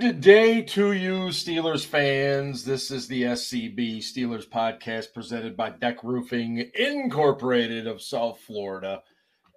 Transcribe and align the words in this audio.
Good 0.00 0.22
day 0.22 0.62
to 0.62 0.92
you, 0.92 1.28
Steelers 1.28 1.84
fans. 1.84 2.64
This 2.64 2.90
is 2.90 3.06
the 3.06 3.24
SCB 3.24 3.98
Steelers 3.98 4.48
podcast 4.48 5.12
presented 5.12 5.58
by 5.58 5.68
Deck 5.68 6.02
Roofing 6.02 6.70
Incorporated 6.74 7.86
of 7.86 8.00
South 8.00 8.40
Florida. 8.40 9.02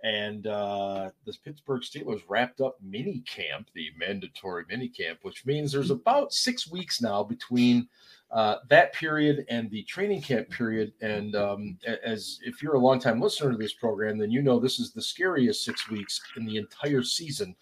And 0.04 0.46
uh, 0.46 1.12
the 1.26 1.34
Pittsburgh 1.46 1.82
Steelers 1.82 2.24
wrapped 2.28 2.60
up 2.60 2.76
mini 2.84 3.24
camp, 3.26 3.70
the 3.74 3.88
mandatory 3.98 4.66
mini 4.68 4.90
camp, 4.90 5.20
which 5.22 5.46
means 5.46 5.72
there's 5.72 5.92
about 5.92 6.34
six 6.34 6.70
weeks 6.70 7.02
now 7.02 7.24
between 7.24 7.88
uh, 8.34 8.58
that 8.68 8.94
period 8.94 9.46
and 9.50 9.70
the 9.70 9.84
training 9.84 10.22
camp 10.22 10.50
period. 10.50 10.92
And 11.02 11.36
um, 11.36 11.78
as 12.04 12.40
if 12.44 12.64
you're 12.64 12.74
a 12.74 12.80
longtime 12.80 13.22
listener 13.22 13.52
to 13.52 13.58
this 13.58 13.74
program, 13.74 14.18
then 14.18 14.32
you 14.32 14.42
know 14.42 14.60
this 14.60 14.80
is 14.80 14.92
the 14.92 15.02
scariest 15.02 15.64
six 15.64 15.90
weeks 15.90 16.20
in 16.36 16.46
the 16.46 16.58
entire 16.58 17.04
season 17.04 17.56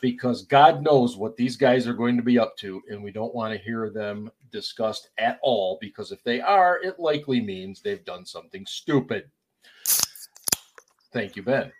because 0.00 0.46
God 0.46 0.82
knows 0.82 1.16
what 1.16 1.36
these 1.36 1.56
guys 1.56 1.86
are 1.86 1.94
going 1.94 2.16
to 2.16 2.22
be 2.22 2.38
up 2.38 2.56
to, 2.58 2.82
and 2.88 3.02
we 3.02 3.12
don't 3.12 3.34
want 3.34 3.52
to 3.52 3.62
hear 3.62 3.90
them 3.90 4.30
discussed 4.50 5.10
at 5.18 5.38
all 5.42 5.76
because 5.80 6.10
if 6.10 6.24
they 6.24 6.40
are, 6.40 6.80
it 6.82 6.98
likely 6.98 7.40
means 7.40 7.80
they've 7.80 8.04
done 8.04 8.24
something 8.24 8.64
stupid. 8.66 9.30
Thank 11.12 11.36
you, 11.36 11.42
Ben. 11.42 11.70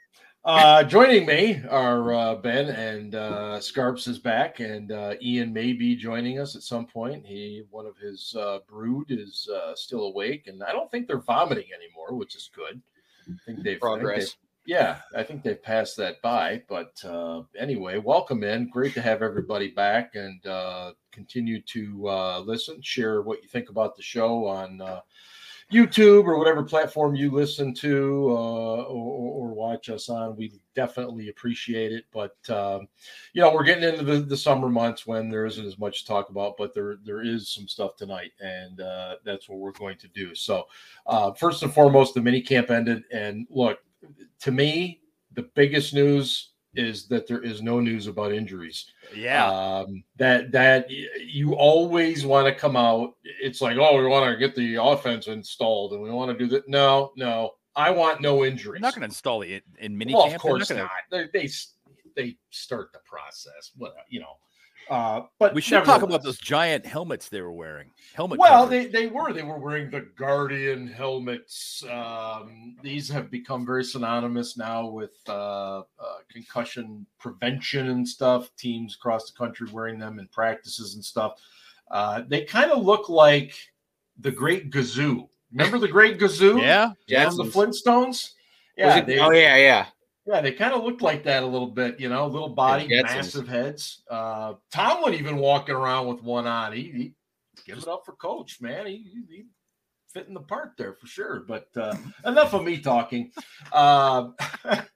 Uh, 0.45 0.84
joining 0.84 1.25
me 1.25 1.62
are 1.71 2.13
uh, 2.13 2.35
Ben 2.35 2.68
and 2.68 3.15
uh, 3.15 3.59
Scarps 3.59 4.07
is 4.07 4.18
back, 4.18 4.60
and 4.60 4.93
uh, 4.93 5.15
Ian 5.23 5.55
may 5.55 5.73
be 5.73 5.96
joining 5.96 6.38
us 6.38 6.55
at 6.55 6.63
some 6.63 6.85
point. 6.85 7.24
He, 7.24 7.63
one 7.71 7.87
of 7.87 7.96
his 7.96 8.37
uh, 8.38 8.59
brood, 8.68 9.07
is 9.09 9.49
uh, 9.49 9.74
still 9.74 10.02
awake, 10.02 10.46
and 10.46 10.63
I 10.63 10.73
don't 10.73 10.91
think 10.91 11.07
they're 11.07 11.16
vomiting 11.16 11.68
anymore, 11.74 12.15
which 12.18 12.37
is 12.37 12.51
good. 12.55 12.83
I 13.27 13.33
think 13.46 13.63
they've 13.63 13.80
progress. 13.80 14.13
I 14.13 14.18
think 14.18 14.29
they've, 14.29 14.37
yeah, 14.66 14.99
I 15.16 15.23
think 15.23 15.43
they've 15.43 15.63
passed 15.63 15.96
that 15.96 16.21
by. 16.21 16.63
But 16.68 17.02
uh, 17.07 17.45
anyway, 17.59 17.96
welcome 17.96 18.45
in. 18.45 18.68
Great 18.68 18.93
to 18.95 19.01
have 19.01 19.23
everybody 19.23 19.68
back, 19.68 20.15
and 20.15 20.46
uh, 20.46 20.93
continue 21.11 21.63
to 21.63 22.07
uh, 22.07 22.40
listen, 22.40 22.83
share 22.83 23.23
what 23.23 23.43
you 23.43 23.49
think 23.49 23.71
about 23.71 23.96
the 23.96 24.02
show 24.02 24.46
on. 24.46 24.83
Uh, 24.83 25.01
YouTube 25.73 26.24
or 26.24 26.38
whatever 26.38 26.62
platform 26.62 27.15
you 27.15 27.30
listen 27.30 27.74
to 27.74 28.26
uh, 28.30 28.82
or, 28.84 29.48
or, 29.48 29.54
watch 29.54 29.88
us 29.88 30.09
on. 30.09 30.37
We 30.37 30.52
definitely 30.74 31.29
appreciate 31.29 31.93
it. 31.93 32.04
But 32.12 32.37
um, 32.51 32.88
you 33.32 33.40
know, 33.40 33.52
we're 33.52 33.65
getting 33.65 33.88
into 33.88 34.04
the, 34.04 34.21
the, 34.21 34.37
summer 34.37 34.68
months 34.68 35.06
when 35.06 35.29
there 35.29 35.46
isn't 35.46 35.65
as 35.65 35.79
much 35.79 36.02
to 36.02 36.06
talk 36.06 36.29
about, 36.29 36.56
but 36.56 36.74
there 36.74 36.98
there 37.04 37.23
is 37.23 37.48
some 37.48 37.66
stuff 37.66 37.96
tonight, 37.96 38.32
and 38.40 38.80
uh, 38.80 39.16
that's 39.24 39.48
what 39.48 39.59
we're 39.59 39.73
going 39.73 39.96
to 39.98 40.09
do. 40.09 40.34
So, 40.34 40.65
uh, 41.06 41.32
first 41.32 41.62
and 41.62 41.73
foremost, 41.73 42.15
the 42.15 42.21
mini 42.21 42.40
camp 42.40 42.71
ended, 42.71 43.04
and 43.12 43.46
look, 43.51 43.78
to 44.40 44.52
me, 44.52 45.01
the 45.34 45.49
biggest 45.54 45.95
news 45.95 46.51
is 46.77 47.07
that 47.09 47.27
there 47.27 47.43
is 47.43 47.63
no 47.63 47.80
news 47.80 48.07
about 48.07 48.33
injuries. 48.33 48.87
Yeah. 49.15 49.47
Um, 49.47 50.05
that 50.17 50.53
that 50.53 50.91
you 50.91 51.55
always 51.55 52.27
want 52.27 52.47
to 52.47 52.55
come 52.55 52.77
out. 52.77 53.15
It's 53.23 53.61
like, 53.61 53.77
oh, 53.77 53.99
we 53.99 54.07
want 54.07 54.30
to 54.30 54.37
get 54.39 54.55
the 54.55 54.77
offense 54.77 55.27
installed 55.27 55.93
and 55.93 56.02
we 56.02 56.11
want 56.11 56.37
to 56.37 56.39
do 56.39 56.51
that. 56.55 56.69
No, 56.69 57.13
no. 57.17 57.52
I 57.77 57.91
want 57.91 58.21
no 58.21 58.45
injuries. 58.45 58.79
You're 58.79 58.80
not 58.80 58.95
going 58.95 59.02
to 59.02 59.07
install 59.07 59.43
it 59.43 59.51
in, 59.51 59.63
in 59.79 59.99
mini 59.99 60.15
well, 60.15 60.25
camp. 60.25 60.37
Of 60.37 60.43
course 60.43 60.71
not. 60.71 60.79
not. 60.79 60.91
They, 61.11 61.29
they 61.33 61.49
they 62.15 62.37
start 62.51 62.93
the 62.93 63.01
process. 63.05 63.73
What 63.77 63.95
you 64.09 64.21
know. 64.21 64.37
Uh, 64.91 65.22
but 65.39 65.55
we 65.55 65.61
should 65.61 65.85
talk 65.85 66.03
about 66.03 66.23
those 66.23 66.39
giant 66.39 66.85
helmets 66.85 67.29
they 67.29 67.41
were 67.41 67.53
wearing. 67.53 67.91
Helmet. 68.15 68.39
Well, 68.39 68.67
they, 68.67 68.87
they 68.87 69.07
were 69.07 69.33
they 69.33 69.43
were 69.43 69.59
wearing 69.59 69.91
the 69.91 70.03
Guardian 70.17 70.87
helmets. 70.87 71.83
Um, 71.91 72.77
these 72.83 73.09
have 73.09 73.31
become 73.31 73.65
very 73.65 73.84
synonymous 73.84 74.57
now 74.57 74.87
with 74.87 75.13
uh, 75.29 75.79
uh, 75.79 75.83
concussion 76.31 77.07
prevention 77.19 77.89
and 77.89 78.07
stuff. 78.07 78.51
Teams 78.57 78.97
across 78.97 79.31
the 79.31 79.39
country 79.39 79.69
wearing 79.73 79.99
them 79.99 80.19
in 80.19 80.29
practices 80.29 80.95
and 80.95 81.05
stuff. 81.05 81.41
Uh, 81.91 82.23
they 82.29 82.45
kind 82.45 82.71
of 82.71 82.84
look 82.84 83.09
like 83.09 83.55
the 84.19 84.31
Great 84.31 84.71
Gazoo. 84.71 85.29
Remember 85.51 85.79
the 85.79 85.89
Great 85.89 86.19
Gazoo? 86.19 86.61
yeah, 86.61 86.93
yeah, 87.07 87.25
the 87.31 87.45
Flintstones. 87.45 88.33
Yeah, 88.77 89.01
they, 89.01 89.19
oh 89.19 89.31
yeah, 89.31 89.57
yeah. 89.57 89.87
Yeah, 90.27 90.41
they 90.41 90.53
kind 90.53 90.73
of 90.73 90.85
looked 90.85 91.03
like 91.03 91.25
that 91.25 91.43
a 91.43 91.47
little 91.47 91.71
bit, 91.71 92.01
you 92.01 92.09
know, 92.09 92.27
little 92.27 92.49
body, 92.49 92.89
massive 92.89 93.47
heads. 93.47 94.03
Uh, 94.11 94.55
Tomlin 94.73 95.15
even 95.15 95.37
walking 95.37 95.75
around 95.75 96.07
with 96.07 96.23
one 96.23 96.47
on. 96.47 96.73
He, 96.73 96.83
he 96.83 97.15
give 97.67 97.79
it 97.79 97.89
up 97.89 98.05
for 98.07 98.12
coach, 98.12 98.61
man. 98.61 98.87
He, 98.87 98.97
he, 98.97 99.37
he 99.37 99.45
fit 100.15 100.27
in 100.27 100.34
the 100.34 100.41
part 100.41 100.73
there 100.79 100.95
for 100.95 101.07
sure. 101.07 101.45
But 101.47 101.69
uh, 101.77 101.95
enough 102.25 102.55
of 102.55 102.65
me 102.65 102.79
talking. 102.79 103.33
Uh, 103.71 104.31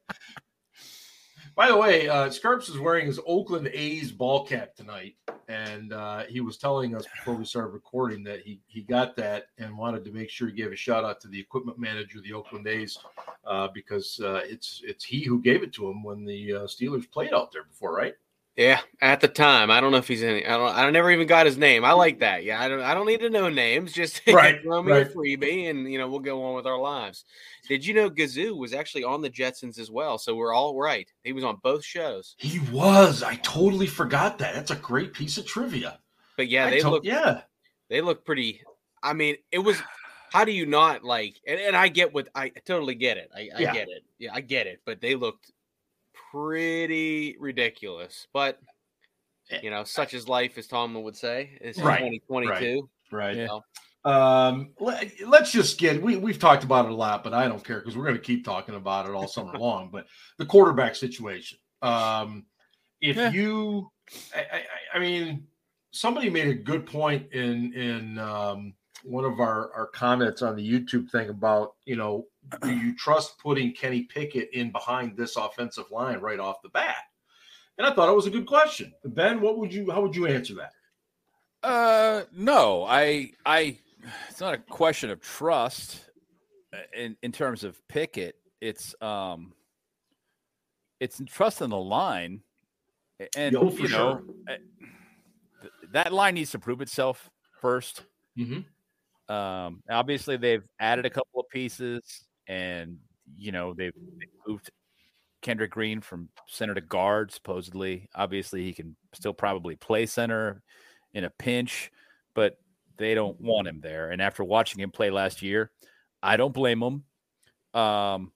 by 1.58 1.66
the 1.66 1.76
way, 1.76 2.08
uh, 2.08 2.30
Scarps 2.30 2.68
is 2.68 2.78
wearing 2.78 3.06
his 3.06 3.18
Oakland 3.26 3.68
A's 3.72 4.12
ball 4.12 4.46
cap 4.46 4.76
tonight, 4.76 5.16
and 5.48 5.92
uh, 5.92 6.22
he 6.28 6.40
was 6.40 6.56
telling 6.56 6.94
us 6.94 7.04
before 7.16 7.34
we 7.34 7.44
started 7.44 7.70
recording 7.70 8.22
that 8.22 8.42
he 8.42 8.60
he 8.68 8.80
got 8.80 9.16
that 9.16 9.46
and 9.58 9.76
wanted 9.76 10.04
to 10.04 10.12
make 10.12 10.30
sure 10.30 10.46
he 10.46 10.54
gave 10.54 10.70
a 10.70 10.76
shout 10.76 11.02
out 11.02 11.20
to 11.20 11.26
the 11.26 11.40
equipment 11.40 11.76
manager 11.76 12.18
of 12.18 12.24
the 12.24 12.32
Oakland 12.32 12.68
A's 12.68 12.96
uh, 13.44 13.66
because 13.74 14.20
uh, 14.20 14.40
it's 14.44 14.82
it's 14.84 15.04
he 15.04 15.24
who 15.24 15.42
gave 15.42 15.64
it 15.64 15.72
to 15.72 15.90
him 15.90 16.04
when 16.04 16.24
the 16.24 16.52
uh, 16.52 16.60
Steelers 16.60 17.10
played 17.10 17.34
out 17.34 17.50
there 17.50 17.64
before, 17.64 17.92
right? 17.92 18.14
Yeah, 18.58 18.80
at 19.00 19.20
the 19.20 19.28
time, 19.28 19.70
I 19.70 19.80
don't 19.80 19.92
know 19.92 19.98
if 19.98 20.08
he's 20.08 20.24
any. 20.24 20.44
I 20.44 20.56
don't. 20.56 20.74
I 20.76 20.90
never 20.90 21.12
even 21.12 21.28
got 21.28 21.46
his 21.46 21.56
name. 21.56 21.84
I 21.84 21.92
like 21.92 22.18
that. 22.18 22.42
Yeah, 22.42 22.60
I 22.60 22.68
don't. 22.68 22.80
I 22.80 22.92
don't 22.92 23.06
need 23.06 23.20
to 23.20 23.30
know 23.30 23.48
names. 23.48 23.92
Just 23.98 24.20
right, 24.26 24.60
throw 24.60 24.82
me 24.82 24.90
right. 24.90 25.06
a 25.06 25.10
freebie, 25.10 25.70
and 25.70 25.90
you 25.90 25.96
know 25.96 26.08
we'll 26.08 26.18
go 26.18 26.42
on 26.42 26.56
with 26.56 26.66
our 26.66 26.76
lives. 26.76 27.24
Did 27.68 27.86
you 27.86 27.94
know 27.94 28.10
Gazoo 28.10 28.56
was 28.56 28.74
actually 28.74 29.04
on 29.04 29.22
the 29.22 29.30
Jetsons 29.30 29.78
as 29.78 29.92
well? 29.92 30.18
So 30.18 30.34
we're 30.34 30.52
all 30.52 30.76
right. 30.76 31.08
He 31.22 31.32
was 31.32 31.44
on 31.44 31.58
both 31.62 31.84
shows. 31.84 32.34
He 32.38 32.58
was. 32.72 33.22
I 33.22 33.36
totally 33.36 33.86
forgot 33.86 34.38
that. 34.38 34.56
That's 34.56 34.72
a 34.72 34.76
great 34.76 35.12
piece 35.12 35.38
of 35.38 35.46
trivia. 35.46 36.00
But 36.36 36.48
yeah, 36.48 36.68
they 36.68 36.80
to- 36.80 36.90
look. 36.90 37.04
Yeah, 37.04 37.42
they 37.88 38.00
look 38.00 38.24
pretty. 38.24 38.62
I 39.04 39.12
mean, 39.12 39.36
it 39.52 39.60
was. 39.60 39.76
How 40.32 40.44
do 40.44 40.50
you 40.50 40.66
not 40.66 41.04
like? 41.04 41.36
And, 41.46 41.60
and 41.60 41.76
I 41.76 41.86
get 41.86 42.12
what 42.12 42.28
I 42.34 42.48
totally 42.66 42.96
get 42.96 43.18
it. 43.18 43.30
I, 43.32 43.50
I 43.56 43.60
Yeah. 43.60 43.72
get 43.72 43.88
it. 43.88 44.02
Yeah, 44.18 44.34
I 44.34 44.40
get 44.40 44.66
it. 44.66 44.80
But 44.84 45.00
they 45.00 45.14
looked 45.14 45.52
pretty 46.32 47.36
ridiculous. 47.38 48.26
But 48.32 48.58
you 49.62 49.70
know, 49.70 49.84
such 49.84 50.14
is 50.14 50.28
life, 50.28 50.58
as 50.58 50.66
Tomlin 50.66 51.02
would 51.04 51.16
say. 51.16 51.58
It's 51.60 51.78
Eh. 51.78 51.82
Right, 51.84 51.98
2022. 51.98 52.88
right. 53.10 53.36
You 53.36 53.46
know? 53.46 53.62
Um, 54.04 54.70
let, 54.78 55.10
let's 55.26 55.52
just 55.52 55.78
get 55.78 56.00
we 56.00 56.16
we've 56.16 56.38
talked 56.38 56.64
about 56.64 56.86
it 56.86 56.92
a 56.92 56.94
lot, 56.94 57.24
but 57.24 57.34
I 57.34 57.48
don't 57.48 57.64
care 57.64 57.80
because 57.80 57.96
we're 57.96 58.04
going 58.04 58.16
to 58.16 58.22
keep 58.22 58.44
talking 58.44 58.74
about 58.74 59.08
it 59.08 59.14
all 59.14 59.26
summer 59.26 59.52
long. 59.58 59.90
But 59.92 60.06
the 60.38 60.46
quarterback 60.46 60.94
situation. 60.94 61.58
Um, 61.82 62.46
if 63.00 63.16
Yeah. 63.16 63.30
you, 63.30 63.90
I, 64.34 64.40
I, 64.40 64.62
I 64.94 64.98
mean, 64.98 65.46
somebody 65.90 66.30
made 66.30 66.48
a 66.48 66.54
good 66.54 66.86
point 66.86 67.32
in 67.32 67.72
in 67.74 68.18
um, 68.18 68.74
one 69.04 69.24
of 69.24 69.40
our 69.40 69.72
our 69.74 69.86
comments 69.86 70.42
on 70.42 70.56
the 70.56 70.68
YouTube 70.68 71.10
thing 71.10 71.28
about 71.28 71.74
you 71.84 71.96
know 71.96 72.26
do 72.62 72.70
you 72.70 72.94
trust 72.98 73.38
putting 73.38 73.72
Kenny 73.72 74.02
Pickett 74.02 74.50
in 74.52 74.70
behind 74.72 75.16
this 75.16 75.36
offensive 75.36 75.90
line 75.90 76.18
right 76.20 76.38
off 76.40 76.62
the 76.62 76.68
bat? 76.70 76.96
And 77.76 77.86
I 77.86 77.92
thought 77.94 78.08
it 78.08 78.16
was 78.16 78.26
a 78.26 78.30
good 78.30 78.46
question. 78.46 78.92
Ben, 79.04 79.40
what 79.40 79.58
would 79.58 79.72
you 79.72 79.90
how 79.90 80.00
would 80.02 80.16
you 80.16 80.26
answer 80.26 80.54
that? 80.54 80.72
Uh, 81.62 82.22
no, 82.32 82.84
I, 82.84 83.32
I, 83.44 83.78
it's 84.30 84.40
not 84.40 84.54
a 84.54 84.58
question 84.58 85.10
of 85.10 85.20
trust 85.20 86.08
uh, 86.72 86.78
in 86.96 87.16
in 87.22 87.32
terms 87.32 87.64
of 87.64 87.80
Pickett. 87.88 88.36
It's 88.60 88.94
um, 89.00 89.52
it's 91.00 91.20
trust 91.26 91.60
in 91.62 91.70
the 91.70 91.76
line, 91.76 92.42
and 93.36 93.52
Yo, 93.52 93.70
for 93.70 93.82
you 93.82 93.88
know, 93.88 93.88
sure. 93.88 94.22
uh, 94.48 95.68
that 95.92 96.12
line 96.12 96.34
needs 96.34 96.50
to 96.52 96.58
prove 96.58 96.80
itself 96.80 97.30
1st 97.62 98.02
Mhm. 98.38 98.64
Um, 99.28 99.82
obviously 99.90 100.36
they've 100.36 100.66
added 100.80 101.06
a 101.06 101.10
couple 101.10 101.40
of 101.40 101.48
pieces, 101.50 102.24
and 102.46 102.98
you 103.36 103.52
know 103.52 103.74
they've, 103.74 103.92
they've 104.18 104.28
moved 104.46 104.70
Kendrick 105.42 105.70
Green 105.70 106.00
from 106.00 106.28
center 106.46 106.74
to 106.74 106.80
guard. 106.80 107.32
Supposedly, 107.32 108.08
obviously 108.14 108.62
he 108.62 108.72
can 108.72 108.96
still 109.14 109.34
probably 109.34 109.76
play 109.76 110.06
center 110.06 110.62
in 111.12 111.24
a 111.24 111.30
pinch, 111.30 111.90
but 112.34 112.58
they 112.96 113.14
don't 113.14 113.40
want 113.40 113.68
him 113.68 113.80
there. 113.80 114.10
And 114.10 114.20
after 114.20 114.42
watching 114.44 114.80
him 114.80 114.90
play 114.90 115.10
last 115.10 115.42
year, 115.42 115.70
I 116.22 116.36
don't 116.36 116.54
blame 116.54 116.82
him. 116.82 117.04
Um, 117.80 118.32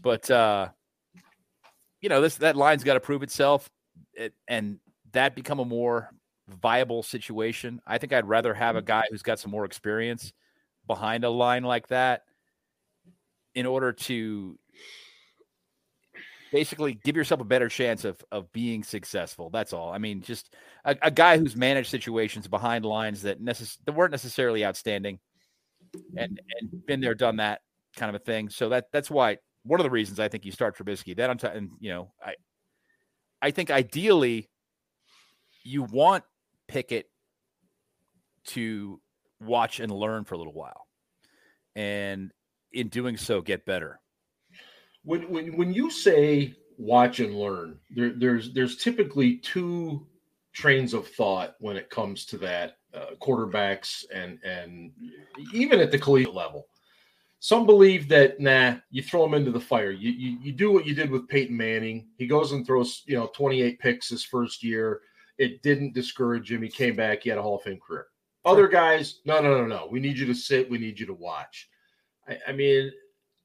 but 0.00 0.30
uh, 0.30 0.68
you 2.00 2.08
know 2.08 2.20
this 2.20 2.36
that 2.36 2.56
line's 2.56 2.84
got 2.84 2.94
to 2.94 3.00
prove 3.00 3.22
itself, 3.22 3.68
it, 4.14 4.34
and 4.48 4.78
that 5.12 5.34
become 5.34 5.58
a 5.58 5.64
more 5.64 6.10
viable 6.54 7.02
situation. 7.02 7.80
I 7.86 7.98
think 7.98 8.12
I'd 8.12 8.28
rather 8.28 8.54
have 8.54 8.76
a 8.76 8.82
mm. 8.82 8.86
guy 8.86 9.04
who's 9.10 9.22
got 9.22 9.38
some 9.38 9.50
more 9.50 9.64
experience 9.64 10.32
behind 10.86 11.24
a 11.24 11.30
line 11.30 11.62
like 11.62 11.88
that 11.88 12.22
in 13.54 13.66
order 13.66 13.92
to 13.92 14.58
basically 16.52 16.94
give 16.94 17.16
yourself 17.16 17.40
a 17.40 17.44
better 17.44 17.68
chance 17.68 18.04
of 18.04 18.22
of 18.30 18.52
being 18.52 18.82
successful. 18.82 19.50
That's 19.50 19.72
all. 19.72 19.92
I 19.92 19.98
mean, 19.98 20.22
just 20.22 20.54
a, 20.84 20.96
a 21.02 21.10
guy 21.10 21.38
who's 21.38 21.56
managed 21.56 21.90
situations 21.90 22.48
behind 22.48 22.84
lines 22.84 23.22
that 23.22 23.42
necess- 23.42 23.78
that 23.84 23.92
weren't 23.92 24.10
necessarily 24.10 24.64
outstanding, 24.64 25.18
and 26.16 26.40
and 26.60 26.86
been 26.86 27.00
there, 27.00 27.14
done 27.14 27.36
that 27.36 27.60
kind 27.96 28.14
of 28.14 28.20
a 28.20 28.24
thing. 28.24 28.48
So 28.48 28.68
that 28.70 28.86
that's 28.92 29.10
why 29.10 29.38
one 29.64 29.80
of 29.80 29.84
the 29.84 29.90
reasons 29.90 30.20
I 30.20 30.28
think 30.28 30.44
you 30.44 30.52
start 30.52 30.76
Trubisky. 30.76 31.16
That 31.16 31.30
I'm 31.30 31.38
t- 31.38 31.48
and 31.48 31.70
you 31.80 31.90
know 31.90 32.12
I 32.24 32.34
I 33.42 33.50
think 33.50 33.70
ideally 33.70 34.48
you 35.62 35.82
want 35.82 36.24
Pickett 36.70 37.10
to 38.44 39.00
watch 39.40 39.80
and 39.80 39.90
learn 39.90 40.24
for 40.24 40.36
a 40.36 40.38
little 40.38 40.52
while, 40.52 40.86
and 41.74 42.30
in 42.72 42.88
doing 42.88 43.16
so, 43.16 43.42
get 43.42 43.66
better. 43.66 44.00
When 45.02 45.22
when 45.30 45.56
when 45.56 45.74
you 45.74 45.90
say 45.90 46.54
watch 46.78 47.18
and 47.18 47.34
learn, 47.34 47.78
there, 47.90 48.12
there's 48.12 48.52
there's 48.52 48.76
typically 48.76 49.38
two 49.38 50.06
trains 50.52 50.94
of 50.94 51.08
thought 51.08 51.56
when 51.58 51.76
it 51.76 51.90
comes 51.90 52.24
to 52.26 52.38
that 52.38 52.76
uh, 52.94 53.14
quarterbacks 53.20 54.04
and 54.14 54.38
and 54.44 54.92
even 55.52 55.80
at 55.80 55.90
the 55.90 55.98
collegiate 55.98 56.34
level. 56.34 56.66
Some 57.42 57.64
believe 57.64 58.06
that 58.08 58.38
nah, 58.38 58.76
you 58.90 59.02
throw 59.02 59.24
him 59.24 59.34
into 59.34 59.50
the 59.50 59.58
fire. 59.58 59.90
You, 59.90 60.10
you 60.10 60.38
you 60.40 60.52
do 60.52 60.70
what 60.72 60.86
you 60.86 60.94
did 60.94 61.10
with 61.10 61.28
Peyton 61.28 61.56
Manning. 61.56 62.08
He 62.16 62.26
goes 62.26 62.52
and 62.52 62.64
throws 62.64 63.02
you 63.06 63.16
know 63.16 63.30
28 63.34 63.80
picks 63.80 64.08
his 64.08 64.22
first 64.22 64.62
year. 64.62 65.00
It 65.40 65.62
didn't 65.62 65.94
discourage 65.94 66.52
him. 66.52 66.60
He 66.62 66.68
came 66.68 66.94
back. 66.94 67.22
He 67.22 67.30
had 67.30 67.38
a 67.38 67.42
Hall 67.42 67.56
of 67.56 67.62
Fame 67.62 67.78
career. 67.84 68.08
Other 68.44 68.68
guys, 68.68 69.20
no, 69.24 69.40
no, 69.40 69.56
no, 69.58 69.66
no. 69.66 69.88
We 69.90 69.98
need 69.98 70.18
you 70.18 70.26
to 70.26 70.34
sit. 70.34 70.70
We 70.70 70.76
need 70.78 71.00
you 71.00 71.06
to 71.06 71.14
watch. 71.14 71.68
I, 72.28 72.38
I 72.48 72.52
mean, 72.52 72.92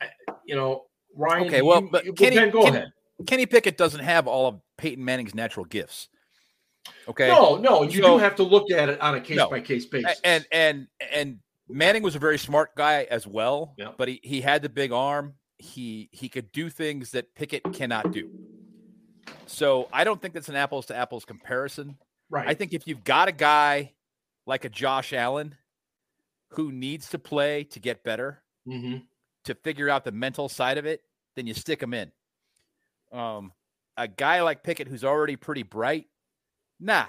I, 0.02 0.08
you 0.46 0.56
know, 0.56 0.84
Ryan. 1.16 1.48
Okay, 1.48 1.62
well, 1.62 1.82
you, 1.82 1.90
but 1.90 2.06
you, 2.06 2.12
Kenny- 2.14 2.36
Ben, 2.36 2.50
go 2.52 2.64
Kenny- 2.66 2.78
ahead. 2.78 2.92
Kenny 3.26 3.46
Pickett 3.46 3.78
doesn't 3.78 4.02
have 4.02 4.28
all 4.28 4.48
of 4.48 4.60
Peyton 4.78 5.04
Manning's 5.06 5.34
natural 5.34 5.66
gifts. 5.66 6.10
Okay. 7.08 7.30
No, 7.30 7.56
no, 7.56 7.84
you 7.84 8.02
So- 8.02 8.16
do 8.16 8.18
have 8.18 8.36
to 8.36 8.44
look 8.44 8.70
at 8.72 8.90
it 8.90 9.00
on 9.00 9.16
a 9.16 9.22
case 9.22 9.38
No. 9.38 9.50
by 9.50 9.62
case 9.62 9.86
basis. 9.86 10.20
and 10.26 10.46
and 10.52 10.88
and 11.14 11.40
Manning 11.70 12.04
was 12.04 12.16
a 12.16 12.20
very 12.20 12.38
smart 12.38 12.76
guy 12.76 13.08
as 13.10 13.26
well, 13.26 13.74
Yeah. 13.78 13.92
but 13.98 14.08
he, 14.10 14.20
he 14.22 14.42
had 14.42 14.62
the 14.62 14.70
big 14.70 14.92
arm. 14.92 15.36
He 15.58 16.10
he 16.12 16.28
could 16.28 16.52
do 16.52 16.70
things 16.70 17.12
that 17.12 17.34
Pickett 17.36 17.64
cannot 17.74 18.12
do. 18.12 18.30
So 19.48 19.88
I 19.94 20.04
don't 20.04 20.22
think 20.22 20.34
that's 20.34 20.50
an 20.50 20.56
apples 20.56 20.88
to 20.88 20.96
apples 20.96 21.26
comparison. 21.26 21.98
right. 22.30 22.48
I 22.48 22.54
think 22.54 22.74
if 22.74 22.88
you've 22.88 23.04
got 23.04 23.28
a 23.28 23.32
guy 23.32 23.94
like 24.46 24.66
a 24.66 24.70
Josh 24.70 25.14
Allen 25.14 25.56
who 26.50 26.72
needs 26.72 27.10
to 27.10 27.20
play 27.20 27.64
to 27.66 27.80
get 27.80 28.04
better, 28.04 28.42
hmm 28.66 28.98
to 29.46 29.54
figure 29.54 29.88
out 29.90 30.04
the 30.04 30.12
mental 30.12 30.50
side 30.50 30.80
of 30.80 30.88
it, 30.88 31.04
then 31.36 31.46
you 31.46 31.54
stick 31.54 31.80
him 31.84 31.94
in. 31.94 32.12
Um, 33.12 33.54
a 33.96 34.08
guy 34.08 34.42
like 34.42 34.64
Pickett 34.64 34.88
who's 34.88 35.04
already 35.04 35.36
pretty 35.36 35.62
bright, 35.62 36.08
nah, 36.80 37.06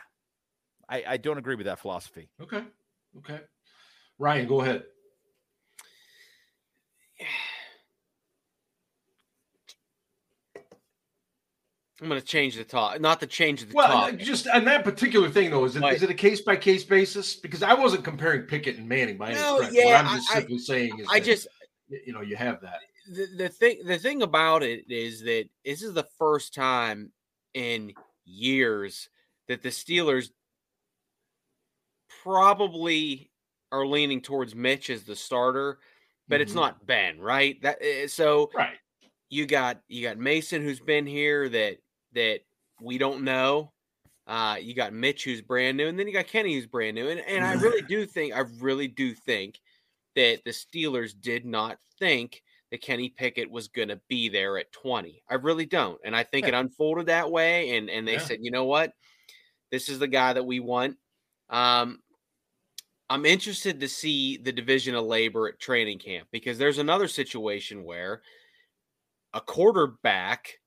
I, 0.87 1.03
I 1.09 1.17
don't 1.17 1.39
agree 1.39 1.55
with 1.55 1.65
that 1.65 1.79
philosophy. 1.79 2.29
Okay. 2.43 2.63
Okay. 3.17 3.41
Ryan, 4.19 4.47
go 4.47 4.61
ahead. 4.61 4.85
I'm 12.01 12.09
going 12.09 12.21
to 12.21 12.27
change 12.27 12.57
the 12.57 12.65
talk. 12.65 13.01
Not 13.01 13.21
to 13.21 13.27
change 13.27 13.65
the 13.65 13.75
Well, 13.75 13.89
talk. 13.89 14.17
just 14.19 14.47
on 14.49 14.65
that 14.67 14.85
particular 14.85 15.31
thing, 15.31 15.51
though, 15.51 15.65
is 15.65 15.77
it, 15.77 15.81
Right. 15.83 15.95
is 15.97 16.03
it 16.03 16.11
a 16.11 16.15
case 16.15 16.43
by 16.43 16.55
case 16.57 16.85
basis? 16.85 17.37
Because 17.37 17.63
I 17.63 17.73
wasn't 17.73 18.05
comparing 18.05 18.43
Pickett 18.43 18.77
and 18.77 18.87
Manning 18.87 19.17
by 19.17 19.31
any 19.31 19.37
No, 19.41 19.57
stretch. 19.63 19.73
yeah, 19.75 19.85
what 19.87 20.05
I'm 20.05 20.17
just 20.19 20.31
I- 20.31 20.35
simply 20.41 20.59
saying 20.59 20.99
is 21.01 21.07
I 21.11 21.21
that, 21.21 21.25
just 21.27 21.49
you 21.89 22.13
know 22.13 22.21
you 22.21 22.37
have 22.37 22.61
that. 22.61 22.81
the, 23.09 23.27
the 23.39 23.49
thing 23.49 23.81
the 23.87 23.99
thing 23.99 24.21
about 24.23 24.63
it 24.63 24.85
is 24.91 25.23
that 25.23 25.49
this 25.65 25.83
is 25.83 25.95
the 25.95 26.07
first 26.19 26.53
time 26.53 27.13
in 27.55 27.95
years 28.27 29.09
that 29.49 29.63
the 29.63 29.71
Steelers 29.71 30.31
probably 32.23 33.31
are 33.73 33.87
leaning 33.87 34.21
towards 34.21 34.55
Mitch 34.55 34.91
as 34.91 35.05
the 35.05 35.17
starter, 35.17 35.79
but 36.29 36.41
it's 36.41 36.53
Mhm. 36.53 36.57
not 36.57 36.87
Ben, 36.87 37.19
right? 37.21 37.61
That 37.63 37.79
eh, 37.81 38.07
so 38.07 38.51
right. 38.55 38.77
you 39.31 39.47
got 39.47 39.81
you 39.89 40.03
got 40.03 40.19
Mason 40.19 40.63
who's 40.63 40.81
been 40.81 41.07
here 41.07 41.49
that 41.49 41.79
that 42.17 42.41
we 42.83 42.99
don't 42.99 43.25
know. 43.25 43.73
Uh, 44.27 44.59
you 44.61 44.75
got 44.75 44.95
Mitch 44.95 45.25
who's 45.25 45.43
brand 45.43 45.77
new, 45.79 45.89
and 45.89 45.99
then 45.99 46.09
you 46.09 46.15
got 46.15 46.29
Kenny 46.29 46.55
who's 46.55 46.67
brand 46.67 46.97
new. 46.97 47.09
And 47.11 47.21
and 47.21 47.47
I 47.47 47.53
really 47.55 47.83
do 47.83 48.07
think 48.07 48.35
I 48.35 48.41
really 48.61 48.89
do 48.89 49.15
think 49.15 49.61
that 50.17 50.43
the 50.45 50.53
Steelers 50.53 51.21
did 51.21 51.47
not 51.47 51.79
think 51.99 52.43
that 52.73 52.83
Kenny 52.83 53.11
Pickett 53.11 53.51
was 53.51 53.69
going 53.69 53.89
to 53.89 54.01
be 54.09 54.29
there 54.29 54.59
at 54.59 54.73
20. 54.73 55.23
I 55.31 55.35
really 55.37 55.67
don't. 55.67 56.01
And 56.05 56.17
I 56.17 56.25
think 56.25 56.49
it 56.49 56.55
unfolded 56.55 57.07
that 57.07 57.31
way 57.31 57.79
and 57.79 57.91
and 57.91 58.09
they 58.09 58.15
Yeah. 58.15 58.21
said, 58.21 58.41
"You 58.43 58.53
know 58.53 58.67
what? 58.67 58.93
This 59.71 59.89
is 59.89 59.99
the 60.01 60.09
guy 60.09 60.33
that 60.35 60.45
we 60.47 60.61
want." 60.61 60.99
Um 61.51 62.03
I'm 63.09 63.25
interested 63.25 63.79
to 63.81 63.89
see 63.89 64.37
the 64.37 64.53
division 64.53 64.95
of 64.97 65.05
labor 65.05 65.49
at 65.49 65.61
training 65.61 66.01
camp 66.01 66.29
because 66.33 66.59
there's 66.59 66.79
another 66.79 67.07
situation 67.07 67.85
where 67.85 68.23
a 69.33 69.41
quarterback 69.41 70.59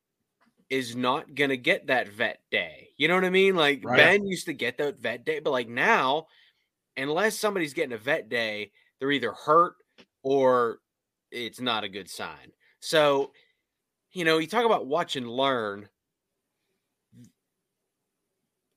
is 0.70 0.96
not 0.96 1.34
going 1.36 1.50
to 1.50 1.58
get 1.58 1.88
that 1.88 2.10
vet 2.10 2.40
day. 2.52 2.90
You 2.98 3.08
know 3.08 3.16
what 3.16 3.26
I 3.26 3.30
mean? 3.30 3.56
Like 3.56 3.82
Right. 3.84 3.98
Ben 3.98 4.28
used 4.28 4.46
to 4.46 4.54
get 4.54 4.78
that 4.78 5.00
vet 5.00 5.26
day, 5.26 5.40
but 5.40 5.52
like 5.52 5.68
now, 5.68 6.28
unless 6.96 7.38
somebody's 7.38 7.74
getting 7.74 7.94
a 7.94 7.98
vet 7.98 8.30
day, 8.30 8.72
they're 9.00 9.12
either 9.12 9.32
hurt 9.32 9.76
or 10.24 10.80
it's 11.32 11.60
not 11.60 11.84
a 11.84 11.90
good 11.90 12.10
sign. 12.10 12.52
So, 12.82 13.32
you 14.12 14.26
know, 14.26 14.38
you 14.38 14.48
talk 14.48 14.66
about 14.66 14.88
watch 14.88 15.16
and 15.16 15.30
learn. 15.30 15.90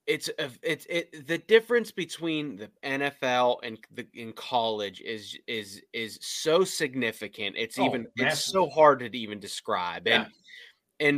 It's 0.06 0.28
a, 0.38 0.50
it's 0.62 0.84
it 0.90 1.26
the 1.28 1.38
difference 1.38 1.92
between 1.92 2.56
the 2.56 2.70
NFL 2.82 3.58
and 3.62 3.78
the 3.92 4.06
in 4.14 4.32
college 4.32 5.00
is 5.00 5.38
is 5.46 5.80
is 5.92 6.18
so 6.20 6.64
significant. 6.64 7.56
It's 7.56 7.78
Oh, 7.78 7.86
even 7.86 8.06
it's 8.16 8.44
so 8.44 8.68
hard 8.68 8.98
to 8.98 9.16
even 9.16 9.38
describe. 9.38 10.06
Yeah. 10.06 10.22
and 10.22 10.32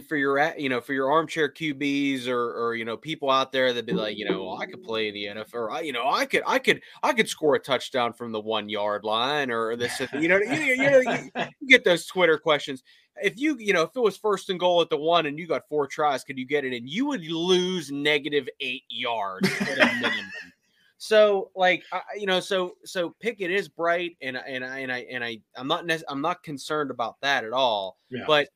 for 0.03 0.17
your 0.17 0.53
you 0.57 0.69
know 0.69 0.81
for 0.81 0.93
your 0.95 1.11
armchair 1.13 1.49
QBs 1.53 2.27
or 2.27 2.53
or 2.55 2.75
you 2.75 2.85
know 2.85 2.97
people 2.97 3.31
out 3.31 3.53
there 3.53 3.73
that 3.73 3.85
be 3.87 3.93
like 3.93 4.17
you 4.17 4.25
know 4.25 4.49
"Oh, 4.49 4.57
I 4.57 4.67
could 4.67 4.83
play 4.83 5.09
in 5.09 5.15
the 5.15 5.27
NFL 5.27 5.55
or 5.55 5.71
I, 5.71 5.81
you 5.81 5.93
know 5.93 6.09
I 6.09 6.25
could 6.27 6.43
I 6.47 6.59
could 6.59 6.81
I 7.03 7.13
could 7.13 7.29
score 7.29 7.55
a 7.55 7.59
touchdown 7.59 8.13
from 8.13 8.33
the 8.33 8.41
one 8.41 8.69
yard 8.69 9.05
line 9.05 9.51
or 9.51 9.77
this 9.77 10.01
you 10.15 10.29
know 10.29 10.39
you, 10.39 10.53
you 10.55 10.77
know 10.91 10.99
you, 11.01 11.31
you 11.61 11.69
get 11.69 11.85
those 11.85 12.07
Twitter 12.07 12.39
questions 12.39 12.83
if 13.23 13.39
you 13.39 13.57
you 13.59 13.73
know 13.73 13.83
if 13.83 13.91
it 13.95 14.01
was 14.01 14.17
first 14.17 14.49
and 14.51 14.59
goal 14.59 14.81
at 14.81 14.89
the 14.91 14.97
one 14.97 15.27
and 15.27 15.39
you 15.39 15.47
got 15.47 15.69
four 15.69 15.87
tries 15.87 16.25
could 16.25 16.39
you 16.39 16.47
get 16.47 16.65
it 16.65 16.75
and 16.77 16.89
you 16.89 17.07
would 17.07 17.25
lose 17.27 17.91
negative 17.93 18.49
eight 18.61 18.83
yards 18.89 19.49
at 19.61 19.79
a 19.79 19.87
minimum. 20.01 20.33
So 20.99 21.51
like 21.55 21.85
I, 21.93 22.01
you 22.17 22.27
know 22.27 22.41
so 22.41 22.77
so 22.85 23.15
Pickett 23.21 23.51
is 23.51 23.69
bright 23.69 24.17
and 24.23 24.39
I- 24.39 24.45
and 24.47 24.65
I 24.65 24.79
and 24.79 24.93
I 24.93 25.07
and 25.11 25.23
I 25.25 25.41
I'm 25.57 25.69
not 25.69 25.85
I'm 26.09 26.23
not 26.23 26.43
concerned 26.43 26.91
about 26.91 27.21
that 27.21 27.45
at 27.45 27.53
all 27.53 27.99
Yeah. 28.11 28.25
but 28.27 28.49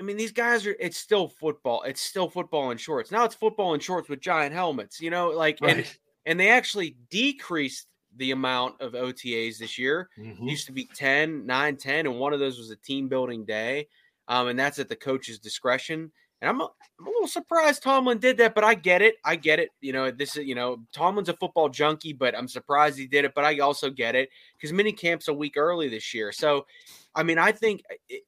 I 0.00 0.02
mean, 0.02 0.16
these 0.16 0.32
guys 0.32 0.66
are. 0.66 0.74
It's 0.80 0.96
still 0.96 1.28
football. 1.28 1.82
It's 1.82 2.00
still 2.00 2.28
football 2.30 2.70
in 2.70 2.78
shorts. 2.78 3.10
Now 3.10 3.24
it's 3.24 3.34
football 3.34 3.74
in 3.74 3.80
shorts 3.80 4.08
with 4.08 4.20
giant 4.20 4.54
helmets. 4.54 5.00
You 5.00 5.10
know, 5.10 5.28
like 5.30 5.58
and 5.62 5.78
Right. 5.78 5.98
and 6.26 6.40
they 6.40 6.48
actually 6.48 6.96
decreased 7.10 7.86
the 8.16 8.30
amount 8.32 8.80
of 8.80 8.94
OTAs 8.94 9.58
this 9.58 9.78
year. 9.78 10.08
Mhm. 10.18 10.48
used 10.48 10.66
to 10.66 10.72
be 10.72 10.86
10, 10.94 11.46
9, 11.46 11.76
10, 11.76 12.06
and 12.06 12.18
one 12.18 12.32
of 12.32 12.40
those 12.40 12.58
was 12.58 12.70
a 12.70 12.76
team 12.76 13.08
building 13.08 13.44
day, 13.44 13.88
um, 14.26 14.48
and 14.48 14.58
that's 14.58 14.78
at 14.80 14.88
the 14.88 14.96
coach's 14.96 15.38
discretion. 15.38 16.10
And 16.40 16.48
I'm 16.48 16.60
a, 16.62 16.64
I'm 16.98 17.06
a 17.06 17.10
little 17.10 17.28
surprised 17.28 17.82
Tomlin 17.82 18.18
did 18.18 18.38
that, 18.38 18.54
but 18.54 18.64
I 18.64 18.74
get 18.74 19.02
it. 19.02 19.16
I 19.24 19.36
get 19.36 19.60
it. 19.60 19.68
You 19.82 19.92
know, 19.92 20.10
this 20.10 20.36
is 20.36 20.46
you 20.46 20.54
know 20.54 20.78
Tomlin's 20.92 21.28
a 21.28 21.34
football 21.36 21.68
junkie, 21.68 22.14
but 22.14 22.34
I'm 22.36 22.48
surprised 22.48 22.98
he 22.98 23.06
did 23.06 23.26
it. 23.26 23.32
But 23.34 23.44
I 23.44 23.58
also 23.58 23.90
get 23.90 24.16
it 24.16 24.30
because 24.56 24.72
mini 24.72 24.92
camp's 24.92 25.28
a 25.28 25.34
week 25.34 25.58
early 25.58 25.88
this 25.90 26.14
year. 26.14 26.32
So, 26.32 26.66
I 27.14 27.22
mean, 27.22 27.36
I 27.38 27.52
think 27.52 27.82
it, 28.08 28.22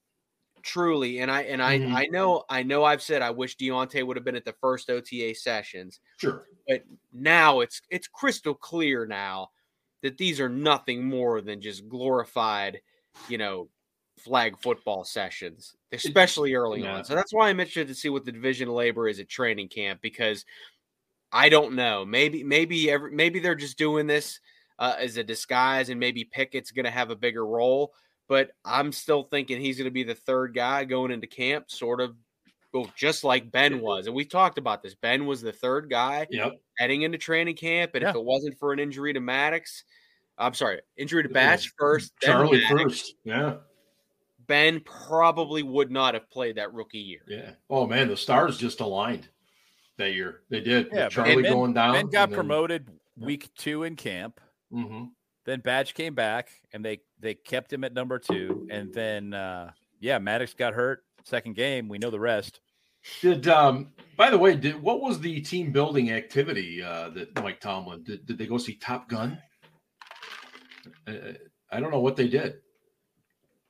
truly, 0.63 1.21
and 1.21 1.31
I 1.31 1.43
and 1.43 1.63
I 1.63 1.79
Mhm. 1.79 1.95
I 1.95 2.07
know 2.07 2.45
I 2.49 2.63
know 2.63 2.85
I've 2.85 3.03
said 3.03 3.23
I 3.23 3.31
wish 3.31 3.57
Deontay 3.57 4.07
would 4.07 4.17
have 4.17 4.25
been 4.25 4.37
at 4.37 4.45
the 4.45 4.55
first 4.55 4.91
OTA 4.91 5.35
sessions, 5.35 6.01
Sure. 6.19 6.47
but 6.69 6.85
now 7.13 7.61
it's 7.61 7.81
it's 7.91 8.09
crystal 8.09 8.55
clear 8.55 9.07
now 9.07 9.51
that 10.03 10.19
these 10.19 10.41
are 10.41 10.49
nothing 10.49 11.05
more 11.05 11.41
than 11.41 11.61
just 11.61 11.89
glorified, 11.89 12.81
you 13.29 13.39
know, 13.39 13.69
flag 14.19 14.57
football 14.61 15.05
sessions, 15.05 15.77
especially 15.93 16.55
early 16.55 16.83
yeah. 16.83 16.97
on. 16.97 17.05
So 17.05 17.15
that's 17.15 17.33
why 17.33 17.49
I'm 17.49 17.61
interested 17.61 17.89
to 17.89 17.95
see 17.95 18.09
what 18.09 18.25
the 18.25 18.33
division 18.33 18.69
of 18.69 18.75
labor 18.75 19.09
is 19.09 19.21
at 19.21 19.29
training 19.29 19.69
camp 19.69 20.01
because 20.03 20.45
I 21.33 21.49
don't 21.49 21.75
know. 21.75 22.05
Maybe 22.05 22.45
maybe 22.45 22.91
every, 22.91 23.11
maybe 23.11 23.41
they're 23.41 23.55
just 23.55 23.79
doing 23.79 24.07
this 24.07 24.41
uh, 24.79 24.97
as 24.99 25.17
a 25.17 25.25
disguise, 25.25 25.89
and 25.89 25.99
maybe 26.01 26.25
Pickett's 26.25 26.73
going 26.73 26.85
to 26.85 26.91
have 26.91 27.11
a 27.11 27.17
bigger 27.17 27.47
role. 27.47 27.95
But 28.29 28.53
I'm 28.65 28.93
still 28.93 29.25
thinking 29.25 29.61
he's 29.61 29.77
going 29.77 29.87
to 29.87 29.91
be 29.91 30.05
the 30.05 30.15
third 30.15 30.55
guy 30.55 30.85
going 30.85 31.11
into 31.11 31.27
camp, 31.27 31.71
sort 31.71 32.01
of, 32.01 32.15
well, 32.73 32.91
just 32.97 33.25
like 33.25 33.51
Ben 33.51 33.81
was. 33.81 34.07
And 34.07 34.15
we 34.17 34.25
talked 34.25 34.57
about 34.59 34.83
this. 34.83 34.95
Ben 34.95 35.27
was 35.27 35.43
the 35.43 35.53
third 35.53 35.91
guy 35.91 36.27
Yep. 36.31 36.53
heading 36.79 37.03
into 37.03 37.19
training 37.19 37.57
camp, 37.57 37.95
and 37.95 38.05
if 38.05 38.15
it 38.15 38.25
wasn't 38.25 38.59
for 38.59 38.73
an 38.73 38.79
injury 38.79 39.13
to 39.13 39.21
Maddox, 39.21 39.85
I'm 40.39 40.55
sorry, 40.55 40.81
injury 40.97 41.25
to 41.25 41.29
Batch 41.29 41.73
first, 41.79 42.13
then 42.23 42.31
Charlie 42.33 42.61
Maddox, 42.63 42.83
first. 42.83 43.15
Yeah. 43.25 43.57
Ben 44.47 44.81
probably 44.81 45.63
would 45.63 45.91
not 45.91 46.15
have 46.15 46.29
played 46.31 46.57
that 46.57 46.73
rookie 46.73 46.99
year. 46.99 47.23
Yeah. 47.29 47.51
Oh 47.71 47.87
man, 47.87 48.09
the 48.09 48.17
stars 48.17 48.57
just 48.59 48.81
aligned 48.81 49.29
that 49.99 50.15
year. 50.15 50.41
They 50.49 50.61
did. 50.61 50.89
Yeah, 50.93 51.09
Charlie 51.11 51.35
and 51.35 51.45
then- 51.45 51.53
going 51.53 51.75
down. 51.75 51.93
Ben 51.95 52.07
got 52.09 52.31
then- 52.31 52.37
promoted 52.37 52.89
yeah. 53.17 53.27
week 53.27 53.51
two 53.57 53.85
in 53.85 53.95
camp. 53.97 54.41
Mhm. 54.73 55.11
Then 55.45 55.61
Batch 55.61 55.95
came 55.95 56.15
back 56.15 56.51
and 56.73 56.85
they 56.85 57.01
they 57.19 57.35
kept 57.35 57.73
him 57.73 57.85
at 57.85 57.93
number 57.93 58.19
two. 58.19 58.67
And 58.71 58.93
then 58.93 59.35
uh 59.35 59.73
yeah, 60.01 60.19
Maddox 60.19 60.55
got 60.55 60.75
hurt. 60.75 61.05
Second 61.25 61.55
game, 61.55 61.89
we 61.89 61.99
know 61.99 62.11
the 62.11 62.21
rest. 62.21 62.61
Did 63.21 63.49
um 63.49 63.93
by 64.17 64.31
the 64.31 64.39
way, 64.39 64.55
did 64.55 64.81
what 64.81 65.01
was 65.01 65.21
the 65.21 65.41
team 65.41 65.73
building 65.73 66.13
activity 66.13 66.83
uh 66.83 67.11
that 67.11 67.35
Mike 67.43 67.61
Tomlin 67.61 68.05
did 68.05 68.27
did 68.27 68.39
they 68.39 68.47
go 68.47 68.59
see 68.59 68.75
Top 68.75 69.09
Gun? 69.09 69.39
Uh, 71.07 71.13
I 71.71 71.81
don't 71.81 71.91
know 71.91 72.01
what 72.01 72.17
they 72.17 72.29
did. 72.29 72.59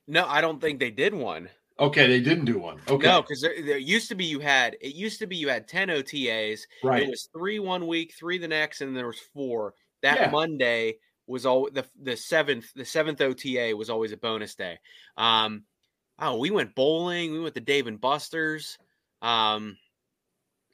No, 0.08 0.26
I 0.26 0.40
don't 0.40 0.60
think 0.60 0.78
they 0.80 0.90
did 0.90 1.14
one. 1.14 1.48
Okay, 1.78 2.06
they 2.06 2.20
didn't 2.20 2.44
do 2.44 2.58
one. 2.58 2.78
Okay. 2.88 3.06
No, 3.06 3.22
because 3.22 3.40
there, 3.40 3.54
there 3.64 3.78
used 3.78 4.08
to 4.08 4.14
be 4.14 4.26
you 4.26 4.40
had 4.40 4.76
it 4.80 4.94
used 4.94 5.18
to 5.20 5.26
be 5.26 5.36
you 5.36 5.48
had 5.48 5.66
ten 5.66 5.88
OTAs. 5.88 6.60
right. 6.82 7.02
It 7.02 7.08
was 7.08 7.28
three 7.34 7.58
one 7.58 7.86
week, 7.86 8.12
three 8.18 8.38
the 8.38 8.48
next, 8.48 8.82
and 8.82 8.94
there 8.96 9.06
was 9.06 9.20
four. 9.32 9.74
That 10.02 10.18
Yeah. 10.18 10.30
Monday 10.30 10.96
was 11.32 11.46
all 11.46 11.68
the 11.72 11.84
the 12.00 12.16
seventh. 12.16 12.72
The 12.74 12.84
seventh 12.84 13.20
OTA 13.20 13.74
was 13.76 13.90
always 13.90 14.12
a 14.12 14.16
bonus 14.16 14.54
day. 14.54 14.78
Um, 15.16 15.64
oh, 16.18 16.38
we 16.38 16.50
went 16.50 16.74
bowling. 16.76 17.32
We 17.32 17.40
went 17.40 17.54
to 17.56 17.60
Dave 17.60 17.86
and 17.88 18.00
Buster's. 18.00 18.78
Um, 19.22 19.76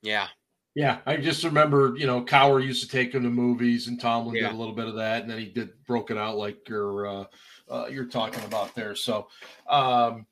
yeah, 0.02 0.28
Yeah, 0.74 0.98
I 1.06 1.16
just 1.16 1.44
remember, 1.44 1.94
you 1.96 2.06
know, 2.06 2.24
Cowher 2.24 2.64
used 2.64 2.82
to 2.82 2.88
take 2.88 3.14
him 3.14 3.22
to 3.24 3.30
movies, 3.30 3.88
and 3.88 4.00
Tomlin 4.00 4.36
Yeah. 4.36 4.48
did 4.48 4.54
a 4.54 4.58
little 4.58 4.74
bit 4.74 4.86
of 4.86 4.94
that, 4.96 5.22
and 5.22 5.30
then 5.30 5.38
he 5.38 5.46
did 5.46 5.70
broke 5.86 6.10
it 6.10 6.16
out 6.18 6.36
like 6.36 6.68
you're 6.68 7.06
uh, 7.06 7.24
uh, 7.68 7.86
you're 7.90 8.06
talking 8.06 8.44
about 8.44 8.74
there. 8.74 8.94
So, 8.94 9.28
um, 9.68 10.26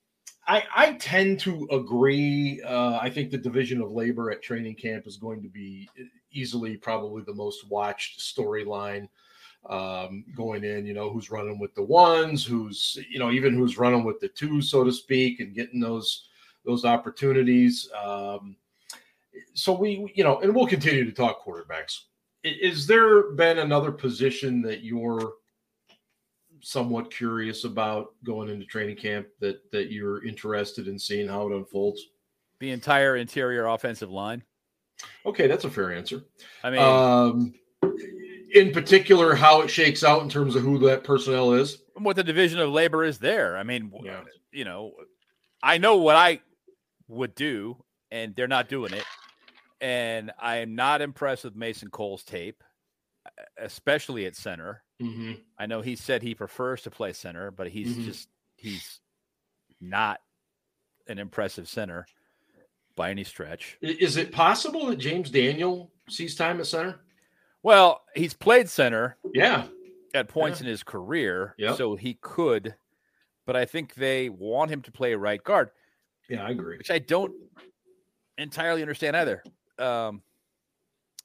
I 0.47 0.63
I 0.75 0.93
tend 0.95 1.41
to 1.41 1.67
agree. 1.73 2.63
Uh, 2.63 2.99
I 3.01 3.11
think 3.11 3.31
the 3.31 3.39
division 3.39 3.83
of 3.83 3.91
labor 3.91 4.31
at 4.31 4.43
training 4.43 4.77
camp 4.77 5.07
is 5.07 5.17
going 5.17 5.43
to 5.43 5.49
be 5.49 5.89
easily 6.31 6.77
probably 6.77 7.23
the 7.25 7.35
most 7.35 7.69
watched 7.69 8.21
storyline 8.21 9.09
um, 9.69 10.25
going 10.37 10.65
in. 10.65 10.87
You 10.87 10.95
know, 10.95 11.11
who's 11.11 11.31
running 11.31 11.59
with 11.59 11.75
the 11.75 11.83
ones, 11.83 12.45
who's 12.45 12.99
you 13.11 13.19
know 13.19 13.31
even 13.31 13.55
who's 13.55 13.79
running 13.79 14.05
with 14.05 14.21
the 14.21 14.29
two, 14.29 14.61
so 14.61 14.85
to 14.85 14.93
speak, 14.93 15.41
and 15.41 15.55
getting 15.55 15.81
those 15.81 16.29
those 16.65 16.85
opportunities. 16.85 17.89
Um, 18.05 18.57
so 19.55 19.73
we 19.73 20.13
you 20.15 20.25
know 20.25 20.41
and 20.41 20.55
we'll 20.55 20.67
continue 20.67 21.05
to 21.05 21.13
talk 21.13 21.45
quarterbacks 21.45 22.01
is 22.43 22.87
there 22.87 23.33
been 23.33 23.59
another 23.59 23.91
position 23.91 24.63
that 24.63 24.83
you're 24.85 25.35
somewhat 26.63 27.13
curious 27.13 27.65
about 27.65 28.15
going 28.25 28.49
into 28.49 28.65
training 28.65 28.97
camp 28.97 29.27
that 29.41 29.71
that 29.73 29.91
you're 29.91 30.25
interested 30.25 30.89
in 30.89 30.99
seeing 30.99 31.29
how 31.29 31.47
it 31.49 31.55
unfolds 31.55 32.01
The 32.61 32.71
entire 32.71 33.17
interior 33.17 33.67
offensive 33.67 34.11
line. 34.11 34.43
okay 35.25 35.47
that's 35.47 35.65
a 35.65 35.71
fair 35.71 35.93
answer 35.93 36.23
I 36.63 36.71
mean, 36.71 36.81
um 36.81 37.55
in 38.57 38.73
particular 38.73 39.35
how 39.35 39.61
it 39.63 39.69
shakes 39.69 40.03
out 40.03 40.23
in 40.23 40.29
terms 40.29 40.57
of 40.57 40.63
who 40.63 40.79
that 40.79 41.05
personnel 41.05 41.53
is 41.53 41.79
what 41.99 42.17
the 42.17 42.25
division 42.25 42.59
of 42.61 42.71
labor 42.71 43.05
is 43.05 43.19
there. 43.19 43.57
I 43.57 43.63
mean, 43.63 43.91
Yeah. 44.03 44.23
you 44.53 44.65
know, 44.65 44.93
I 45.63 45.79
know 45.79 45.97
what 45.97 46.17
I 46.17 46.41
would 47.09 47.35
do, 47.35 47.83
and 48.11 48.35
they're 48.37 48.49
not 48.49 48.69
doing 48.69 48.93
it. 48.93 49.05
And 49.81 50.31
I 50.39 50.57
am 50.57 50.75
not 50.75 51.01
impressed 51.01 51.45
with 51.45 51.57
Mason 51.57 51.89
Cole's 51.91 52.23
tape, 52.25 52.63
especially 53.59 54.27
at 54.27 54.37
center. 54.37 54.83
mm-hmm. 55.01 55.33
I 55.59 55.67
know 55.67 55.83
he 55.83 55.95
said 55.97 56.23
he 56.23 56.35
prefers 56.35 56.83
to 56.83 56.91
play 56.91 57.13
center, 57.13 57.51
but 57.51 57.69
he's 57.69 57.97
Mhm. 57.97 58.05
just 58.07 58.29
he's 58.57 59.01
not 59.81 60.21
an 61.07 61.19
impressive 61.19 61.69
center 61.69 62.07
by 62.95 63.11
any 63.11 63.23
stretch. 63.25 63.77
is 63.83 64.17
it 64.17 64.33
possible 64.33 64.87
that 64.87 64.97
james 64.97 65.29
daniel 65.29 65.93
sees 66.09 66.35
time 66.35 66.59
at 66.61 66.67
center 66.67 67.05
Well, 67.67 68.03
he's 68.15 68.33
played 68.33 68.69
center 68.69 69.17
yeah 69.35 69.65
at 70.15 70.29
points 70.29 70.61
in 70.61 70.69
his 70.69 70.85
career, 70.85 71.55
Yep. 71.59 71.77
so 71.77 71.97
he 71.97 72.15
could, 72.21 72.77
but 73.45 73.57
I 73.57 73.65
think 73.65 73.95
they 73.95 74.29
want 74.29 74.71
him 74.71 74.83
to 74.83 74.93
play 74.93 75.15
right 75.17 75.43
guard. 75.43 75.71
yeah 76.29 76.45
i 76.47 76.51
agree 76.51 76.79
which 76.79 76.93
I 76.93 77.01
don't 77.01 77.35
entirely 78.39 78.83
understand 78.83 79.17
either. 79.17 79.43
Um, 79.81 80.23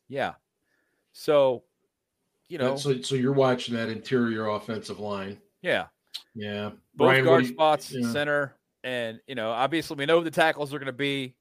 yeah. 0.09 0.33
So, 1.13 1.61
you 2.47 2.57
know, 2.57 2.75
so, 2.75 2.99
so 3.01 3.13
you're 3.15 3.33
watching 3.33 3.75
that 3.75 3.89
interior 3.89 4.47
offensive 4.47 4.99
line 4.99 5.37
yeah, 5.61 5.85
yeah 6.33 6.69
both 6.95 7.07
Brian, 7.09 7.23
guard 7.25 7.43
you- 7.45 7.53
spots, 7.53 7.91
yeah. 7.93 8.11
center, 8.11 8.55
and 8.83 9.19
you 9.27 9.35
know, 9.35 9.51
obviously 9.51 9.95
we 9.95 10.07
know 10.07 10.21
the 10.23 10.31
tackles 10.31 10.73
are 10.73 10.79
going 10.79 10.87
to 10.87 10.91
be. 10.91 11.35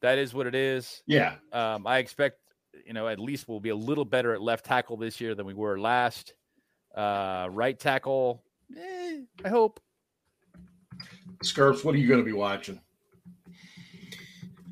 That 0.00 0.16
is 0.16 0.32
what 0.32 0.46
it 0.46 0.54
is. 0.54 1.02
yeah 1.06 1.34
Um, 1.52 1.86
I 1.86 1.98
expect, 1.98 2.38
you 2.86 2.92
know, 2.92 3.08
at 3.08 3.18
least 3.18 3.48
we'll 3.48 3.60
be 3.60 3.70
a 3.70 3.76
little 3.76 4.04
better 4.04 4.34
at 4.34 4.40
left 4.40 4.64
tackle 4.64 4.96
this 4.96 5.20
year 5.20 5.34
than 5.34 5.46
we 5.46 5.54
were 5.54 5.78
last. 5.78 6.34
Uh, 6.94 7.48
right 7.50 7.78
tackle, 7.78 8.42
eh, 8.76 9.20
I 9.44 9.48
hope. 9.48 9.80
Scarps, 11.44 11.84
what 11.84 11.94
are 11.94 11.98
you 11.98 12.08
going 12.08 12.20
to 12.20 12.24
be 12.24 12.32
watching? 12.32 12.80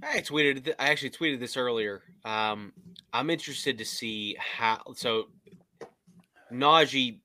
I 0.02 0.20
tweeted. 0.20 0.74
I 0.78 0.88
actually 0.88 1.10
tweeted 1.10 1.40
this 1.40 1.56
earlier. 1.56 2.02
Um, 2.24 2.72
I'm 3.12 3.30
interested 3.30 3.78
to 3.78 3.84
see 3.84 4.36
how. 4.38 4.82
So, 4.94 5.24
Najee, 6.52 7.20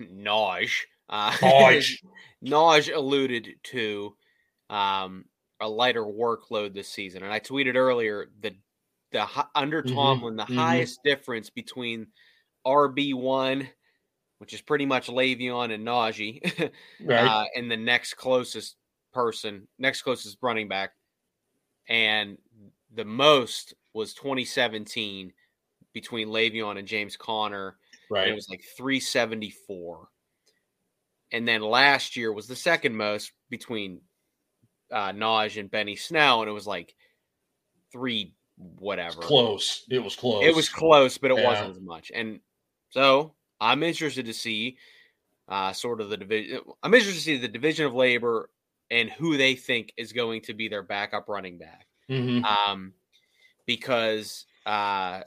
Naj, 0.00 0.70
uh, 1.08 1.30
Naj. 1.32 1.98
Naj 2.44 2.94
alluded 2.94 3.48
to 3.64 4.14
um, 4.70 5.24
a 5.60 5.68
lighter 5.68 6.04
workload 6.04 6.74
this 6.74 6.88
season, 6.88 7.22
and 7.22 7.32
I 7.32 7.40
tweeted 7.40 7.74
earlier 7.74 8.28
the 8.40 8.54
the 9.12 9.26
under 9.54 9.82
Mhm, 9.84 10.22
Tomlin 10.22 10.36
the 10.36 10.44
mhm. 10.48 10.84
highest 10.84 11.02
difference 11.04 11.50
between 11.50 12.08
RB 12.64 13.14
one, 13.14 13.70
which 14.38 14.54
is 14.54 14.62
pretty 14.62 14.86
much 14.86 15.08
Le'Veon 15.08 15.72
and 15.74 15.86
Najee, 15.86 16.72
uh, 17.16 17.44
and 17.56 17.70
the 17.70 17.76
next 17.78 18.14
closest 18.14 18.76
person, 19.12 19.68
next 19.78 20.02
closest 20.02 20.38
running 20.42 20.68
back, 20.68 20.92
and 21.88 22.38
the 22.92 23.04
most 23.04 23.74
was 23.94 24.14
2017 24.14 25.32
between 25.92 26.28
Le'Veon 26.28 26.78
and 26.78 26.88
James 26.88 27.16
Conner. 27.16 27.78
and 28.22 28.30
It 28.30 28.34
was 28.34 28.48
like 28.50 28.62
374. 28.76 30.08
And 31.32 31.46
then 31.46 31.62
last 31.62 32.16
year 32.16 32.32
was 32.32 32.48
the 32.48 32.56
second 32.56 32.96
most 32.96 33.32
between 33.50 34.02
uh, 34.92 35.12
Naj 35.12 35.60
and 35.60 35.70
Benny 35.70 35.96
Snell, 35.96 36.42
and 36.42 36.50
it 36.50 36.54
was 36.54 36.66
like 36.66 36.94
three 37.92 38.34
whatever. 38.78 39.20
close. 39.20 39.84
It 39.88 39.98
was 40.00 40.16
close. 40.16 40.44
It 40.44 40.54
was 40.54 40.68
close, 40.68 41.16
but 41.18 41.30
it 41.30 41.38
Yeah. 41.38 41.44
wasn't 41.44 41.70
as 41.70 41.80
much. 41.80 42.10
And 42.14 42.40
so 42.90 43.34
I'm 43.60 43.82
interested 43.82 44.26
to 44.26 44.34
see 44.34 44.76
uh, 45.48 45.72
sort 45.72 46.00
of 46.02 46.10
the 46.10 46.16
division. 46.16 46.60
I'm 46.82 46.92
interested 46.92 47.18
to 47.20 47.24
see 47.24 47.36
the 47.38 47.48
division 47.48 47.86
of 47.86 47.94
labor 47.94 48.50
and 48.90 49.10
who 49.10 49.36
they 49.38 49.54
think 49.54 49.92
is 49.96 50.12
going 50.12 50.42
to 50.42 50.52
be 50.54 50.68
their 50.68 50.82
backup 50.82 51.28
running 51.28 51.56
back. 51.58 51.86
Mhm. 52.10 52.44
Um, 52.44 52.92
because 53.66 54.46
uh, 54.66 55.22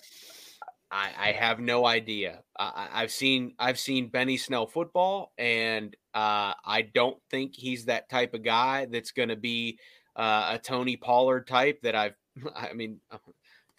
I, 0.92 1.12
I 1.18 1.32
have 1.32 1.60
no 1.60 1.86
idea. 1.86 2.44
I, 2.60 2.88
I- 2.94 3.02
I've 3.04 3.12
seen 3.12 3.56
I've 3.60 3.80
seen 3.80 4.10
Benny 4.10 4.38
Snell 4.38 4.68
football, 4.68 5.34
and 5.38 5.96
uh, 6.14 6.54
I 6.66 6.90
don't 6.94 7.18
think 7.30 7.56
he's 7.56 7.86
that 7.86 8.10
type 8.10 8.34
of 8.34 8.44
guy 8.44 8.86
that's 8.86 9.12
going 9.12 9.30
to 9.30 9.36
be 9.36 9.80
uh, 10.16 10.52
a 10.56 10.60
Tony 10.60 10.98
Pollard 10.98 11.48
type. 11.48 11.82
That 11.82 11.96
I've 11.96 12.16
I 12.56 12.74
mean. 12.74 13.00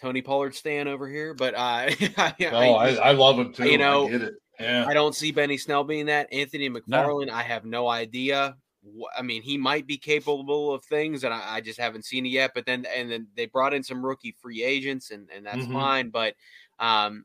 Tony 0.00 0.20
Pollard 0.20 0.52
stand 0.52 0.88
over 0.88 1.08
here, 1.08 1.32
but 1.32 1.54
uh, 1.54 1.58
I, 2.18 2.34
Oh, 2.50 2.74
I, 2.74 2.94
I 2.94 3.12
love 3.12 3.38
him 3.38 3.52
too. 3.52 3.70
you 3.70 3.78
know, 3.78 4.08
I 4.08 4.10
get 4.10 4.22
it. 4.22 4.34
Yeah. 4.58 4.84
I 4.84 4.94
don't 4.94 5.14
see 5.14 5.30
Benny 5.30 5.56
Snell 5.56 5.84
being 5.84 6.06
that. 6.06 6.26
Anthony 6.32 6.68
McFarland, 6.68 7.30
I 7.30 7.42
have 7.42 7.64
no 7.64 7.86
idea. 7.88 8.56
I 9.16 9.22
mean, 9.22 9.42
he 9.42 9.56
might 9.56 9.86
be 9.86 9.96
capable 9.96 10.74
of 10.74 10.84
things, 10.86 11.22
and 11.22 11.32
I, 11.32 11.54
I 11.54 11.60
just 11.60 11.78
haven't 11.78 12.04
seen 12.04 12.26
it 12.26 12.30
yet. 12.30 12.50
But 12.52 12.66
then, 12.66 12.84
and 12.92 13.08
then 13.08 13.28
they 13.36 13.46
brought 13.46 13.74
in 13.74 13.84
some 13.84 14.04
rookie 14.04 14.34
free 14.42 14.64
agents, 14.64 15.12
and 15.12 15.30
and 15.30 15.46
that's 15.46 15.66
Mhm. 15.66 15.72
fine. 15.72 16.10
But, 16.10 16.34
um, 16.80 17.24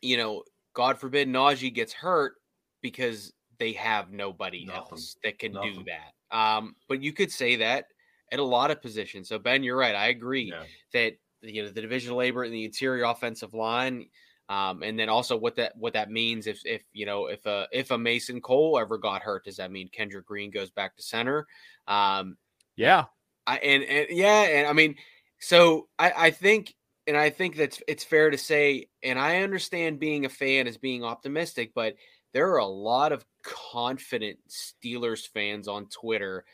you 0.00 0.16
know, 0.16 0.44
God 0.74 1.00
forbid 1.00 1.26
Najee 1.26 1.74
gets 1.74 1.92
hurt 1.92 2.34
because 2.82 3.32
they 3.58 3.72
have 3.72 4.12
nobody 4.12 4.64
Nothing. 4.64 4.80
else 4.92 5.16
that 5.24 5.40
can 5.40 5.54
do 5.54 5.82
that. 5.86 6.36
Um, 6.36 6.76
but 6.88 7.02
you 7.02 7.12
could 7.12 7.32
say 7.32 7.56
that 7.56 7.86
at 8.32 8.38
a 8.38 8.44
lot 8.44 8.70
of 8.70 8.82
positions. 8.82 9.28
So 9.28 9.38
Ben, 9.38 9.62
you're 9.62 9.76
right. 9.76 9.94
I 9.94 10.08
agree 10.08 10.50
Yeah. 10.50 10.64
that 10.92 11.14
you 11.42 11.62
know 11.62 11.70
the 11.70 11.80
division 11.82 12.10
of 12.10 12.16
labor 12.16 12.42
and 12.44 12.52
the 12.52 12.64
interior 12.64 13.04
offensive 13.04 13.54
line, 13.54 14.08
um, 14.48 14.82
and 14.82 14.98
then 14.98 15.08
also 15.08 15.36
what 15.36 15.56
that 15.56 15.76
what 15.76 15.92
that 15.92 16.10
means 16.10 16.46
if 16.46 16.60
if 16.64 16.82
you 16.92 17.06
know 17.06 17.26
if 17.26 17.44
a 17.46 17.68
if 17.72 17.90
a 17.90 17.98
Mason 17.98 18.40
Cole 18.40 18.78
ever 18.78 18.98
got 18.98 19.22
hurt, 19.22 19.44
does 19.44 19.56
that 19.56 19.70
mean 19.70 19.88
Kendrick 19.88 20.26
Green 20.26 20.50
goes 20.50 20.70
back 20.70 20.96
to 20.96 21.02
center? 21.02 21.46
Um, 21.86 22.36
Yeah. 22.76 23.04
I 23.46 23.58
and, 23.58 23.84
and 23.84 24.06
yeah, 24.10 24.42
and 24.42 24.66
I 24.66 24.72
mean, 24.72 24.96
so 25.38 25.88
I 25.98 26.12
I 26.16 26.30
think 26.30 26.74
and 27.06 27.16
I 27.16 27.30
think 27.30 27.54
that's 27.54 27.80
it's 27.86 28.02
fair 28.02 28.30
to 28.30 28.38
say, 28.38 28.88
and 29.04 29.18
I 29.20 29.42
understand 29.42 30.00
being 30.00 30.24
a 30.24 30.28
fan 30.28 30.66
is 30.66 30.76
being 30.78 31.04
optimistic, 31.04 31.70
but 31.74 31.94
there 32.32 32.50
are 32.50 32.58
a 32.58 32.66
lot 32.66 33.12
of 33.12 33.24
confident 33.44 34.38
Steelers 34.48 35.28
fans 35.28 35.68
on 35.68 35.86
Twitter 35.86 36.44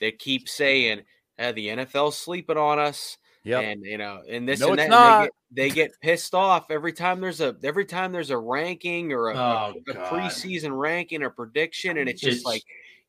that 0.00 0.18
keep 0.18 0.48
saying 0.60 1.02
eh, 1.40 1.52
the 1.52 1.68
NFL's 1.68 2.16
sleeping 2.16 2.56
on 2.56 2.78
us. 2.78 3.16
Yeah, 3.42 3.60
And 3.60 3.82
you 3.84 3.96
know, 3.96 4.20
and 4.28 4.46
this 4.46 4.60
No, 4.60 4.72
and 4.72 4.80
it's 4.80 4.90
that, 4.90 5.30
they, 5.50 5.68
get, 5.70 5.70
they 5.70 5.70
get 5.70 6.00
pissed 6.02 6.34
off 6.34 6.70
every 6.70 6.92
time 6.92 7.22
there's 7.22 7.40
a 7.40 7.56
every 7.64 7.86
time 7.86 8.12
there's 8.12 8.28
a 8.28 8.36
ranking 8.36 9.12
or 9.14 9.30
a, 9.30 9.34
Oh, 9.36 9.74
a 9.88 9.92
God. 9.94 10.12
preseason 10.12 10.78
ranking 10.78 11.22
or 11.22 11.30
prediction, 11.30 11.96
and 11.96 12.06
it's 12.08 12.20
just 12.20 12.40
It's- 12.40 12.44
like 12.44 12.62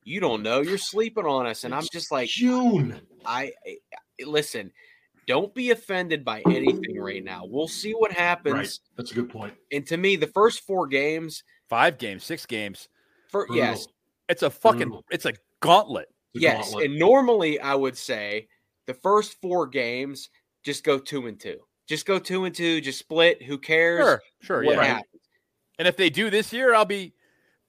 you 0.04 0.18
don't 0.20 0.42
know, 0.42 0.62
you're 0.62 0.78
sleeping 0.78 1.26
on 1.26 1.46
us, 1.46 1.62
and 1.64 1.72
I'm 1.74 1.84
just 1.92 2.10
like, 2.10 2.28
June. 2.28 3.00
I, 3.24 3.52
I 3.66 3.76
listen. 4.24 4.72
Don't 5.28 5.54
be 5.54 5.70
offended 5.70 6.24
by 6.24 6.42
anything 6.46 6.98
right 6.98 7.22
now. 7.22 7.44
We'll 7.44 7.68
see 7.68 7.92
what 7.92 8.10
happens. 8.10 8.54
Right. 8.54 8.78
That's 8.96 9.12
a 9.12 9.14
good 9.14 9.30
point. 9.30 9.54
And 9.70 9.86
to 9.86 9.96
me, 9.96 10.16
the 10.16 10.26
first 10.26 10.62
four 10.66 10.88
games, 10.88 11.44
Five 11.68 11.98
games, 11.98 12.24
six 12.24 12.44
games. 12.44 12.88
for 13.28 13.46
Brutal. 13.46 13.64
yes, 13.64 13.86
It's 14.28 14.42
a 14.42 14.50
fucking. 14.50 14.78
Brutal. 14.88 15.04
It's 15.12 15.24
a 15.26 15.34
gauntlet. 15.60 16.08
The 16.34 16.40
yes, 16.40 16.64
gauntlet. 16.70 16.86
and 16.90 16.98
normally 16.98 17.60
I 17.60 17.74
would 17.74 17.96
say 17.96 18.48
the 18.86 18.94
first 18.94 19.40
four 19.40 19.66
games 19.66 20.28
just 20.64 20.84
go 20.84 20.98
two 20.98 21.26
and 21.26 21.38
two. 21.38 21.58
Just 21.88 22.06
go 22.06 22.18
two 22.18 22.44
and 22.44 22.54
two. 22.54 22.80
Just 22.80 22.98
split. 22.98 23.42
Who 23.42 23.58
cares? 23.58 24.00
Sure, 24.04 24.22
sure, 24.40 24.64
what 24.64 24.76
yeah. 24.76 24.84
happens? 24.84 25.06
And 25.78 25.88
if 25.88 25.96
they 25.96 26.10
do 26.10 26.30
this 26.30 26.52
year, 26.52 26.74
I'll 26.74 26.84
be 26.84 27.12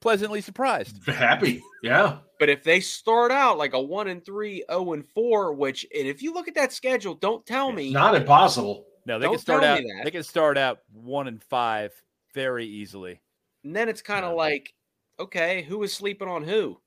pleasantly 0.00 0.40
surprised. 0.40 0.96
happy. 1.08 1.62
Yeah. 1.82 2.18
But 2.38 2.48
if 2.48 2.62
they 2.62 2.80
start 2.80 3.30
out 3.32 3.58
like 3.58 3.74
a 3.74 3.80
one 3.80 4.08
and 4.08 4.24
three, 4.24 4.64
zero 4.70 4.92
and 4.92 5.06
four, 5.06 5.52
which 5.52 5.84
and 5.96 6.06
if 6.06 6.22
you 6.22 6.32
look 6.32 6.48
at 6.48 6.54
that 6.54 6.72
schedule, 6.72 7.14
don't 7.14 7.44
tell 7.44 7.72
me 7.72 7.86
It's 7.86 7.94
not 7.94 8.14
impossible. 8.14 8.86
No, 9.06 9.18
they 9.18 9.24
Don't 9.26 9.34
can 9.34 9.40
start 9.42 9.64
out. 9.64 9.78
that. 9.78 10.00
They 10.04 10.10
can 10.10 10.22
start 10.22 10.56
out 10.56 10.78
one 10.92 11.28
and 11.28 11.42
five 11.42 11.92
very 12.32 12.66
easily. 12.66 13.20
And 13.62 13.74
then 13.76 13.88
it's 13.90 14.00
kind 14.02 14.24
of 14.24 14.32
Yeah. 14.32 14.36
like, 14.36 14.72
okay, 15.20 15.62
who 15.62 15.82
is 15.82 15.92
sleeping 15.92 16.28
on 16.28 16.42
who? 16.42 16.80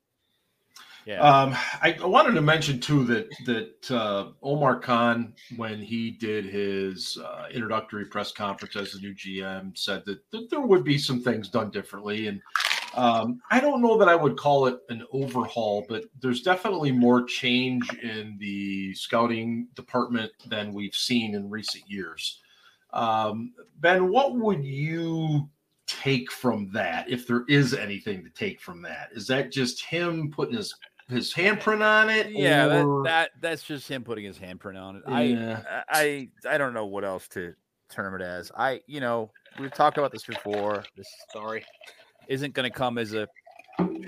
Um, 1.16 1.54
I, 1.82 1.98
I 2.02 2.06
wanted 2.06 2.34
to 2.34 2.42
mention 2.42 2.80
too 2.80 3.06
that 3.06 3.30
that 3.46 3.92
uh, 3.92 4.32
Omar 4.44 4.80
Khan, 4.80 5.34
when 5.56 5.82
he 5.82 6.12
did 6.12 6.46
his 6.46 7.18
uh, 7.24 7.46
introductory 7.52 8.06
press 8.06 8.32
conference 8.34 8.76
as 8.76 8.92
the 8.92 9.00
new 9.00 9.14
GM, 9.14 9.78
said 9.78 10.04
that, 10.06 10.20
that 10.32 10.50
there 10.50 10.60
would 10.60 10.84
be 10.84 10.98
some 10.98 11.22
things 11.24 11.48
done 11.48 11.70
differently, 11.70 12.28
and 12.28 12.42
um, 12.94 13.42
I 13.52 13.60
don't 13.60 13.82
know 13.82 13.98
that 13.98 14.10
I 14.10 14.16
would 14.16 14.38
call 14.38 14.66
it 14.66 14.80
an 14.90 15.06
overhaul, 15.14 15.86
but 15.88 16.06
there's 16.20 16.42
definitely 16.42 16.92
more 16.92 17.24
change 17.24 17.88
in 18.02 18.36
the 18.40 18.94
scouting 18.96 19.68
department 19.76 20.32
than 20.48 20.74
we've 20.74 20.96
seen 20.96 21.36
in 21.36 21.50
recent 21.50 21.90
years. 21.90 22.42
Um, 22.92 23.54
ben, 23.80 24.10
what 24.10 24.36
would 24.36 24.66
you 24.66 25.48
take 25.86 26.32
from 26.32 26.70
that, 26.74 27.10
if 27.10 27.28
there 27.28 27.46
is 27.48 27.74
anything 27.74 28.24
to 28.24 28.30
take 28.32 28.60
from 28.60 28.82
that? 28.82 29.10
Is 29.14 29.28
that 29.28 29.52
just 29.52 29.84
him 29.84 30.32
putting 30.32 30.58
his 30.58 30.74
his 31.10 31.34
handprint 31.34 31.82
on 31.82 32.10
it? 32.10 32.32
yeah. 32.32 32.68
That, 32.68 32.86
or- 32.86 33.04
that 33.04 33.32
that's 33.42 33.64
just 33.64 33.88
him 33.88 34.04
putting 34.04 34.26
his 34.26 34.38
handprint 34.38 34.82
on 34.82 34.98
it. 34.98 35.04
Yeah. 35.08 35.62
I 35.90 36.30
I 36.46 36.54
I 36.54 36.58
don't 36.58 36.74
know 36.74 36.86
what 36.86 37.04
else 37.06 37.28
to 37.30 37.54
term 37.90 38.16
it 38.16 38.22
as. 38.24 38.52
I 38.58 38.82
you 38.88 39.00
know 39.00 39.32
we've 39.60 39.74
talked 39.74 39.98
about 39.98 40.12
this 40.12 40.24
before. 40.26 40.84
This 40.96 41.08
story 41.30 41.64
isn't 42.28 42.54
going 42.54 42.70
to 42.70 42.76
come 42.78 42.98
as 42.98 43.14
a 43.14 43.28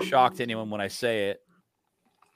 shock 0.02 0.34
to 0.34 0.42
anyone 0.42 0.68
when 0.70 0.80
I 0.80 0.88
say 0.88 1.30
it. 1.30 1.40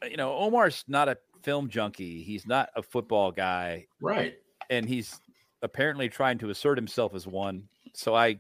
Uh, 0.03 0.07
You 0.07 0.17
know, 0.17 0.33
Omar's 0.35 0.85
not 0.89 1.09
a 1.09 1.19
film 1.43 1.69
junkie. 1.69 2.23
He's 2.23 2.47
not 2.47 2.71
a 2.75 2.83
football 2.83 3.31
guy. 3.33 3.87
right. 4.01 4.35
and 4.71 4.89
he's 4.89 5.21
apparently 5.61 6.09
trying 6.09 6.39
to 6.39 6.49
assert 6.51 6.79
himself 6.79 7.15
as 7.15 7.27
one. 7.27 7.69
So 7.93 8.15
I, 8.15 8.27
I'm 8.29 8.39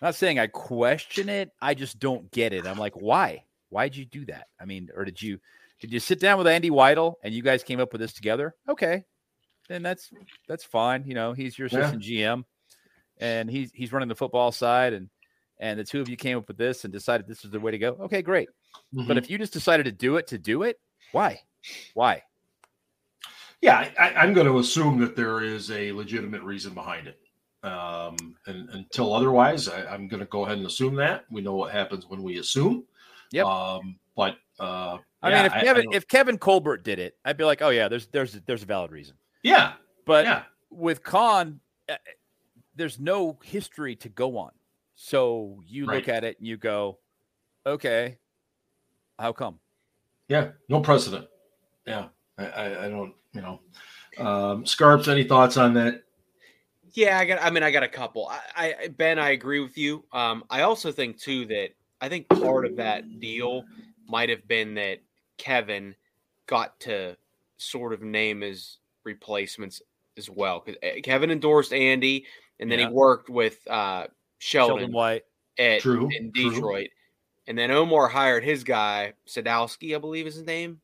not 0.00 0.14
saying 0.14 0.38
I 0.38 0.46
question 0.46 1.28
it. 1.28 1.50
I 1.60 1.74
just 1.74 1.98
don't 1.98 2.30
get 2.30 2.52
it. 2.52 2.64
I'm 2.66 2.78
like, 2.78 2.94
why? 2.94 3.44
Why'd 3.68 3.96
you 3.96 4.04
do 4.04 4.24
that? 4.26 4.46
I 4.60 4.64
mean, 4.64 4.88
or 4.94 5.04
did 5.04 5.20
you 5.20 5.38
did 5.80 5.92
you 5.92 6.00
sit 6.00 6.20
down 6.20 6.38
with 6.38 6.46
Andy 6.46 6.70
Weidel 6.70 7.14
and 7.22 7.34
you 7.34 7.42
guys 7.42 7.62
came 7.62 7.80
up 7.80 7.92
with 7.92 8.00
this 8.00 8.12
together? 8.12 8.54
Okay, 8.68 9.04
then 9.68 9.82
that's 9.82 10.10
that's 10.48 10.64
fine. 10.64 11.04
You 11.06 11.14
know, 11.14 11.32
he's 11.32 11.58
your 11.58 11.68
Yeah. 11.68 11.78
assistant 11.78 12.02
GM, 12.02 12.44
and 13.18 13.50
he's 13.50 13.72
he's 13.72 13.92
running 13.92 14.08
the 14.08 14.14
football 14.14 14.52
side, 14.52 14.92
and 14.92 15.08
and 15.58 15.78
the 15.78 15.84
two 15.84 16.00
of 16.00 16.08
you 16.08 16.16
came 16.16 16.38
up 16.38 16.48
with 16.48 16.56
this 16.56 16.84
and 16.84 16.92
decided 16.92 17.26
this 17.26 17.44
is 17.44 17.50
the 17.50 17.60
way 17.60 17.70
to 17.72 17.78
go. 17.78 17.96
Okay, 18.00 18.22
great. 18.22 18.48
Mm-hmm. 18.94 19.08
But 19.08 19.18
if 19.18 19.30
you 19.30 19.38
just 19.38 19.52
decided 19.52 19.84
to 19.84 19.92
do 19.92 20.16
it 20.16 20.26
to 20.28 20.38
do 20.38 20.62
it, 20.62 20.78
why? 21.12 21.40
Why? 21.94 22.22
yeah, 23.64 23.88
I, 23.98 24.10
I'm 24.10 24.34
going 24.34 24.46
to 24.46 24.58
assume 24.58 24.98
that 25.00 25.16
there 25.16 25.42
is 25.42 25.70
a 25.70 25.90
legitimate 25.92 26.42
reason 26.42 26.74
behind 26.74 27.06
it. 27.06 27.18
Um, 27.66 28.36
and 28.46 28.68
until 28.70 29.14
otherwise, 29.14 29.68
I, 29.70 29.86
I'm 29.86 30.06
going 30.06 30.20
to 30.20 30.26
go 30.26 30.44
ahead 30.44 30.58
and 30.58 30.66
assume 30.66 30.94
that 30.96 31.24
we 31.30 31.40
know 31.40 31.54
what 31.54 31.72
happens 31.72 32.06
when 32.06 32.22
we 32.22 32.38
assume. 32.38 32.84
Yep. 33.32 33.46
Um, 33.46 33.98
but 34.16 34.36
uh, 34.60 34.98
I 35.22 35.30
yeah, 35.30 35.36
mean, 35.36 35.46
if 35.46 35.52
I- 35.52 35.58
I 35.58 35.62
Kevin 35.64 35.84
don't- 35.84 35.94
if 35.94 36.08
Kevin 36.08 36.38
Colbert 36.38 36.78
did 36.78 36.98
it, 36.98 37.16
I'd 37.24 37.36
be 37.36 37.44
like, 37.44 37.62
oh 37.62 37.70
yeah, 37.70 37.88
there's 37.88 38.06
there's 38.08 38.32
there's 38.46 38.62
a 38.62 38.66
valid 38.66 38.90
reason. 38.92 39.16
yeah, 39.42 39.72
But 40.06 40.24
yeah, 40.24 40.42
with 40.70 41.02
Khan, 41.02 41.60
uh, 41.88 41.96
there's 42.76 42.98
no 43.00 43.38
history 43.42 43.96
to 43.96 44.08
go 44.08 44.36
on. 44.38 44.50
So 44.96 45.60
you 45.66 45.86
Right. 45.86 45.96
look 45.96 46.08
at 46.08 46.22
it 46.24 46.38
and 46.38 46.46
you 46.46 46.56
go, 46.56 46.98
okay, 47.66 48.18
how 49.18 49.32
come? 49.32 49.58
yeah, 50.28 50.52
no 50.68 50.80
precedent. 50.80 51.26
Yeah, 51.86 52.08
I, 52.38 52.46
I, 52.46 52.84
I 52.86 52.88
don't, 52.88 53.12
you 53.32 53.40
know, 53.42 53.60
um, 54.18 54.64
Scarps. 54.64 55.08
Any 55.08 55.24
thoughts 55.24 55.56
on 55.56 55.74
that? 55.74 56.02
Yeah, 56.92 57.18
I 57.18 57.24
got. 57.24 57.42
I 57.42 57.50
mean, 57.50 57.62
I 57.64 57.70
got 57.72 57.82
a 57.82 57.88
couple. 57.88 58.28
I, 58.28 58.74
I 58.84 58.88
Ben, 58.88 59.18
I 59.18 59.30
agree 59.30 59.58
with 59.60 59.76
you. 59.76 60.04
Um, 60.12 60.44
I 60.48 60.62
also 60.62 60.92
think 60.92 61.18
too 61.18 61.44
that 61.46 61.70
I 62.04 62.08
think 62.10 62.28
part 62.28 62.66
of 62.66 62.76
that 62.76 63.18
deal 63.18 63.64
might 64.06 64.28
have 64.28 64.46
been 64.46 64.74
that 64.74 64.98
Kevin 65.38 65.94
got 66.46 66.78
to 66.80 67.16
sort 67.56 67.94
of 67.94 68.02
name 68.02 68.42
his 68.42 68.76
replacements 69.04 69.80
as 70.18 70.28
well. 70.28 70.62
Because 70.64 70.78
Kevin 71.02 71.30
endorsed 71.30 71.72
Andy, 71.72 72.26
and 72.60 72.70
then 72.70 72.78
Yeah. 72.78 72.88
he 72.88 72.92
worked 72.92 73.30
with 73.30 73.66
uh, 73.68 74.08
Sheldon, 74.38 74.76
Sheldon 74.76 74.92
White. 74.92 75.24
at 75.58 75.80
True, 75.80 76.10
in 76.14 76.30
true. 76.30 76.50
Detroit, 76.50 76.90
and 77.46 77.56
then 77.56 77.70
Omar 77.70 78.08
hired 78.08 78.44
his 78.44 78.64
guy 78.64 79.14
Sadowski, 79.26 79.94
I 79.94 79.98
believe 79.98 80.26
is 80.26 80.34
his 80.34 80.44
name, 80.44 80.82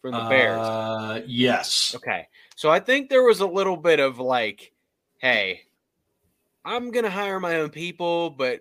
from 0.00 0.12
the 0.12 0.28
Bears. 0.28 0.60
Uh, 0.60 1.22
yes. 1.26 1.94
Okay. 1.96 2.28
So 2.54 2.70
I 2.70 2.78
think 2.78 3.10
there 3.10 3.24
was 3.24 3.40
a 3.40 3.46
little 3.46 3.76
bit 3.76 3.98
of 3.98 4.20
like, 4.20 4.72
hey, 5.18 5.62
I'm 6.64 6.92
going 6.92 7.04
to 7.04 7.10
hire 7.10 7.40
my 7.40 7.56
own 7.56 7.70
people, 7.70 8.30
but 8.30 8.60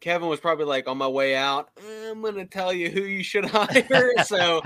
Kevin 0.00 0.28
was 0.28 0.40
probably 0.40 0.64
like 0.64 0.88
on 0.88 0.98
my 0.98 1.08
way 1.08 1.36
out, 1.36 1.70
I'm 2.08 2.22
going 2.22 2.34
to 2.36 2.46
tell 2.46 2.72
you 2.72 2.90
who 2.90 3.02
you 3.02 3.22
should 3.22 3.44
hire. 3.46 4.12
so, 4.24 4.62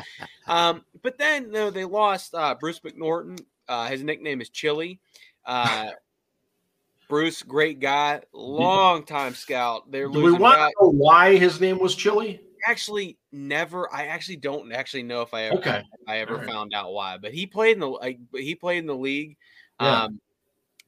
um, 0.47 0.85
but 1.03 1.19
then 1.19 1.51
no, 1.51 1.71
they 1.71 1.85
lost 1.85 2.35
uh, 2.35 2.55
Bruce 2.55 2.81
McNorton. 2.81 3.41
Uh, 3.69 3.89
his 3.89 4.03
nickname 4.03 4.41
is 4.41 4.49
Chili. 4.51 5.01
Uh, 5.45 5.91
Bruce, 7.09 7.43
great 7.43 7.81
guy, 7.81 8.23
long 8.33 9.05
time 9.05 9.35
scout. 9.35 9.91
They're 9.91 10.09
Do 10.09 10.21
we 10.23 10.33
want 10.33 10.57
guy- 10.57 10.69
to 10.69 10.75
know 10.81 10.89
why 10.91 11.37
his 11.37 11.61
name 11.61 11.79
was 11.79 11.95
Chili? 11.95 12.41
actually 12.67 13.19
never. 13.31 13.93
I 13.93 14.07
actually 14.07 14.37
don't 14.37 14.73
actually 14.73 15.03
know 15.03 15.21
if 15.21 15.35
I 15.35 15.43
ever 15.45 15.59
Okay. 15.59 15.83
I 16.09 16.19
ever 16.21 16.33
All 16.33 16.39
right. 16.39 16.49
found 16.49 16.73
out 16.73 16.93
why. 16.95 17.19
But 17.19 17.35
he 17.35 17.47
played 17.47 17.75
in 17.75 17.81
the 17.81 17.89
like 17.89 18.19
he 18.33 18.55
played 18.55 18.79
in 18.79 18.87
the 18.87 18.97
league. 18.97 19.37
Yeah. 19.81 20.05
Um 20.05 20.21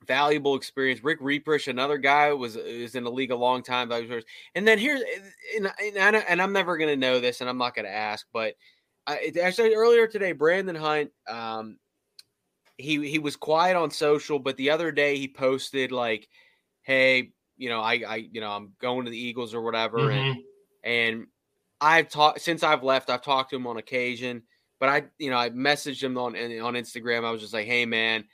valuable 0.06 0.54
experience. 0.56 1.02
Rick 1.02 1.20
Reiprish, 1.20 1.68
another 1.68 1.98
guy 1.98 2.32
was 2.32 2.56
is 2.56 2.94
in 2.94 3.04
the 3.04 3.10
league 3.10 3.30
a 3.30 3.36
long 3.36 3.62
time. 3.62 3.90
And 3.90 4.68
then 4.68 4.78
here's 4.78 5.02
and, 5.56 5.72
and, 5.96 6.16
I, 6.16 6.20
and 6.20 6.40
I'm 6.42 6.52
never 6.52 6.76
gonna 6.76 6.96
know 6.96 7.20
this, 7.20 7.40
and 7.40 7.50
I'm 7.50 7.58
not 7.58 7.74
gonna 7.74 7.88
ask, 7.88 8.26
but 8.32 8.54
I, 9.06 9.18
it, 9.18 9.36
actually 9.36 9.74
earlier 9.74 10.06
today, 10.06 10.32
Brandon 10.32 10.74
Hunt, 10.74 11.12
um, 11.28 11.78
he 12.78 13.08
he 13.08 13.18
was 13.18 13.36
quiet 13.36 13.76
on 13.76 13.90
social, 13.90 14.38
but 14.38 14.56
the 14.56 14.70
other 14.70 14.92
day 14.92 15.16
he 15.16 15.28
posted 15.28 15.92
like, 15.92 16.28
"Hey, 16.82 17.32
you 17.56 17.68
know, 17.68 17.80
I 17.80 18.02
I 18.06 18.16
you 18.16 18.40
know 18.40 18.50
I'm 18.50 18.74
going 18.80 19.04
to 19.06 19.10
the 19.10 19.18
Eagles 19.18 19.54
or 19.54 19.62
whatever," 19.62 20.10
and 20.10 20.26
Mhm. 20.26 20.44
and 20.84 21.26
I've 21.80 22.08
talked 22.08 22.40
since 22.40 22.62
I've 22.62 22.82
left. 22.82 23.10
I've 23.10 23.22
talked 23.22 23.50
to 23.50 23.56
him 23.56 23.66
on 23.66 23.78
occasion, 23.78 24.42
but 24.78 24.88
I, 24.88 25.04
you 25.18 25.30
know, 25.30 25.38
I 25.38 25.50
messaged 25.50 26.02
him 26.02 26.18
on 26.18 26.36
on 26.36 26.74
Instagram. 26.74 27.24
I 27.24 27.30
was 27.30 27.40
just 27.40 27.54
like, 27.54 27.66
"Hey, 27.66 27.86
man, 27.86 28.28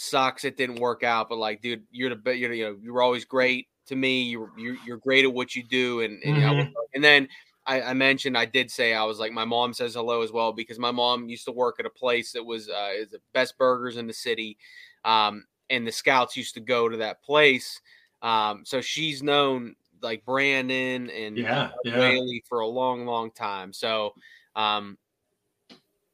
sucks 0.00 0.44
it 0.44 0.56
didn't 0.56 0.76
work 0.76 1.02
out, 1.02 1.28
but 1.28 1.38
like, 1.38 1.60
dude, 1.60 1.82
you're 1.90 2.14
the 2.14 2.36
you're 2.36 2.52
you 2.52 2.64
know 2.64 2.78
you're 2.80 3.02
always 3.02 3.24
great 3.24 3.66
to 3.86 3.96
me. 3.96 4.22
You're 4.22 4.52
you're, 4.56 4.76
you're 4.86 4.96
great 4.98 5.24
at 5.24 5.32
what 5.32 5.56
you 5.56 5.64
do." 5.64 6.00
And 6.02 6.22
and, 6.22 6.44
I 6.44 6.52
was- 6.52 6.66
and 6.94 7.02
then 7.02 7.28
I, 7.66 7.82
I 7.82 7.92
mentioned 7.94 8.38
I 8.38 8.44
did 8.46 8.70
say 8.70 8.94
I 8.94 9.04
was 9.04 9.18
like, 9.18 9.32
my 9.32 9.44
mom 9.44 9.74
says 9.74 9.94
hello 9.94 10.22
as 10.22 10.30
well 10.32 10.52
because 10.52 10.78
my 10.78 10.92
mom 10.92 11.28
used 11.28 11.44
to 11.46 11.52
work 11.52 11.80
at 11.80 11.86
a 11.86 11.90
place 11.90 12.32
that 12.32 12.44
was 12.44 12.68
uh, 12.68 12.90
is 12.94 13.10
the 13.10 13.20
best 13.34 13.58
burgers 13.58 13.96
in 13.96 14.06
the 14.06 14.12
city, 14.12 14.56
um, 15.04 15.44
and 15.68 15.84
the 15.86 15.92
scouts 15.92 16.36
used 16.36 16.54
to 16.54 16.60
go 16.60 16.88
to 16.88 16.96
that 16.98 17.20
place. 17.22 17.80
Um, 18.22 18.62
so 18.64 18.80
she's 18.80 19.22
known 19.22 19.74
like 20.00 20.24
Brandon 20.24 21.10
and 21.10 21.36
Yeah, 21.36 21.70
yeah. 21.84 21.98
Whaley 21.98 22.44
for 22.48 22.60
a 22.60 22.66
long, 22.66 23.04
long 23.04 23.32
time. 23.32 23.72
So, 23.72 24.14
um, 24.54 24.96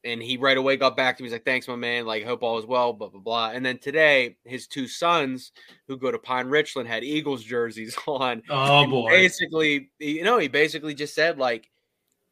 and 0.04 0.22
he 0.22 0.36
right 0.36 0.56
away 0.56 0.76
got 0.76 0.96
back 0.96 1.16
to 1.16 1.22
me. 1.22 1.26
He's 1.28 1.32
like, 1.32 1.44
"Thanks, 1.44 1.66
my 1.66 1.76
man. 1.76 2.06
Like, 2.06 2.24
hope 2.24 2.42
all 2.42 2.58
is 2.58 2.66
well." 2.66 2.92
Blah 2.92 3.08
blah 3.08 3.20
blah. 3.20 3.50
And 3.50 3.64
then 3.64 3.78
today, 3.78 4.36
his 4.44 4.66
two 4.66 4.86
sons, 4.86 5.52
who 5.88 5.96
go 5.96 6.10
to 6.10 6.18
Pine 6.18 6.48
Richland, 6.48 6.88
had 6.88 7.04
Eagles 7.04 7.42
jerseys 7.42 7.96
on. 8.06 8.42
Oh 8.50 8.86
boy. 8.86 9.10
Basically, 9.10 9.90
you 9.98 10.22
know, 10.22 10.38
he 10.38 10.48
basically 10.48 10.94
just 10.94 11.14
said 11.14 11.38
like, 11.38 11.70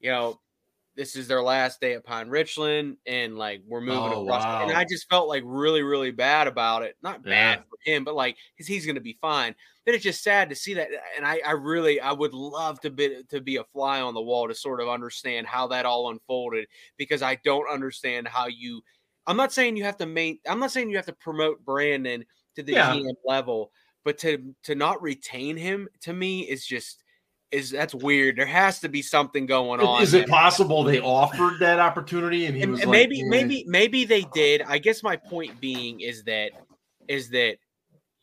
you 0.00 0.10
know, 0.10 0.40
this 0.94 1.16
is 1.16 1.26
their 1.28 1.42
last 1.42 1.80
day 1.80 1.94
at 1.94 2.04
Pine 2.04 2.28
Richland, 2.28 2.96
and 3.06 3.36
like 3.38 3.62
we're 3.66 3.80
moving 3.80 4.12
Oh, 4.12 4.22
across. 4.24 4.44
And. 4.68 4.72
I 4.76 4.84
just 4.84 5.08
felt 5.08 5.28
like 5.28 5.42
really, 5.46 5.82
really 5.82 6.10
bad 6.10 6.46
about 6.46 6.82
it. 6.82 6.96
Not 7.02 7.22
bad 7.22 7.58
Yeah. 7.58 7.62
for 7.68 7.78
him, 7.90 8.04
but 8.04 8.14
like, 8.14 8.36
because 8.56 8.66
he's 8.66 8.84
gonna 8.86 9.00
be 9.00 9.16
fine. 9.20 9.54
Then 9.84 9.94
it's 9.94 10.04
just 10.04 10.22
sad 10.22 10.48
to 10.50 10.54
see 10.54 10.74
that, 10.74 10.88
and 11.16 11.26
I, 11.26 11.40
I 11.46 11.52
really, 11.52 12.00
I 12.00 12.12
would 12.12 12.34
love 12.34 12.80
to 12.82 12.90
be 12.90 13.22
to 13.28 13.40
be 13.40 13.56
a 13.56 13.64
fly 13.64 14.00
on 14.00 14.14
the 14.14 14.20
wall 14.22 14.46
to 14.48 14.54
sort 14.54 14.80
of 14.80 14.88
understand 14.88 15.46
how 15.46 15.66
that 15.68 15.86
all 15.86 16.10
unfolded 16.10 16.66
because 16.96 17.22
I 17.22 17.36
don't 17.44 17.68
understand 17.68 18.28
how 18.28 18.46
you. 18.46 18.82
I'm 19.26 19.36
not 19.36 19.52
saying 19.52 19.76
you 19.76 19.84
have 19.84 19.96
to 19.98 20.06
main. 20.06 20.38
I'm 20.46 20.60
not 20.60 20.70
saying 20.72 20.90
you 20.90 20.96
have 20.96 21.06
to 21.06 21.12
promote 21.14 21.64
Brandon 21.64 22.24
to 22.56 22.62
the 22.62 22.72
Yeah. 22.72 22.92
GM 22.94 23.14
level, 23.24 23.72
but 24.04 24.18
to 24.18 24.54
to 24.64 24.74
not 24.74 25.00
retain 25.02 25.56
him 25.56 25.88
to 26.02 26.12
me 26.12 26.42
is 26.42 26.66
just 26.66 27.01
is 27.52 27.70
that's 27.70 27.94
weird. 27.94 28.36
There 28.36 28.46
has 28.46 28.80
to 28.80 28.88
be 28.88 29.02
something 29.02 29.46
going 29.46 29.80
on. 29.80 30.02
Is 30.02 30.14
it 30.14 30.18
there. 30.20 30.26
possible 30.28 30.82
they 30.82 31.00
offered 31.00 31.58
that 31.60 31.78
opportunity 31.78 32.46
and 32.46 32.56
he 32.56 32.62
And- 32.62 32.72
was 32.72 32.80
and 32.80 32.90
like, 32.90 32.98
maybe 33.08 33.20
"Eh." 33.20 33.26
maybe 33.28 33.64
maybe 33.68 34.04
they 34.04 34.22
did. 34.34 34.62
I 34.62 34.78
guess 34.78 35.02
my 35.02 35.16
point 35.16 35.60
being 35.60 36.00
is 36.00 36.24
that 36.24 36.52
is 37.08 37.28
that 37.30 37.56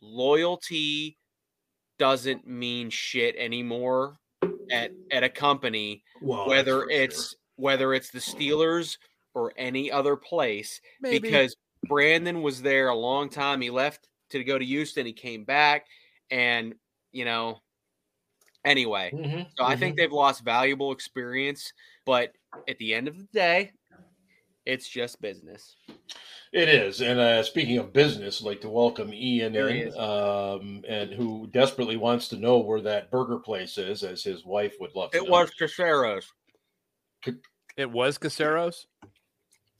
loyalty 0.02 1.16
doesn't 1.98 2.46
mean 2.46 2.90
shit 2.90 3.36
anymore 3.36 4.16
at 4.70 4.90
at 5.10 5.22
a 5.22 5.28
company 5.28 6.02
Well, 6.20 6.48
whether 6.48 6.80
that's 6.80 6.84
for 6.84 6.90
it's 6.90 7.34
whether 7.56 7.94
it's 7.94 8.10
the 8.10 8.18
Steelers 8.20 8.96
or 9.34 9.52
any 9.56 9.92
other 9.92 10.16
place 10.16 10.80
Maybe. 11.00 11.18
because 11.18 11.54
Brandon 11.86 12.42
was 12.42 12.62
there 12.62 12.88
a 12.88 12.94
long 12.94 13.28
time. 13.28 13.60
He 13.60 13.70
left 13.70 14.08
to 14.30 14.42
go 14.44 14.58
to 14.58 14.64
Houston. 14.64 15.06
He 15.06 15.12
came 15.12 15.44
back, 15.44 15.86
and 16.30 16.74
you 17.12 17.24
know, 17.24 17.58
anyway. 18.64 19.14
sure. 19.14 19.18
Mhm, 19.20 19.46
So 19.58 19.64
I 19.64 19.76
mhm. 19.76 19.76
think 19.76 19.96
they've 19.96 20.12
lost 20.12 20.44
valuable 20.44 20.92
experience, 20.92 21.72
but 22.06 22.32
at 22.68 22.78
the 22.78 22.94
end 22.94 23.08
of 23.08 23.18
the 23.18 23.28
day, 23.32 23.72
it's 24.66 24.88
just 24.88 25.20
business. 25.20 25.76
It 26.52 26.68
is. 26.68 27.00
And 27.00 27.18
uh, 27.20 27.42
speaking 27.42 27.78
of 27.78 27.92
business, 27.92 28.40
I'd 28.40 28.46
like 28.46 28.60
to 28.62 28.68
welcome 28.68 29.12
Ian 29.12 29.54
There 29.54 29.68
he 29.70 29.84
in, 29.84 29.96
um, 29.98 30.84
and 30.88 31.12
who 31.12 31.46
desperately 31.48 31.96
wants 31.96 32.28
to 32.28 32.36
know 32.36 32.58
where 32.58 32.80
that 32.82 33.10
burger 33.10 33.38
place 33.38 33.78
is, 33.78 34.02
as 34.02 34.22
his 34.24 34.44
wife 34.44 34.74
would 34.80 34.94
love 34.94 35.14
to 35.14 35.22
It 35.22 35.28
know. 35.28 35.30
was 35.30 35.52
Caseros. 35.54 36.26
it 37.76 37.90
was 37.90 38.18
Caseros. 38.18 38.86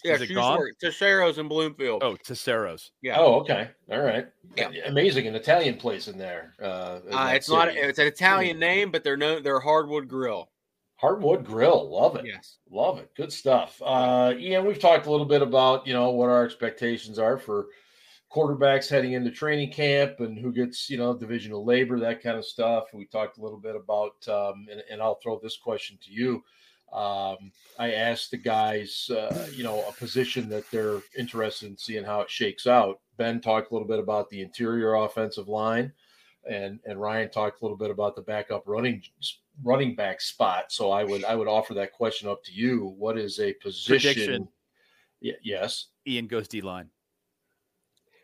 Yeah, 0.04 0.14
Is 0.14 0.22
it 0.22 0.34
gone? 0.34 0.58
work- 0.58 1.38
in 1.38 1.48
Bloomfield. 1.48 2.02
Oh, 2.02 2.16
Caseros. 2.16 2.90
yeah. 3.02 3.18
Oh, 3.18 3.40
okay. 3.40 3.70
All 3.90 4.00
right. 4.00 4.28
Yeah. 4.56 4.70
Amazing. 4.86 5.26
An 5.26 5.34
Italian 5.34 5.76
place 5.76 6.08
in 6.08 6.16
there. 6.18 6.54
Uh, 6.60 7.00
in 7.06 7.12
Uh, 7.14 7.24
that 7.26 7.36
it's 7.36 7.48
not. 7.50 7.68
city. 7.68 7.80
It's 7.80 7.98
an 7.98 8.06
Italian 8.06 8.58
name, 8.58 8.90
but 8.90 9.04
they're 9.04 9.16
no. 9.16 9.40
They're 9.40 9.60
hardwood 9.60 10.08
grill. 10.08 10.50
Hardwood 10.96 11.46
Grill. 11.46 11.88
Love 11.90 12.16
it. 12.16 12.26
Yes. 12.26 12.58
Love 12.70 12.98
it. 12.98 13.10
Good 13.16 13.32
stuff. 13.32 13.80
Uh, 13.82 14.34
Ian, 14.36 14.66
we've 14.66 14.78
talked 14.78 15.06
a 15.06 15.10
little 15.10 15.24
bit 15.24 15.40
about, 15.40 15.86
you 15.86 15.94
know, 15.94 16.10
what 16.10 16.28
our 16.28 16.44
expectations 16.44 17.18
are 17.18 17.38
for 17.38 17.68
quarterbacks 18.30 18.88
heading 18.88 19.14
into 19.14 19.30
training 19.30 19.72
camp 19.72 20.20
and 20.20 20.38
who 20.38 20.52
gets, 20.52 20.90
you 20.90 20.98
know, 20.98 21.16
divisional 21.16 21.64
labor, 21.64 21.98
that 21.98 22.22
kind 22.22 22.36
of 22.36 22.44
stuff. 22.44 22.88
We 22.92 23.06
talked 23.06 23.38
a 23.38 23.40
little 23.42 23.58
bit 23.58 23.74
about, 23.76 24.28
um, 24.28 24.66
and, 24.70 24.82
and 24.90 25.00
I'll 25.00 25.14
throw 25.22 25.38
this 25.42 25.56
question 25.56 25.98
to 26.04 26.12
you. 26.12 26.44
Um, 26.92 27.53
I 27.79 27.92
asked 27.92 28.33
the 28.33 28.37
guys, 28.37 29.09
uh, 29.11 29.46
you 29.55 29.62
know, 29.62 29.85
a 29.88 29.92
position 29.92 30.48
that 30.48 30.68
they're 30.70 31.00
interested 31.16 31.70
in 31.70 31.76
seeing 31.76 32.05
how 32.05 32.20
it 32.20 32.31
shakes 32.31 32.66
out. 32.66 33.00
Ben 33.16 33.40
talked 33.40 33.70
a 33.70 33.74
little 33.74 33.87
bit 33.87 33.98
about 33.98 34.29
the 34.31 34.42
interior 34.42 34.94
offensive 34.94 35.48
line, 35.48 35.92
and 36.48 36.81
and 36.85 37.00
Ryan 37.00 37.31
talked 37.31 37.61
a 37.61 37.64
little 37.64 37.76
bit 37.76 37.90
about 37.90 38.16
the 38.16 38.22
backup 38.22 38.64
running 38.66 39.03
running 39.62 39.94
back 39.94 40.20
spot. 40.20 40.72
So 40.72 40.90
I 40.90 41.05
would 41.05 41.24
I 41.24 41.37
would 41.37 41.48
offer 41.48 41.74
that 41.74 41.92
question 41.92 42.29
up 42.29 42.42
to 42.44 42.53
you. 42.53 42.94
What 42.98 43.18
is 43.18 43.38
a 43.38 43.53
position? 43.55 44.12
Prediction. 44.14 44.48
Y- 45.22 45.33
yes. 45.42 45.87
Ian 46.07 46.26
goes 46.26 46.48
D 46.48 46.61
line. 46.61 46.88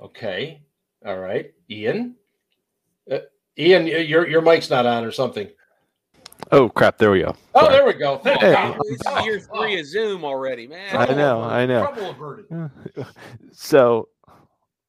Okay. 0.01 0.63
All 1.05 1.19
right. 1.19 1.53
Ian. 1.71 2.17
Uh, 3.11 3.19
Ian, 3.59 3.87
your 3.87 4.27
your 4.27 4.43
mic's 4.43 4.71
not 4.71 4.87
on 4.87 5.05
or 5.05 5.13
something. 5.13 5.49
Oh 6.53 6.69
crap! 6.69 6.99
There 6.99 7.11
we 7.11 7.21
go. 7.23 7.35
Oh, 7.55 7.61
Sorry. 7.61 7.73
there 7.75 7.87
we 7.87 7.93
go. 7.95 8.19
Thank 8.19 8.41
Hey. 8.41 8.53
God. 8.53 8.79
This 8.89 9.25
year 9.25 9.41
three 9.41 9.81
of 9.81 9.87
Zoom 9.87 10.25
already, 10.25 10.67
man. 10.67 10.97
I 10.97 11.07
know. 11.13 11.43
I 11.43 11.67
know. 11.67 11.83
Trouble 11.83 12.11
averted. 12.11 12.71
so, 13.53 14.09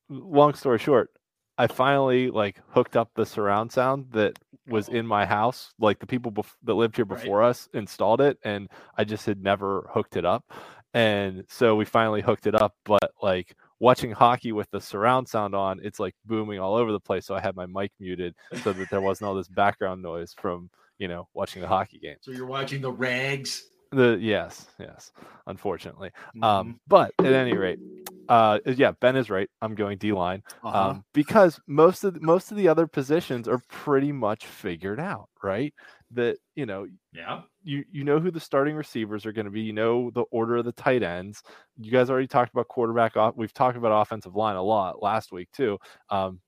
long 0.09 0.53
story 0.53 0.77
short, 0.79 1.09
I 1.57 1.67
finally 1.67 2.29
like 2.29 2.61
hooked 2.69 2.95
up 2.95 3.09
the 3.15 3.25
surround 3.25 3.71
sound 3.71 4.07
that 4.11 4.37
was 4.67 4.89
in 4.89 5.07
my 5.07 5.25
house. 5.25 5.73
Like 5.79 5.99
the 5.99 6.05
people 6.07 6.31
bef- 6.31 6.53
that 6.63 6.75
lived 6.75 6.95
here 6.95 7.05
Right. 7.05 7.19
before 7.19 7.41
us 7.43 7.67
installed 7.73 8.21
it, 8.21 8.37
and 8.43 8.69
I 8.97 9.03
just 9.03 9.25
had 9.25 9.41
never 9.41 9.87
hooked 9.91 10.15
it 10.15 10.25
up. 10.25 10.45
And 10.93 11.43
so 11.49 11.75
we 11.75 11.85
finally 11.85 12.21
hooked 12.21 12.47
it 12.47 12.55
up. 12.55 12.75
But 12.85 13.11
like 13.21 13.55
watching 13.79 14.11
hockey 14.11 14.51
with 14.51 14.69
the 14.71 14.79
surround 14.81 15.27
sound 15.27 15.55
on, 15.55 15.79
it's 15.83 15.99
like 15.99 16.13
booming 16.25 16.59
all 16.59 16.75
over 16.75 16.91
the 16.91 16.99
place. 16.99 17.25
So 17.25 17.33
I 17.35 17.39
had 17.41 17.55
my 17.55 17.65
mic 17.65 17.91
muted 17.99 18.35
so 18.61 18.73
that 18.73 18.89
there 18.91 19.01
wasn't 19.01 19.27
all 19.27 19.35
this 19.35 19.47
background 19.47 20.01
noise 20.03 20.35
from 20.37 20.69
you 20.99 21.07
know 21.07 21.27
watching 21.33 21.61
the 21.61 21.67
hockey 21.67 21.99
game. 21.99 22.17
So 22.21 22.31
you're 22.31 22.45
watching 22.45 22.81
the 22.81 22.91
rags. 22.91 23.63
The 23.91 24.17
yes, 24.19 24.67
yes, 24.79 25.13
unfortunately. 25.45 26.11
Mhm. 26.35 26.43
Um, 26.43 26.79
but 26.87 27.13
at 27.19 27.25
any 27.31 27.55
rate, 27.55 27.79
uh, 28.27 28.59
yeah, 28.65 28.91
Ben 28.99 29.15
is 29.15 29.29
right. 29.29 29.49
I'm 29.61 29.75
going 29.75 29.97
D 29.97 30.11
line 30.11 30.43
Uh-huh. 30.61 30.89
um, 30.89 31.05
because 31.13 31.57
most 31.67 32.03
of 32.03 32.13
the, 32.13 32.19
most 32.19 32.51
of 32.51 32.57
the 32.57 32.67
other 32.67 32.85
positions 32.85 33.47
are 33.47 33.61
pretty 33.69 34.11
much 34.11 34.45
figured 34.45 34.99
out, 34.99 35.29
right? 35.41 35.73
That 36.11 36.37
you 36.55 36.65
know 36.65 36.87
yeah. 37.13 37.43
you 37.63 37.85
you 37.89 38.03
know 38.03 38.19
who 38.19 38.29
the 38.29 38.41
starting 38.41 38.75
receivers 38.75 39.25
are 39.25 39.31
going 39.31 39.45
to 39.45 39.51
be. 39.51 39.61
You 39.61 39.73
know 39.73 40.11
the 40.11 40.23
order 40.31 40.57
of 40.57 40.65
the 40.65 40.73
tight 40.73 41.01
ends. 41.03 41.41
You 41.77 41.89
guys 41.89 42.09
already 42.09 42.27
talked 42.27 42.51
about 42.51 42.67
quarterback. 42.67 43.15
Off. 43.15 43.35
We've 43.37 43.53
talked 43.53 43.77
about 43.77 44.01
offensive 44.01 44.35
line 44.35 44.57
a 44.57 44.63
lot 44.63 45.01
last 45.01 45.31
week 45.31 45.47
too. 45.53 45.77
Um, 46.09 46.41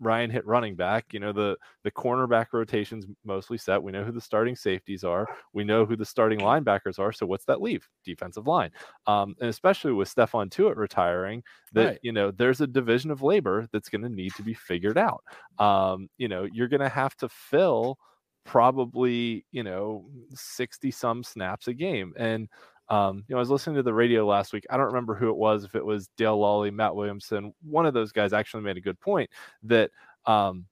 Ryan 0.00 0.30
hit 0.30 0.46
running 0.46 0.76
back. 0.76 1.12
You 1.12 1.20
know 1.20 1.32
the 1.32 1.56
the 1.84 1.90
cornerback 1.90 2.46
rotations 2.52 3.06
mostly 3.24 3.58
set. 3.58 3.82
We 3.82 3.92
know 3.92 4.04
who 4.04 4.12
the 4.12 4.20
starting 4.20 4.56
safeties 4.56 5.04
are. 5.04 5.28
We 5.52 5.64
know 5.64 5.84
who 5.86 5.96
the 5.96 6.04
starting 6.06 6.40
linebackers 6.40 6.98
are. 6.98 7.12
So 7.12 7.26
what's 7.26 7.44
that 7.46 7.60
leave? 7.60 7.88
Defensive 8.04 8.46
line. 8.46 8.70
Um, 9.06 9.34
and 9.40 9.48
especially 9.50 9.92
with 9.92 10.12
Stephon 10.14 10.50
Tuitt 10.50 10.76
retiring, 10.76 11.42
that 11.72 11.90
Right. 11.90 12.00
you 12.02 12.12
know 12.12 12.30
there's 12.30 12.60
a 12.60 12.66
division 12.66 13.10
of 13.10 13.22
labor 13.22 13.68
that's 13.72 13.88
going 13.88 14.02
to 14.02 14.08
need 14.08 14.34
to 14.36 14.42
be 14.42 14.54
figured 14.54 14.98
out. 14.98 15.22
Um, 15.58 16.08
you 16.18 16.28
know 16.28 16.44
you're 16.44 16.68
going 16.68 16.80
to 16.80 16.88
have 16.88 17.16
to 17.16 17.28
fill 17.28 17.98
probably 18.44 19.44
you 19.52 19.62
know 19.62 20.08
60 20.34 20.90
some 20.90 21.22
snaps 21.22 21.68
a 21.68 21.74
game 21.74 22.14
and 22.16 22.48
um, 22.90 23.24
you 23.28 23.34
know, 23.34 23.38
I 23.38 23.40
was 23.40 23.50
listening 23.50 23.76
to 23.76 23.82
the 23.84 23.94
radio 23.94 24.26
last 24.26 24.52
week. 24.52 24.66
I 24.70 24.76
don't 24.76 24.86
remember 24.86 25.14
who 25.14 25.30
it 25.30 25.36
was, 25.36 25.64
if 25.64 25.74
it 25.76 25.84
was 25.84 26.08
Dale 26.16 26.38
Lolley, 26.38 26.72
Matt 26.72 26.94
Williamson. 26.96 27.54
One 27.62 27.86
of 27.86 27.94
those 27.94 28.12
guys 28.12 28.32
actually 28.32 28.64
made 28.64 28.76
a 28.76 28.80
good 28.82 29.00
point 29.00 29.30
that 29.64 29.90
um, 30.26 30.66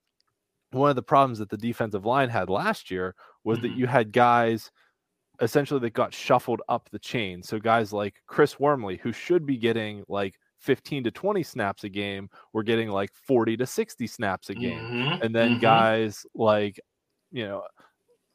one 0.71 0.89
of 0.89 0.95
the 0.95 1.03
problems 1.03 1.39
that 1.39 1.49
the 1.49 1.57
defensive 1.57 2.05
line 2.05 2.29
had 2.29 2.49
last 2.49 2.91
year 2.91 3.15
was 3.43 3.59
that 3.61 3.71
Mhm. 3.71 3.75
you 3.75 3.87
had 3.87 4.11
guys 4.11 4.71
essentially 5.41 5.79
that 5.81 5.93
got 5.93 6.13
shuffled 6.13 6.61
up 6.69 6.89
the 6.89 6.99
chain. 6.99 7.41
So 7.43 7.59
guys 7.59 7.93
like 7.93 8.21
Chris 8.27 8.59
Wormley, 8.59 8.97
who 8.97 9.11
should 9.13 9.45
be 9.45 9.57
getting 9.57 10.03
like 10.09 10.37
15 10.59 11.03
to 11.05 11.11
20 11.11 11.43
snaps 11.43 11.83
a 11.85 11.89
game, 11.89 12.29
were 12.53 12.63
getting 12.63 12.89
like 12.89 13.11
40 13.13 13.57
to 13.57 13.65
60 13.65 14.07
snaps 14.07 14.49
a 14.49 14.55
game 14.55 14.89
Mhm, 14.91 15.21
and 15.21 15.33
then 15.35 15.57
mhm. 15.57 15.59
guys 15.59 16.25
like 16.35 16.79
you 17.31 17.45
know 17.45 17.63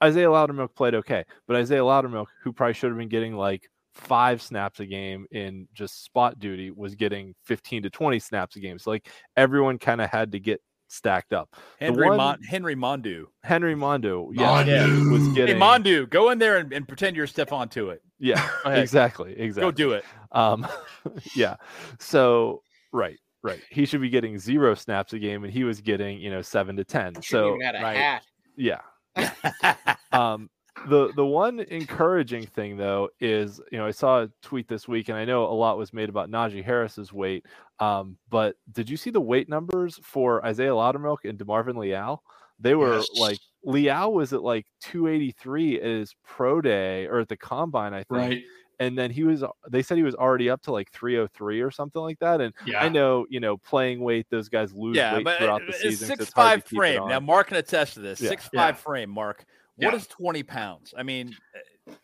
Isaiah 0.03 0.29
Loudermilk 0.29 0.75
played 0.75 0.94
okay, 0.94 1.25
but 1.47 1.57
Isaiah 1.57 1.81
Loudermilk, 1.81 2.27
who 2.42 2.53
probably 2.53 2.75
should 2.75 2.90
have 2.90 2.99
been 2.99 3.09
getting 3.09 3.35
like 3.37 3.70
five 3.94 4.42
snaps 4.42 4.80
a 4.80 4.87
game 4.87 5.26
in 5.30 5.68
just 5.74 6.04
spot 6.04 6.38
duty, 6.38 6.70
was 6.70 6.94
getting 6.94 7.35
15 7.44 7.85
to 7.85 7.90
20 7.90 8.18
snaps 8.18 8.57
a 8.57 8.61
game. 8.61 8.78
So 8.78 8.90
like 8.90 9.09
everyone 9.37 9.78
kind 9.78 10.00
of 10.00 10.11
had 10.11 10.33
to 10.33 10.40
get 10.40 10.61
stacked 10.88 11.33
up. 11.33 11.54
Henry 11.80 12.09
one- 12.09 12.16
Mon- 12.16 12.42
Henry 12.42 12.74
Mondeaux. 12.76 13.24
Henry 13.42 13.74
Mondeaux, 13.74 14.30
yes, 14.35 14.66
Mondeaux. 14.66 15.11
was 15.12 15.26
Hey, 15.28 15.35
getting 15.35 15.57
Mondeaux, 15.59 16.09
go 16.09 16.30
in 16.30 16.38
there 16.38 16.59
and, 16.59 16.72
and 16.72 16.87
pretend 16.87 17.16
you're 17.16 17.26
Stephon 17.26 17.70
Tuitt. 17.70 17.98
yeah, 18.18 18.48
exactly, 18.66 19.33
exactly. 19.38 19.62
Go 19.62 19.70
do 19.70 19.92
it. 19.92 20.04
Um, 20.33 20.66
yeah. 21.35 21.57
So 21.98 22.62
right, 22.92 23.18
right. 23.42 23.61
He 23.70 23.87
should 23.87 24.00
be 24.00 24.11
getting 24.11 24.38
zero 24.38 24.74
snaps 24.74 25.12
a 25.12 25.18
game, 25.18 25.44
and 25.44 25.52
he 25.52 25.64
was 25.64 25.80
getting 25.80 26.18
you 26.20 26.30
know 26.30 26.42
seven 26.42 26.76
to 26.76 26.85
ten. 26.85 27.20
So 27.22 27.54
even 27.57 27.83
right. 27.83 27.96
hat. 27.96 28.22
yeah, 28.57 28.80
um 30.12 30.50
the 30.89 31.13
the 31.15 31.25
one 31.25 31.61
encouraging 31.61 32.45
thing 32.47 32.77
though 32.77 33.09
is 33.21 33.61
you 33.71 33.79
know 33.79 33.87
I 33.87 33.93
saw 33.93 34.23
a 34.23 34.29
tweet 34.43 34.67
this 34.69 34.89
week 34.89 35.09
and 35.09 35.17
I 35.17 35.25
know 35.25 35.45
a 35.45 35.55
lot 35.55 35.79
was 35.79 35.93
made 35.93 36.09
about 36.09 36.31
Najee 36.31 36.65
Harris's 36.65 37.13
weight 37.13 37.47
um 37.79 38.17
but 38.29 38.57
did 38.73 38.91
you 38.91 38.97
see 38.97 39.11
the 39.11 39.21
weight 39.21 39.49
numbers 39.49 40.01
for 40.03 40.45
Isaiah 40.45 40.71
Loudermilk 40.71 41.19
and 41.25 41.39
DeMarvin 41.39 41.77
Leal 41.77 42.23
they 42.59 42.75
were 42.75 42.97
Yes. 42.99 43.09
like 43.19 43.39
Leal 43.65 44.13
was 44.13 44.33
at 44.33 44.43
like 44.43 44.67
283 44.81 45.77
at 45.81 45.85
his 45.85 46.15
pro 46.25 46.61
day 46.61 47.07
or 47.07 47.21
at 47.21 47.29
the 47.29 47.37
combine 47.37 47.95
I 47.95 47.99
think 48.03 48.11
Right. 48.11 48.43
and 48.81 48.99
then 48.99 49.11
he 49.13 49.23
was 49.23 49.45
they 49.71 49.83
said 49.83 49.97
he 49.97 50.03
was 50.03 50.17
already 50.17 50.51
up 50.51 50.61
to 50.63 50.73
like 50.73 50.91
303 50.91 51.61
or 51.61 51.71
something 51.71 52.03
like 52.03 52.19
that 52.19 52.41
and 52.41 52.53
Yeah. 52.67 52.83
i 52.83 52.89
know 52.89 53.27
you 53.31 53.39
know 53.41 53.57
playing 53.59 54.01
weight 54.01 54.27
those 54.29 54.49
guys 54.49 54.73
lose 54.75 54.97
Yeah, 54.97 55.15
weight 55.17 55.25
but 55.25 55.39
throughout 55.39 55.61
the 55.63 55.69
it's 55.69 55.83
season 55.83 56.09
six 56.09 56.31
five 56.31 56.65
to 56.65 56.69
keep 56.71 56.77
it 56.77 56.81
frame. 56.81 57.09
Now 57.09 57.21
Mark 57.21 57.47
can 57.49 57.59
attest 57.59 57.95
to 57.95 58.01
this. 58.01 58.21
Yeah. 58.21 58.29
Six 58.31 58.51
Yeah. 58.53 58.61
five 58.61 58.79
frame, 58.81 59.11
Mark. 59.11 59.45
What 59.77 59.93
Yeah. 59.93 59.97
is 59.97 60.07
twenty 60.07 60.43
pounds? 60.43 60.95
I 60.97 61.03
mean, 61.03 61.37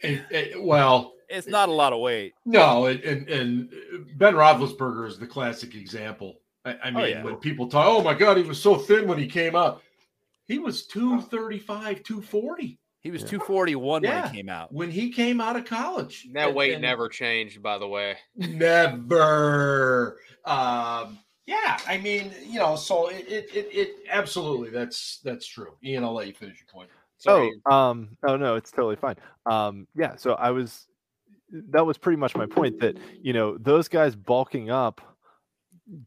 It- 0.01 0.23
it- 0.31 0.63
well, 0.63 1.15
it's 1.29 1.47
not 1.47 1.69
a 1.69 1.73
lot 1.73 1.93
of 1.93 2.01
weight. 2.01 2.35
no, 2.45 2.87
and, 2.87 3.01
and 3.01 3.29
and 3.29 3.71
Ben 4.19 4.35
Roethlisberger 4.35 5.07
is 5.07 5.19
the 5.19 5.27
classic 5.27 5.75
example. 5.75 6.41
I, 6.65 6.77
I 6.85 6.91
mean, 6.91 7.01
Oh, 7.03 7.07
yeah. 7.07 7.23
when 7.23 7.37
people 7.37 7.69
talk, 7.69 7.87
oh 7.87 8.03
my 8.03 8.13
God, 8.15 8.37
he 8.37 8.43
was 8.43 8.61
so 8.61 8.77
thin 8.77 9.07
when 9.09 9.19
he 9.19 9.27
came 9.27 9.57
out. 9.57 9.83
He 10.47 10.59
was 10.59 10.87
235, 10.89 12.03
240 12.03 12.79
He 13.03 13.11
was 13.11 13.23
Yeah. 13.23 13.29
two 13.29 13.39
forty 13.41 13.75
one 13.77 14.03
when 14.03 14.25
he 14.29 14.37
came 14.37 14.49
out. 14.51 14.71
when 14.73 14.91
he 14.91 15.11
came 15.11 15.41
out 15.41 15.57
of 15.57 15.65
college. 15.65 16.27
That 16.33 16.49
And- 16.49 16.57
weight 16.57 16.73
and 16.75 16.83
never 16.83 17.09
changed, 17.09 17.63
by 17.63 17.79
the 17.79 17.89
way. 17.89 18.19
never. 18.35 20.19
Um, 20.45 21.19
yeah, 21.47 21.79
I 21.87 21.99
mean, 21.99 22.33
you 22.47 22.59
know, 22.59 22.77
so 22.77 23.09
it, 23.09 23.27
it, 23.29 23.55
it, 23.55 23.69
it 23.73 23.89
absolutely 24.11 24.69
that's 24.71 25.21
that's 25.25 25.47
true. 25.47 25.77
Ian, 25.83 26.05
I'll 26.05 26.13
let 26.15 26.27
you 26.27 26.35
finish 26.35 26.59
your 26.61 26.67
point. 26.71 26.91
Sorry. 27.21 27.53
Oh, 27.67 27.73
um, 27.75 28.17
oh 28.27 28.37
no, 28.37 28.57
it's 28.57 28.71
totally 28.71 28.97
fine. 28.97 29.17
Um, 29.47 29.87
yeah, 29.95 30.17
so 30.17 30.35
I 30.35 30.51
was, 30.51 30.89
that 31.71 31.85
was 31.85 31.99
pretty 31.99 32.17
much 32.17 32.35
my 32.37 32.47
point 32.47 32.79
that 32.81 32.97
you 33.23 33.33
know 33.33 33.59
those 33.59 33.89
guys 33.89 34.17
bulking 34.17 34.71
up 34.71 35.01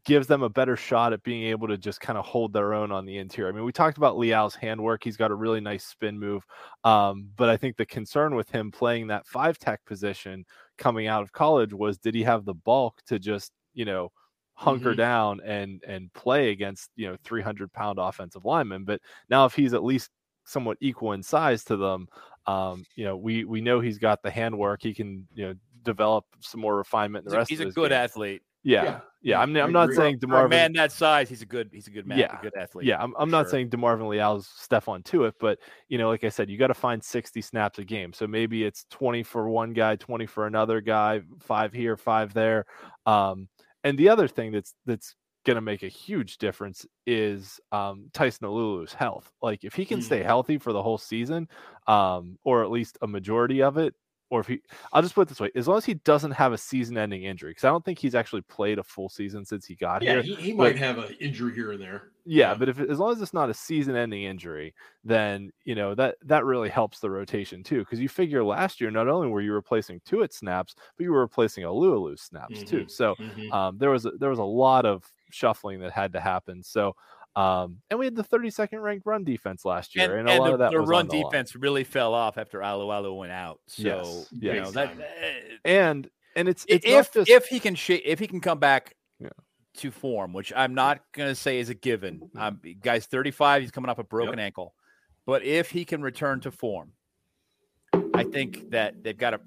gives 0.04 0.26
them 0.26 0.42
a 0.42 0.48
better 0.48 0.76
shot 0.76 1.12
at 1.12 1.22
being 1.22 1.44
able 1.44 1.68
to 1.68 1.76
just 1.76 2.00
kind 2.00 2.18
of 2.18 2.24
hold 2.24 2.52
their 2.52 2.72
own 2.72 2.90
on 2.90 3.04
the 3.04 3.18
interior. 3.18 3.50
I 3.50 3.54
mean, 3.54 3.64
we 3.64 3.72
talked 3.72 3.98
about 3.98 4.16
Leal's 4.16 4.54
handwork; 4.54 5.04
he's 5.04 5.16
got 5.16 5.30
a 5.30 5.34
really 5.34 5.60
nice 5.60 5.84
spin 5.84 6.18
move, 6.18 6.44
um, 6.84 7.28
but 7.36 7.48
I 7.50 7.56
think 7.56 7.76
the 7.76 7.86
concern 7.86 8.34
with 8.34 8.50
him 8.50 8.70
playing 8.70 9.08
that 9.08 9.26
five 9.26 9.58
tech 9.58 9.84
position 9.84 10.44
coming 10.78 11.06
out 11.06 11.22
of 11.22 11.32
college 11.32 11.72
was 11.74 11.98
did 11.98 12.14
he 12.14 12.22
have 12.22 12.44
the 12.44 12.54
bulk 12.54 13.00
to 13.06 13.18
just 13.18 13.52
you 13.74 13.84
know 13.84 14.10
hunker 14.54 14.94
Mhm. 14.94 14.96
down 14.96 15.40
and 15.44 15.82
and 15.86 16.12
play 16.14 16.50
against 16.50 16.90
you 16.96 17.08
know 17.08 17.16
300 17.24 17.72
pound 17.72 17.98
offensive 17.98 18.44
linemen 18.44 18.84
but 18.84 19.00
now 19.28 19.44
if 19.46 19.54
he's 19.54 19.74
at 19.74 19.82
least 19.82 20.10
somewhat 20.44 20.76
equal 20.80 21.12
in 21.12 21.22
size 21.22 21.64
to 21.64 21.76
them 21.76 22.08
um 22.46 22.84
you 22.96 23.04
know 23.04 23.16
we 23.16 23.44
we 23.44 23.60
know 23.60 23.80
he's 23.80 23.98
got 23.98 24.22
the 24.22 24.30
handwork 24.30 24.82
he 24.82 24.92
can 24.94 25.26
you 25.34 25.46
know 25.46 25.54
develop 25.82 26.24
some 26.40 26.60
more 26.60 26.76
refinement 26.76 27.24
in 27.24 27.30
the 27.30 27.36
a, 27.36 27.38
rest 27.38 27.50
he's 27.50 27.60
of 27.60 27.64
a 27.64 27.66
his 27.68 27.74
good 27.74 27.90
game. 27.90 27.98
athlete. 27.98 28.42
yeah 28.62 28.84
Yeah. 28.84 29.00
yeah, 29.22 29.40
i'm, 29.40 29.56
I 29.56 29.60
I'm 29.62 29.72
not 29.72 29.90
saying 29.92 30.18
For 30.20 30.26
DeMarvin 30.26 30.50
man 30.50 30.72
that 30.74 30.92
size, 30.92 31.28
he's 31.30 31.40
a 31.42 31.46
good 31.46 31.70
he's 31.72 31.86
a 31.86 31.90
good 31.90 32.06
man, 32.06 32.18
Yeah. 32.18 32.38
a 32.38 32.42
good 32.42 32.54
athlete. 32.58 32.86
yeah, 32.86 33.02
I'm, 33.02 33.14
I'm 33.18 33.30
not 33.30 33.44
sure. 33.44 33.50
saying 33.52 33.70
DeMarvin 33.70 34.08
Leal's 34.08 34.46
Stephon 34.68 35.02
Tuitt, 35.04 35.32
but 35.40 35.58
you 35.88 35.96
know, 35.98 36.08
like 36.10 36.24
I 36.24 36.28
said, 36.28 36.50
you 36.50 36.58
got 36.58 36.66
to 36.68 36.74
find 36.74 37.02
60 37.02 37.40
snaps 37.40 37.78
a 37.78 37.84
game. 37.84 38.12
So 38.12 38.26
maybe 38.26 38.64
it's 38.64 38.84
20 38.90 39.22
for 39.22 39.48
one 39.48 39.72
guy, 39.72 39.96
20 39.96 40.26
for 40.26 40.46
another 40.46 40.80
guy, 40.82 41.22
five 41.40 41.72
here, 41.72 41.96
five 41.96 42.34
there. 42.34 42.66
Um, 43.06 43.48
and 43.82 43.98
the 43.98 44.08
other 44.10 44.28
thing 44.28 44.52
that's 44.52 44.74
that's 44.86 45.14
going 45.44 45.56
to 45.56 45.60
make 45.60 45.82
a 45.82 45.88
huge 45.88 46.38
difference 46.38 46.86
is 47.06 47.60
um, 47.72 48.10
Tyson 48.12 48.46
Alualu's 48.46 48.94
health. 48.94 49.32
Like 49.42 49.64
if 49.64 49.74
he 49.74 49.84
can 49.84 50.00
Mm. 50.00 50.02
stay 50.02 50.22
healthy 50.22 50.58
for 50.58 50.72
the 50.72 50.82
whole 50.82 50.98
season, 50.98 51.48
um, 51.86 52.38
or 52.44 52.62
at 52.64 52.70
least 52.70 52.98
a 53.02 53.06
majority 53.06 53.62
of 53.62 53.76
it, 53.78 53.94
or 54.30 54.40
if 54.40 54.46
he, 54.48 54.60
I'll 54.92 55.02
just 55.02 55.14
put 55.14 55.22
it 55.22 55.28
this 55.28 55.38
way: 55.40 55.50
as 55.54 55.68
long 55.68 55.76
as 55.78 55.84
he 55.84 55.94
doesn't 55.94 56.32
have 56.32 56.52
a 56.52 56.58
season-ending 56.58 57.22
injury, 57.24 57.50
because 57.50 57.64
I 57.64 57.68
don't 57.68 57.84
think 57.84 57.98
he's 57.98 58.14
actually 58.14 58.42
played 58.42 58.78
a 58.78 58.82
full 58.82 59.08
season 59.08 59.44
since 59.44 59.66
he 59.66 59.76
got 59.76 60.02
Yeah, 60.02 60.14
here. 60.14 60.22
he, 60.22 60.34
he 60.36 60.52
but- 60.52 60.64
might 60.74 60.78
have 60.78 60.98
an 60.98 61.14
injury 61.20 61.54
here 61.54 61.72
and 61.72 61.80
there. 61.80 62.10
Yeah, 62.26 62.52
Yeah. 62.52 62.54
but 62.54 62.68
if 62.70 62.80
as 62.80 62.98
long 62.98 63.12
as 63.12 63.20
it's 63.20 63.34
not 63.34 63.50
a 63.50 63.54
season-ending 63.54 64.22
injury, 64.22 64.74
then 65.04 65.52
you 65.64 65.74
know 65.74 65.94
that 65.94 66.16
that 66.22 66.46
really 66.46 66.70
helps 66.70 66.98
the 67.00 67.10
rotation 67.10 67.62
too. 67.62 67.80
Because 67.80 68.00
you 68.00 68.08
figure 68.08 68.42
last 68.42 68.80
year, 68.80 68.90
not 68.90 69.08
only 69.08 69.28
were 69.28 69.42
you 69.42 69.52
replacing 69.52 70.00
Tuitt 70.00 70.32
snaps, 70.32 70.74
but 70.96 71.04
you 71.04 71.12
were 71.12 71.20
replacing 71.20 71.64
Alualu 71.64 72.18
snaps 72.18 72.64
too. 72.64 72.84
Mhm. 72.86 72.90
So 72.90 73.14
Mhm. 73.16 73.52
um, 73.52 73.78
there 73.78 73.90
was 73.90 74.06
a, 74.06 74.12
there 74.12 74.30
was 74.30 74.38
a 74.38 74.42
lot 74.42 74.86
of 74.86 75.04
shuffling 75.30 75.80
that 75.80 75.92
had 75.92 76.12
to 76.14 76.20
happen. 76.20 76.62
So 76.62 76.94
um, 77.36 77.78
and 77.90 77.98
we 77.98 78.04
had 78.04 78.14
the 78.14 78.22
32nd 78.22 78.80
ranked 78.80 79.06
run 79.06 79.24
defense 79.24 79.64
last 79.64 79.96
year, 79.96 80.16
And, 80.16 80.20
and, 80.20 80.28
a 80.28 80.32
and 80.32 80.40
lot 80.40 80.46
the, 80.46 80.52
of 80.52 80.58
that 80.60 80.70
the 80.72 80.80
was 80.80 80.88
run 80.88 81.00
on 81.00 81.08
the 81.08 81.14
line. 81.16 81.24
defense 81.32 81.56
really 81.56 81.82
fell 81.82 82.14
off 82.14 82.38
after 82.38 82.60
Alualu 82.60 83.16
went 83.18 83.32
out. 83.32 83.60
So 83.66 83.82
Yes, 83.82 84.28
you 84.30 84.52
yes. 84.52 84.64
know 84.66 84.70
that 84.70 84.96
Big 84.96 85.04
eh, 85.04 85.56
And 85.64 86.08
and 86.36 86.48
it's 86.48 86.64
it's 86.68 86.86
if 86.86 87.12
just 87.12 87.28
if 87.28 87.46
he 87.46 87.58
can 87.58 87.74
sh- 87.74 87.90
if 88.04 88.20
he 88.20 88.28
can 88.28 88.40
come 88.40 88.60
back 88.60 88.94
Yeah. 89.18 89.30
to 89.78 89.90
form, 89.90 90.32
which 90.32 90.52
I'm 90.54 90.74
not 90.74 91.00
going 91.12 91.28
to 91.28 91.34
say 91.34 91.58
is 91.58 91.70
a 91.70 91.74
given. 91.74 92.30
Um, 92.36 92.60
guy's 92.80 93.06
35, 93.06 93.62
he's 93.62 93.70
coming 93.72 93.90
off 93.90 93.98
a 93.98 94.04
broken 94.04 94.38
ankle, 94.38 94.74
but 95.26 95.42
if 95.44 95.70
he 95.70 95.84
can 95.84 96.02
return 96.02 96.38
to 96.42 96.52
form, 96.52 96.92
I 98.14 98.22
think 98.22 98.70
that 98.70 99.02
they've 99.02 99.16
got 99.18 99.34
a 99.34 99.40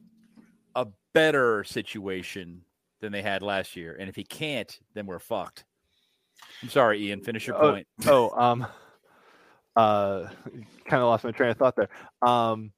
a 0.76 0.88
better 1.14 1.64
situation 1.64 2.64
than 3.02 3.12
they 3.12 3.22
had 3.22 3.42
last 3.42 3.76
year. 3.76 3.96
And 4.00 4.10
if 4.10 4.16
he 4.16 4.24
can't, 4.24 4.78
then 4.94 5.06
we're 5.06 5.20
fucked. 5.20 5.66
I'm 6.62 6.70
sorry, 6.70 7.04
Ian. 7.08 7.22
Finish 7.22 7.48
your 7.48 7.56
Oh, 7.58 7.72
point. 7.72 7.88
oh 8.08 8.30
um 8.40 8.66
uh 9.76 10.28
kind 10.86 11.02
of 11.04 11.08
lost 11.08 11.24
my 11.24 11.32
train 11.32 11.52
of 11.52 11.58
thought 11.58 11.76
there 11.76 11.90
um 12.28 12.72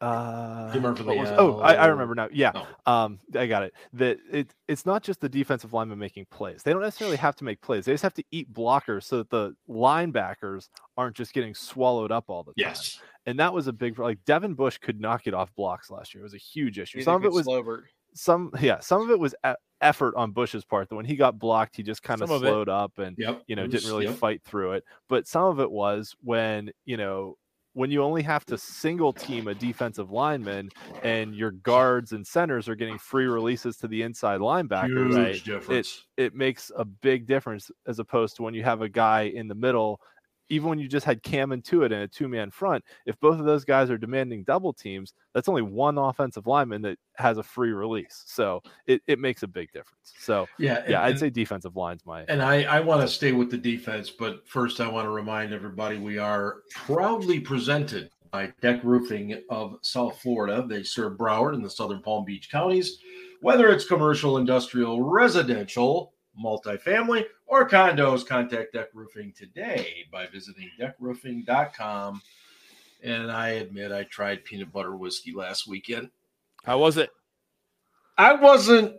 uh 0.00 0.72
DeMarvin 0.72 1.04
what 1.06 1.16
was- 1.16 1.30
oh 1.36 1.58
I, 1.60 1.74
I 1.74 1.86
remember 1.86 2.14
now 2.14 2.28
yeah 2.32 2.52
Oh. 2.54 2.92
um 2.92 3.18
i 3.36 3.46
got 3.48 3.64
it 3.64 3.74
that 3.94 4.18
it 4.30 4.54
it's 4.68 4.86
not 4.86 5.02
just 5.02 5.20
the 5.20 5.28
defensive 5.28 5.72
linemen 5.72 5.98
making 5.98 6.26
plays 6.30 6.62
they 6.62 6.72
don't 6.72 6.82
necessarily 6.82 7.16
have 7.16 7.34
to 7.36 7.44
make 7.44 7.60
plays 7.60 7.84
they 7.84 7.92
just 7.92 8.04
have 8.04 8.14
to 8.14 8.24
eat 8.30 8.52
blockers 8.52 9.02
so 9.04 9.18
that 9.18 9.30
the 9.30 9.54
linebackers 9.68 10.68
aren't 10.96 11.16
just 11.16 11.32
getting 11.32 11.52
swallowed 11.54 12.12
up 12.12 12.26
all 12.28 12.44
the 12.44 12.50
time 12.52 12.54
Yes. 12.70 13.00
and 13.26 13.40
that 13.40 13.52
was 13.52 13.66
a 13.66 13.72
big 13.72 13.98
like 13.98 14.18
devin 14.24 14.54
bush 14.54 14.78
could 14.78 15.00
not 15.00 15.24
get 15.24 15.34
off 15.34 15.52
blocks 15.56 15.90
last 15.90 16.14
year 16.14 16.22
it 16.22 16.24
was 16.24 16.34
a 16.34 16.38
huge 16.38 16.78
issue 16.78 16.98
He's 16.98 17.04
some 17.04 17.16
of 17.16 17.24
it 17.24 17.32
was 17.32 17.46
Slobert. 17.46 17.82
Some 18.14 18.50
yeah 18.60 18.80
some 18.80 19.02
of 19.02 19.10
it 19.10 19.18
was 19.18 19.34
e- 19.46 19.52
effort 19.80 20.14
on 20.16 20.32
bush's 20.32 20.64
part 20.64 20.88
that 20.88 20.96
when 20.96 21.04
he 21.04 21.14
got 21.14 21.38
blocked 21.38 21.76
he 21.76 21.82
just 21.82 22.02
kind 22.02 22.20
of 22.22 22.28
Some 22.28 22.36
it. 22.38 22.40
slowed 22.40 22.68
up 22.68 22.98
and 22.98 23.16
Yep. 23.18 23.42
you 23.46 23.54
know 23.56 23.64
It 23.64 23.70
didn't 23.70 23.88
really 23.88 24.06
yep. 24.06 24.16
fight 24.16 24.42
through 24.42 24.72
it 24.72 24.84
but 25.08 25.26
some 25.26 25.44
of 25.44 25.60
it 25.60 25.70
was 25.70 26.16
when 26.22 26.70
you 26.84 26.96
know 26.96 27.36
when 27.74 27.90
you 27.92 28.02
only 28.02 28.22
have 28.22 28.44
to 28.46 28.58
single 28.58 29.12
team 29.12 29.46
a 29.46 29.54
defensive 29.54 30.10
lineman 30.10 30.68
and 31.04 31.32
your 31.36 31.52
guards 31.52 32.10
and 32.10 32.26
centers 32.26 32.68
are 32.68 32.74
getting 32.74 32.98
free 32.98 33.26
releases 33.26 33.76
to 33.76 33.86
the 33.86 34.02
inside 34.02 34.40
linebackers 34.40 34.88
Huge 35.12 35.14
right. 35.14 35.44
difference. 35.44 36.06
it 36.16 36.34
makes 36.34 36.72
a 36.76 36.84
big 36.84 37.26
difference 37.26 37.70
as 37.86 38.00
opposed 38.00 38.34
to 38.36 38.42
when 38.42 38.54
you 38.54 38.64
have 38.64 38.82
a 38.82 38.88
guy 38.88 39.22
in 39.24 39.46
the 39.46 39.54
middle 39.54 40.00
even 40.48 40.68
when 40.68 40.78
you 40.78 40.88
just 40.88 41.06
had 41.06 41.22
Cam 41.22 41.52
and 41.52 41.62
Tuitt 41.62 41.92
in 41.92 42.00
a 42.00 42.08
two-man 42.08 42.50
front, 42.50 42.84
if 43.06 43.18
both 43.20 43.38
of 43.38 43.44
those 43.44 43.64
guys 43.64 43.90
are 43.90 43.98
demanding 43.98 44.44
double 44.44 44.72
teams, 44.72 45.12
that's 45.34 45.48
only 45.48 45.62
one 45.62 45.98
offensive 45.98 46.46
lineman 46.46 46.82
that 46.82 46.98
has 47.16 47.38
a 47.38 47.42
free 47.42 47.72
release. 47.72 48.24
So 48.26 48.62
it, 48.86 49.02
it 49.06 49.18
makes 49.18 49.42
a 49.42 49.48
big 49.48 49.70
difference. 49.72 50.12
So 50.18 50.46
yeah. 50.58 50.84
yeah, 50.88 50.98
and- 51.00 51.06
I'd 51.06 51.18
say 51.18 51.30
defensive 51.30 51.76
line's 51.76 52.04
my 52.06 52.22
And 52.28 52.42
I, 52.42 52.62
I 52.62 52.80
want 52.80 53.02
to 53.02 53.08
stay 53.08 53.32
with 53.32 53.50
the 53.50 53.58
defense, 53.58 54.10
but 54.10 54.48
first 54.48 54.80
I 54.80 54.88
want 54.88 55.06
to 55.06 55.10
remind 55.10 55.52
everybody 55.52 55.98
we 55.98 56.18
are 56.18 56.58
proudly 56.74 57.40
presented 57.40 58.10
by 58.30 58.52
Deck 58.60 58.82
Roofing 58.84 59.42
of 59.48 59.76
South 59.82 60.20
Florida. 60.20 60.64
They 60.68 60.82
serve 60.82 61.16
Broward 61.16 61.54
and 61.54 61.64
the 61.64 61.70
southern 61.70 62.02
Palm 62.02 62.24
Beach 62.24 62.50
counties, 62.50 62.98
whether 63.40 63.68
it's 63.68 63.86
commercial, 63.86 64.36
industrial, 64.36 65.02
residential, 65.02 66.12
multifamily, 66.42 67.24
or 67.46 67.68
condos. 67.68 68.26
Contact 68.26 68.72
Deck 68.72 68.88
Roofing 68.94 69.32
today 69.36 70.04
by 70.12 70.26
visiting 70.26 70.70
deckroofing.com. 70.80 72.20
And 73.02 73.30
I 73.30 73.48
admit 73.50 73.92
I 73.92 74.04
tried 74.04 74.44
peanut 74.44 74.72
butter 74.72 74.96
whiskey 74.96 75.32
last 75.32 75.66
weekend. 75.68 76.10
How 76.64 76.78
was 76.78 76.96
it? 76.96 77.10
I 78.16 78.34
wasn't 78.34 78.96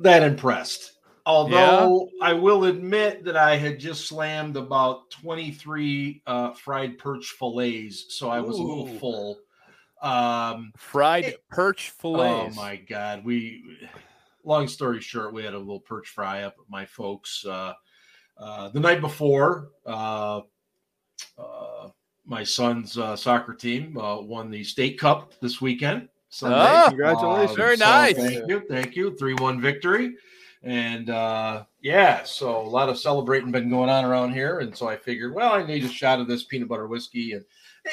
that 0.00 0.22
impressed. 0.22 0.92
Although 1.24 2.08
I 2.22 2.32
will 2.32 2.64
admit 2.66 3.24
that 3.24 3.36
I 3.36 3.56
had 3.56 3.80
just 3.80 4.06
slammed 4.08 4.56
about 4.56 5.10
23 5.10 6.22
uh, 6.26 6.52
fried 6.52 6.98
perch 6.98 7.34
fillets, 7.38 8.06
so 8.16 8.28
I 8.30 8.38
was 8.40 8.58
a 8.58 8.62
little 8.62 8.86
full. 8.98 9.38
Um, 10.02 10.72
Fried 10.76 11.24
It- 11.24 11.48
perch 11.48 11.90
fillets. 11.90 12.56
oh 12.56 12.60
my 12.60 12.76
god, 12.76 13.24
we. 13.24 13.64
Long 14.46 14.68
story 14.68 15.00
short, 15.00 15.34
we 15.34 15.42
had 15.42 15.54
a 15.54 15.58
little 15.58 15.80
perch 15.80 16.06
fry 16.08 16.44
up 16.44 16.54
at 16.58 16.70
my 16.70 16.86
folks 16.86 17.44
uh, 17.44 17.72
uh, 18.38 18.68
the 18.68 18.78
night 18.78 19.00
before. 19.00 19.70
Uh, 19.84 20.42
uh, 21.36 21.88
my 22.24 22.44
son's 22.44 22.96
uh, 22.96 23.16
soccer 23.16 23.54
team 23.54 23.98
uh, 23.98 24.20
won 24.20 24.48
the 24.52 24.62
state 24.62 25.00
cup 25.00 25.32
this 25.40 25.60
weekend. 25.60 26.08
Sunday. 26.28 26.56
Ah, 26.58 26.86
congratulations. 26.88 27.56
Very 27.56 27.76
nice. 27.76 28.14
Thank 28.14 28.48
you, 28.48 28.62
thank 28.68 28.94
you. 28.94 29.16
Three 29.16 29.34
one 29.34 29.60
victory, 29.60 30.14
and 30.62 31.10
uh, 31.10 31.64
yeah, 31.80 32.22
so 32.22 32.60
a 32.60 32.68
lot 32.68 32.88
of 32.88 32.98
celebrating 32.98 33.50
been 33.50 33.68
going 33.68 33.90
on 33.90 34.04
around 34.04 34.32
here, 34.32 34.60
and 34.60 34.76
so 34.76 34.88
I 34.88 34.96
figured, 34.96 35.34
well, 35.34 35.54
I 35.54 35.66
need 35.66 35.82
a 35.84 35.88
shot 35.88 36.20
of 36.20 36.28
this 36.28 36.44
peanut 36.44 36.68
butter 36.68 36.86
whiskey, 36.86 37.32
and 37.32 37.44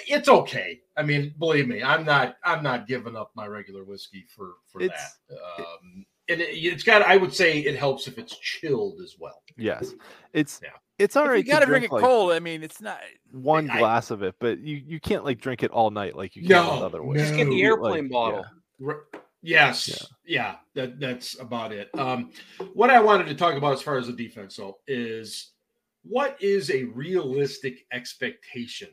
it's 0.07 0.29
okay. 0.29 0.81
I 0.97 1.01
mean, 1.01 1.33
believe 1.39 1.67
me, 1.67 1.81
I'm 1.81 2.05
not 2.05 2.35
I'm 2.43 2.61
not 2.61 2.87
giving 2.87 3.15
up 3.15 3.31
my 3.35 3.47
regular 3.47 3.83
whiskey 3.83 4.25
for 4.27 4.53
for 4.67 4.81
It's- 4.81 5.17
that. 5.29 5.37
Um, 5.63 6.05
it, 6.27 6.39
it's 6.41 6.83
got. 6.83 7.01
I 7.01 7.17
would 7.17 7.33
say 7.33 7.59
it 7.59 7.75
helps 7.77 8.07
if 8.07 8.17
it's 8.17 8.38
chilled 8.38 8.99
as 9.01 9.15
well. 9.19 9.41
yes. 9.57 9.93
It's 10.33 10.59
Yeah. 10.63 10.69
it's 10.97 11.15
all 11.15 11.25
If 11.25 11.29
right. 11.31 11.45
you 11.45 11.51
got 11.51 11.59
to 11.59 11.65
drink 11.65 11.86
it 11.86 11.91
like, 11.91 12.03
cold. 12.03 12.31
I 12.31 12.39
mean, 12.39 12.63
it's 12.63 12.81
not. 12.81 12.99
One 13.31 13.69
I- 13.69 13.79
glass 13.79 14.09
of 14.12 14.23
it, 14.23 14.36
but 14.39 14.59
you, 14.59 14.77
you 14.86 14.99
can't 14.99 15.23
like 15.25 15.39
drink 15.39 15.63
it 15.63 15.71
all 15.71 15.91
night 15.91 16.15
like 16.15 16.36
you 16.36 16.43
can 16.43 16.51
No, 16.51 16.73
with 16.75 16.83
other 16.83 17.03
no. 17.03 17.13
Just 17.15 17.36
get 17.36 17.45
the 17.49 17.62
airplane 17.63 18.03
like, 18.05 18.12
bottle. 18.12 18.45
R- 18.86 19.05
Yes, 19.45 20.07
yeah, 20.25 20.55
that 20.73 21.01
that's 21.01 21.38
about 21.38 21.73
it. 21.73 21.89
Um, 21.99 22.31
what 22.75 22.89
I 22.89 23.01
wanted 23.01 23.27
to 23.27 23.36
talk 23.36 23.55
about 23.55 23.73
as 23.73 23.81
far 23.81 23.97
as 23.97 24.07
the 24.07 24.13
defense, 24.13 24.55
though, 24.55 24.77
is 24.88 25.49
what 26.03 26.41
is 26.41 26.71
a 26.71 26.86
realistic 26.86 27.86
expectation 27.91 28.88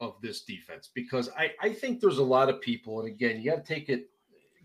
of 0.00 0.16
this 0.22 0.42
defense? 0.42 0.90
Because 0.92 1.30
I 1.38 1.52
I 1.62 1.72
think 1.72 2.00
there's 2.00 2.18
a 2.18 2.24
lot 2.24 2.48
of 2.48 2.60
people, 2.60 2.98
and 2.98 3.08
again, 3.08 3.40
you 3.40 3.48
got 3.52 3.64
to 3.64 3.74
take 3.74 3.88
it 3.88 4.10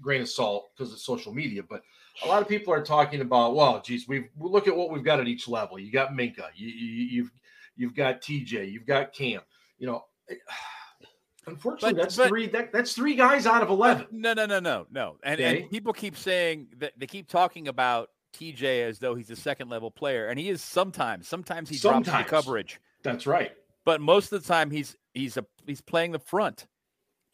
grain 0.01 0.21
of 0.21 0.29
salt 0.29 0.71
because 0.75 0.91
it's 0.93 1.05
social 1.05 1.33
media, 1.33 1.61
but 1.67 1.81
a 2.25 2.27
lot 2.27 2.41
of 2.41 2.47
people 2.47 2.73
are 2.73 2.83
talking 2.83 3.21
about, 3.21 3.55
well, 3.55 3.81
geez, 3.81 4.07
we've 4.07 4.27
we 4.37 4.49
look 4.49 4.67
at 4.67 4.75
what 4.75 4.91
we've 4.91 5.03
got 5.03 5.19
at 5.19 5.27
each 5.27 5.47
level. 5.47 5.79
You 5.79 5.91
got 5.91 6.11
Minkah, 6.11 6.47
you, 6.55 6.67
you, 6.67 7.03
you've 7.05 7.31
you've 7.75 7.95
got 7.95 8.21
TJ, 8.21 8.71
you've 8.71 8.85
got 8.85 9.13
Cam. 9.13 9.41
You 9.79 9.87
know, 9.87 10.05
eh, 10.29 10.35
unfortunately, 11.47 11.93
But- 11.93 12.01
that's 12.01 12.17
but- 12.17 12.27
three. 12.29 12.47
That, 12.47 12.71
that's 12.71 12.93
three 12.93 13.15
guys 13.15 13.45
out 13.45 13.63
of 13.63 13.69
eleven. 13.69 14.07
No, 14.11 14.33
no, 14.33 14.45
no, 14.45 14.59
no, 14.59 14.87
no. 14.91 15.17
And, 15.23 15.39
Okay. 15.39 15.61
and 15.61 15.69
people 15.71 15.93
keep 15.93 16.17
saying 16.17 16.67
that 16.77 16.93
they 16.97 17.07
keep 17.07 17.27
talking 17.27 17.67
about 17.67 18.09
TJ 18.33 18.83
as 18.87 18.99
though 18.99 19.15
he's 19.15 19.29
a 19.29 19.35
second 19.35 19.69
level 19.69 19.91
player, 19.91 20.27
and 20.27 20.39
he 20.39 20.49
is 20.49 20.61
sometimes. 20.61 21.27
Sometimes 21.27 21.69
he 21.69 21.77
drops 21.77 22.05
Sometimes. 22.07 22.25
the 22.25 22.29
coverage, 22.29 22.79
That's 23.03 23.25
right. 23.27 23.51
but 23.85 24.01
most 24.01 24.31
of 24.31 24.41
the 24.41 24.47
time 24.47 24.71
he's 24.71 24.95
he's 25.13 25.37
a 25.37 25.45
he's 25.65 25.81
playing 25.81 26.11
the 26.11 26.19
front, 26.19 26.67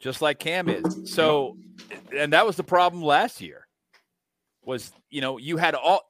just 0.00 0.22
like 0.22 0.38
Cam 0.38 0.68
is. 0.68 0.82
Mm-hmm. 0.82 1.06
So, 1.06 1.56
and 2.16 2.32
that 2.32 2.46
was 2.46 2.56
the 2.56 2.64
problem 2.64 3.02
last 3.02 3.40
year. 3.40 3.66
Was 4.64 4.92
you 5.10 5.20
know 5.20 5.38
you 5.38 5.56
had 5.56 5.74
all 5.74 6.02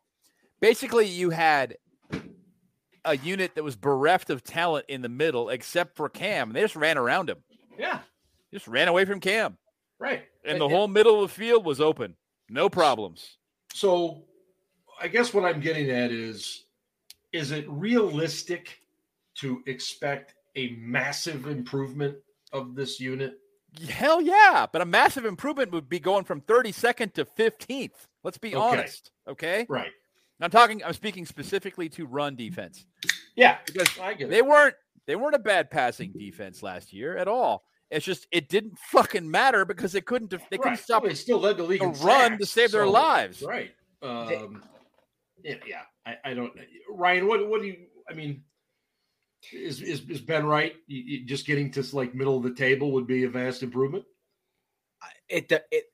basically 0.61 1.07
you 1.07 1.31
had 1.31 1.77
a 3.05 3.17
unit 3.17 3.55
that 3.55 3.65
was 3.65 3.77
bereft 3.77 4.31
of 4.31 4.45
talent 4.45 4.87
in 4.89 5.03
the 5.03 5.09
middle, 5.09 5.49
except 5.49 5.97
for 5.97 6.09
Cam. 6.09 6.53
They 6.53 6.61
just 6.61 6.77
ran 6.77 6.99
around 6.99 7.31
him, 7.31 7.39
Yeah, 7.79 8.01
just 8.53 8.69
ran 8.69 8.89
away 8.89 9.05
from 9.05 9.21
Cam, 9.21 9.57
right. 9.99 10.25
and 10.45 10.61
the 10.61 10.69
whole 10.69 10.89
middle 10.89 11.23
of 11.23 11.31
the 11.31 11.35
field 11.35 11.65
was 11.65 11.81
open, 11.81 12.17
no 12.49 12.69
problems. 12.69 13.39
So, 13.73 14.25
I 15.01 15.09
guess 15.09 15.33
what 15.33 15.45
I'm 15.45 15.61
getting 15.61 15.91
at 15.91 16.11
is, 16.11 16.65
is 17.33 17.53
it 17.53 17.65
realistic 17.69 18.81
to 19.37 19.63
expect 19.67 20.35
a 20.57 20.77
massive 20.79 21.47
improvement 21.47 22.17
of 22.53 22.75
this 22.75 22.99
unit? 22.99 23.39
Hell 23.89 24.21
yeah. 24.21 24.67
But 24.73 24.83
a 24.83 24.87
massive 24.87 25.25
improvement 25.25 25.73
would 25.73 25.89
be 25.89 26.01
going 26.01 26.25
from 26.25 26.41
32nd 26.43 27.13
to 27.15 27.25
15th. 27.25 27.91
Let's 28.25 28.39
be 28.39 28.55
Okay. 28.55 28.57
honest. 28.57 29.11
Okay. 29.29 29.67
Right. 29.69 29.91
I'm 30.41 30.51
talking, 30.51 30.83
I'm 30.85 30.93
speaking 30.93 31.27
specifically 31.27 31.89
to 31.91 32.07
run 32.07 32.37
defense 32.37 32.87
Yeah, 33.37 33.59
because 33.67 33.89
I 33.99 34.15
get 34.15 34.29
it. 34.29 34.31
they 34.31 34.43
weren't, 34.43 34.75
they 35.07 35.17
weren't 35.17 35.35
a 35.35 35.39
bad 35.41 35.69
passing 35.71 36.13
defense 36.13 36.63
last 36.63 36.93
year 36.93 37.17
at 37.17 37.27
all. 37.27 37.65
It's 37.91 38.05
just, 38.07 38.29
it 38.31 38.49
didn't 38.49 38.79
fucking 38.79 39.29
matter 39.29 39.65
because 39.65 39.91
they 39.93 40.01
couldn't, 40.01 40.31
def- 40.31 40.49
they 40.51 40.59
couldn't 40.59 40.73
Right. 40.75 40.79
stop 40.79 41.03
Well, 41.03 41.09
they 41.11 41.17
still 41.17 41.41
led 41.41 41.57
the 41.57 41.65
league 41.65 41.81
a 41.83 41.87
in 41.87 41.93
run 41.95 42.33
to 42.39 42.47
sacks, 42.47 42.51
save 42.51 42.71
their 42.73 42.87
lives. 42.87 43.43
Right. 43.43 43.73
Um, 44.03 44.63
yeah, 45.43 45.55
yeah. 45.67 45.83
I, 46.07 46.17
I 46.31 46.35
don't. 46.35 46.53
Ryan, 46.91 47.27
what 47.27 47.49
what 47.49 47.61
do 47.61 47.67
you? 47.67 47.77
I 48.09 48.15
mean, 48.15 48.45
is 49.53 49.81
is, 49.83 50.09
is 50.09 50.21
Ben 50.21 50.47
right? 50.47 50.75
You, 50.87 51.03
you 51.03 51.25
just 51.27 51.47
getting 51.47 51.71
to 51.73 51.85
like 51.97 52.15
middle 52.15 52.37
of 52.37 52.43
the 52.43 52.55
table 52.55 52.93
would 52.93 53.07
be 53.07 53.25
a 53.25 53.29
vast 53.29 53.63
improvement. 53.63 54.05
It 55.29 55.51
it 55.71 55.85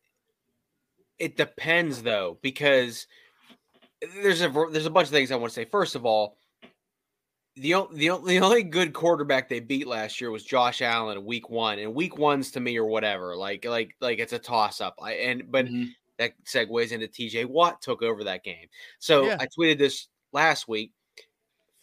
it 1.18 1.37
depends 1.37 2.02
though 2.02 2.38
because 2.42 3.07
there's 4.22 4.42
a 4.42 4.48
there's 4.70 4.87
a 4.87 4.90
bunch 4.90 5.09
of 5.09 5.12
things 5.12 5.30
I 5.30 5.37
want 5.37 5.50
to 5.50 5.54
say. 5.54 5.64
First 5.64 5.94
of 5.94 6.04
all, 6.04 6.37
the 7.57 7.72
the 7.92 8.11
the 8.24 8.40
only 8.40 8.62
good 8.62 8.92
quarterback 8.92 9.48
they 9.48 9.61
beat 9.61 9.87
last 9.87 10.20
year 10.20 10.30
was 10.30 10.44
Josh 10.44 10.83
Allen 10.83 11.18
in 11.18 11.24
week 11.24 11.48
1 11.50 11.78
and 11.78 11.94
week 11.94 12.14
1s 12.14 12.52
to 12.52 12.61
me 12.61 12.76
or 12.76 12.87
whatever. 12.87 13.37
Like 13.37 13.64
like 13.64 13.94
like 14.00 14.18
it's 14.18 14.33
a 14.33 14.38
toss 14.38 14.80
up. 14.80 14.94
I 15.02 15.12
and 15.14 15.50
but 15.50 15.66
Mhm. 15.66 15.90
that 16.18 16.33
segues 16.44 16.92
into 16.92 17.07
TJ 17.09 17.44
Watt 17.46 17.80
took 17.83 18.02
over 18.02 18.24
that 18.24 18.42
game. 18.44 18.68
So 18.98 19.26
Yeah. 19.26 19.37
I 19.40 19.46
tweeted 19.46 19.78
this 19.78 20.09
last 20.33 20.66
week. 20.68 20.92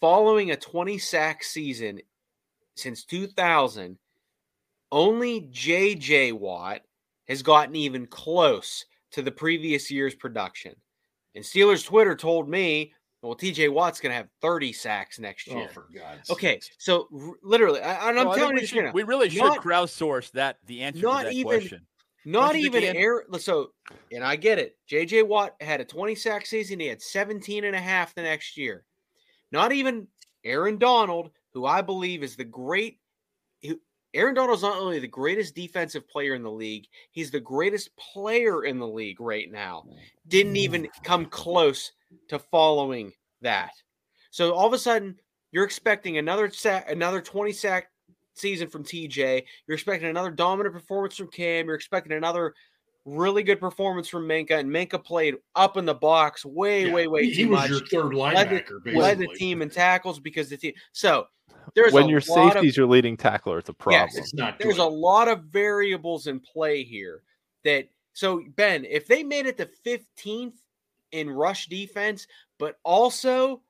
Following 0.02 0.50
a 0.50 0.58
20 0.58 0.98
sack 0.98 1.44
season 1.44 2.00
since 2.76 3.06
2000, 3.06 3.98
only 4.92 5.42
JJ 5.54 6.34
Watt 6.34 6.82
has 7.28 7.44
gotten 7.44 7.76
even 7.76 8.08
close 8.08 8.84
to 9.12 9.22
the 9.22 9.32
previous 9.32 9.92
year's 9.92 10.16
production. 10.16 10.74
And 11.36 11.44
Steelers 11.44 11.86
Twitter 11.86 12.16
told 12.16 12.50
me, 12.50 12.94
well, 13.22 13.36
TJ 13.36 13.72
Watt's 13.72 14.00
going 14.00 14.10
to 14.10 14.16
have 14.16 14.30
30 14.42 14.74
sacks 14.74 15.20
next 15.20 15.48
oh, 15.52 15.56
year. 15.56 15.68
Oh, 15.70 15.74
for 15.74 15.88
God's 15.94 16.32
okay, 16.32 16.54
sakes. 16.54 16.72
so 16.80 17.08
r- 17.14 17.34
literally, 17.44 17.80
I, 17.82 18.10
and 18.10 18.20
I'm 18.20 18.26
Well, 18.26 18.34
I 18.34 18.40
think 18.40 18.48
telling 18.48 18.58
you, 18.58 18.66
should- 18.66 18.94
we 18.94 19.04
really 19.04 19.30
should 19.30 19.44
not- 19.44 19.62
crowdsource 19.62 20.32
that, 20.32 20.58
the 20.66 20.82
answer 20.82 21.04
not 21.04 21.20
to 21.20 21.26
that 21.26 21.34
even- 21.34 21.46
question. 21.46 21.88
Not 22.24 22.56
even 22.56 22.84
air. 22.84 23.24
So, 23.40 23.72
and 24.12 24.24
I 24.24 24.36
get 24.36 24.60
it. 24.60 24.78
JJ 24.88 25.26
Watt 25.26 25.56
had 25.60 25.82
a 25.82 25.86
20 25.86 26.14
sack 26.14 26.46
season. 26.46 26.80
He 26.80 26.86
had 26.86 27.02
17 27.02 27.64
and 27.64 27.76
a 27.76 27.80
half 27.80 28.14
the 28.14 28.22
next 28.22 28.58
year. 28.58 28.86
Not 29.52 29.72
even 29.72 30.08
Aaron 30.44 30.78
Donald, 30.78 31.32
who 31.54 31.66
I 31.66 31.82
believe 31.82 32.24
is 32.24 32.36
the 32.36 32.44
great. 32.44 33.00
Who, 33.64 33.80
Aaron 34.14 34.36
Donald's 34.36 34.64
not 34.64 34.78
only 34.78 35.00
the 35.00 35.08
greatest 35.08 35.56
defensive 35.56 36.08
player 36.10 36.36
in 36.36 36.44
the 36.44 36.52
league, 36.52 36.86
he's 37.12 37.32
the 37.32 37.40
greatest 37.40 37.96
player 37.96 38.66
in 38.66 38.78
the 38.78 38.88
league 38.88 39.22
right 39.22 39.50
now. 39.50 39.86
Didn't 40.28 40.56
mm. 40.56 40.58
even 40.58 40.88
come 41.04 41.26
close 41.26 41.94
to 42.28 42.40
following 42.40 43.14
that. 43.42 43.72
So 44.32 44.54
all 44.54 44.68
of 44.68 44.74
a 44.74 44.78
sudden, 44.78 45.18
you're 45.52 45.64
expecting 45.64 46.18
another 46.18 46.50
sack, 46.52 46.90
another 46.90 47.22
20 47.22 47.52
sack 47.54 47.88
season 48.34 48.68
from 48.68 48.84
TJ. 48.84 49.44
You're 49.68 49.76
expecting 49.76 50.10
another 50.10 50.32
dominant 50.32 50.74
performance 50.74 51.16
from 51.16 51.30
Cam. 51.30 51.68
You're 51.68 51.76
expecting 51.76 52.14
another 52.14 52.54
really 53.06 53.44
good 53.44 53.60
performance 53.60 54.08
from 54.08 54.28
Minkah. 54.28 54.60
And 54.60 54.70
Minkah 54.70 55.04
played 55.04 55.36
up 55.56 55.78
in 55.78 55.86
the 55.86 55.94
box 55.94 56.46
way, 56.46 56.86
Yeah, 56.88 56.94
way, 56.94 57.08
way 57.08 57.24
he, 57.26 57.32
too 57.32 57.36
he 57.38 57.46
was 57.46 57.60
much. 57.62 57.70
your 57.70 57.80
third 57.88 58.14
Led 58.14 58.50
the- 58.50 58.56
linebacker, 58.56 58.84
basically. 58.84 59.02
Led 59.02 59.18
the 59.20 59.28
team 59.36 59.62
in 59.62 59.70
tackles 59.70 60.20
because 60.20 60.50
the 60.50 60.58
team. 60.58 60.74
So 60.92 61.28
there's 61.76 61.94
when 61.94 62.06
a 62.06 62.08
your 62.10 62.22
lot 62.28 62.48
of- 62.48 62.54
safety's 62.54 62.78
your 62.78 62.88
leading 62.88 63.18
tackler, 63.18 63.58
it's 63.60 63.70
a 63.70 63.74
problem. 63.74 64.10
Yes, 64.14 64.18
It's 64.18 64.34
not. 64.34 64.60
there's 64.60 64.76
good. 64.78 64.86
a 64.86 64.90
lot 64.90 65.28
of 65.28 65.44
variables 65.46 66.28
in 66.28 66.40
play 66.40 66.84
here 66.84 67.24
that 67.64 67.88
so 68.14 68.44
Ben, 68.56 68.86
if 68.86 69.08
they 69.08 69.24
made 69.24 69.46
it 69.46 69.58
to 69.58 69.66
15th 69.86 70.56
in 71.12 71.30
rush 71.30 71.68
defense, 71.68 72.28
but 72.60 72.78
also 72.84 73.62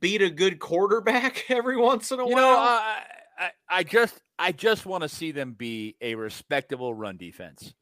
beat 0.00 0.20
a 0.22 0.28
good 0.30 0.58
quarterback 0.58 1.44
every 1.50 1.76
once 1.76 2.10
in 2.10 2.18
a 2.20 2.26
You 2.28 2.34
while. 2.34 2.42
know, 2.42 2.58
I, 2.58 3.02
I, 3.38 3.50
I 3.68 3.82
just, 3.84 4.20
I 4.38 4.50
just 4.52 4.86
want 4.86 5.02
to 5.02 5.08
see 5.08 5.30
them 5.30 5.52
be 5.52 5.94
a 6.00 6.14
respectable 6.16 6.92
run 6.94 7.16
defense. 7.16 7.74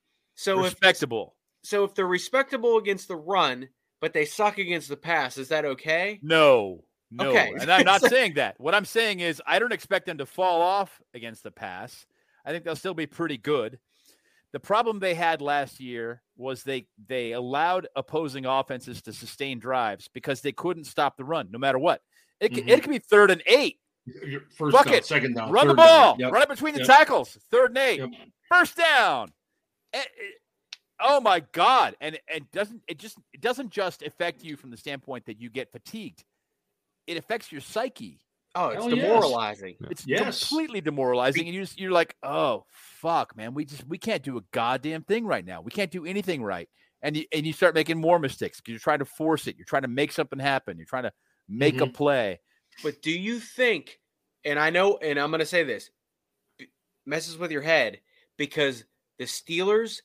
So 0.44 0.59
if 0.61 0.72
respectable. 0.72 1.35
so 1.62 1.85
if 1.85 1.94
they're 1.94 2.07
respectable 2.07 2.76
against 2.78 3.09
the 3.09 3.16
run, 3.16 3.68
but 4.00 4.12
they 4.12 4.24
suck 4.24 4.59
against 4.59 4.88
the 4.88 4.96
pass, 4.96 5.38
is 5.38 5.48
that 5.48 5.64
okay? 5.64 6.18
No, 6.22 6.85
no. 7.11 7.30
Okay. 7.30 7.52
And 7.59 7.70
I'm 7.70 7.85
not 7.85 8.00
So- 8.02 8.09
saying 8.09 8.35
that. 8.35 8.54
What 8.59 8.74
I'm 8.74 8.85
saying 8.85 9.20
is 9.20 9.40
I 9.46 9.59
don't 9.59 9.72
expect 9.72 10.07
them 10.07 10.18
to 10.18 10.26
fall 10.26 10.61
off 10.62 11.00
against 11.14 11.42
the 11.42 11.50
pass. 11.50 12.07
I 12.44 12.50
think 12.50 12.64
they'll 12.64 12.76
still 12.76 12.94
be 12.94 13.07
pretty 13.07 13.38
good. 13.38 13.78
The 14.52 14.61
problem 14.61 14.98
they 15.00 15.14
had 15.14 15.40
last 15.40 15.80
year 15.80 16.22
was 16.37 16.62
they 16.62 16.87
they 17.09 17.33
allowed 17.33 17.88
opposing 17.96 18.46
offenses 18.46 19.02
to 19.02 19.12
sustain 19.12 19.59
drives 19.59 20.09
because 20.12 20.42
they 20.42 20.52
couldn't 20.52 20.85
stop 20.85 21.16
the 21.16 21.24
run 21.24 21.48
no 21.50 21.59
matter 21.59 21.78
what. 21.78 22.02
It, 22.40 22.54
c- 22.54 22.62
Mhm. 22.62 22.68
it 22.68 22.83
could 22.83 22.90
be 22.90 22.98
third 22.98 23.30
and 23.33 23.42
eight. 23.46 23.78
First 24.57 24.76
Fuck 24.76 24.87
down, 24.87 25.02
second 25.02 25.35
down, 25.35 25.50
run 25.50 25.66
the 25.66 25.72
third 25.74 25.78
down. 25.78 25.87
ball. 25.87 26.16
Yep. 26.20 26.33
Run 26.33 26.42
it 26.42 26.48
between 26.50 26.74
the 26.74 26.80
Yep. 26.80 26.87
tackles. 26.87 27.38
Third 27.50 27.70
and 27.70 27.78
eight. 27.78 27.98
Yep. 28.00 28.11
First 28.52 28.76
down. 28.76 29.33
Eh, 29.94 29.98
eh, 29.98 30.30
oh 31.00 31.20
my 31.20 31.40
god! 31.52 31.96
And 32.00 32.18
it 32.28 32.50
doesn't 32.50 32.83
it 32.88 32.98
just 32.98 33.16
it 33.33 33.40
doesn't 33.40 33.70
just 33.70 34.02
affect 34.02 34.42
you 34.42 34.57
from 34.57 34.70
the 34.70 34.76
standpoint 34.76 35.26
that 35.26 35.40
you 35.40 35.48
get 35.48 35.72
fatigued. 35.72 36.24
It 37.07 37.16
affects 37.16 37.52
your 37.52 37.61
psyche. 37.61 38.20
Oh, 38.57 38.68
it's 38.68 38.85
Hell 38.85 38.96
yes. 38.96 39.00
demoralizing. 39.00 39.76
It's 39.90 40.04
Yes. 40.07 40.48
completely 40.48 40.80
demoralizing, 40.80 41.46
and 41.46 41.54
you 41.54 41.62
just, 41.62 41.78
you're 41.78 41.90
like, 41.90 42.16
oh 42.22 42.64
fuck, 42.70 43.37
man, 43.37 43.54
we 43.54 43.64
just 43.64 43.87
we 43.87 43.98
can't 43.98 44.22
do 44.22 44.37
a 44.37 44.42
goddamn 44.52 45.02
thing 45.02 45.26
right 45.26 45.44
now. 45.44 45.61
We 45.61 45.70
can't 45.70 45.90
do 45.90 46.04
anything 46.07 46.42
right, 46.42 46.68
and 47.02 47.16
you 47.16 47.24
and 47.33 47.46
you 47.46 47.52
start 47.52 47.74
making 47.74 48.00
more 48.00 48.18
mistakes 48.18 48.61
because 48.61 48.72
you're 48.72 48.78
trying 48.80 49.00
to 49.00 49.04
force 49.04 49.46
it. 49.46 49.57
You're 49.57 49.66
trying 49.66 49.83
to 49.83 49.88
make 49.88 50.12
something 50.12 50.38
happen. 50.38 50.76
You're 50.76 50.87
trying 50.87 51.04
to 51.04 51.12
make 51.48 51.80
a 51.80 51.87
play. 51.87 52.40
But 52.83 53.02
do 53.02 53.11
you 53.11 53.38
think, 53.38 53.98
and 54.44 54.59
I 54.59 54.70
know, 54.70 54.96
and 54.96 55.18
I'm 55.18 55.30
going 55.30 55.40
to 55.40 55.46
say 55.46 55.62
this, 55.62 55.90
messes 57.07 57.36
with 57.36 57.51
your 57.51 57.62
head 57.62 58.01
because 58.36 58.84
the 59.18 59.24
Steelers' 59.24 60.00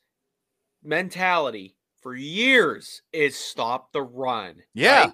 mentality 0.83 1.75
for 2.01 2.15
years 2.15 3.01
is 3.11 3.35
stop 3.35 3.91
the 3.91 4.01
run. 4.01 4.55
Yeah. 4.73 5.05
right? 5.05 5.11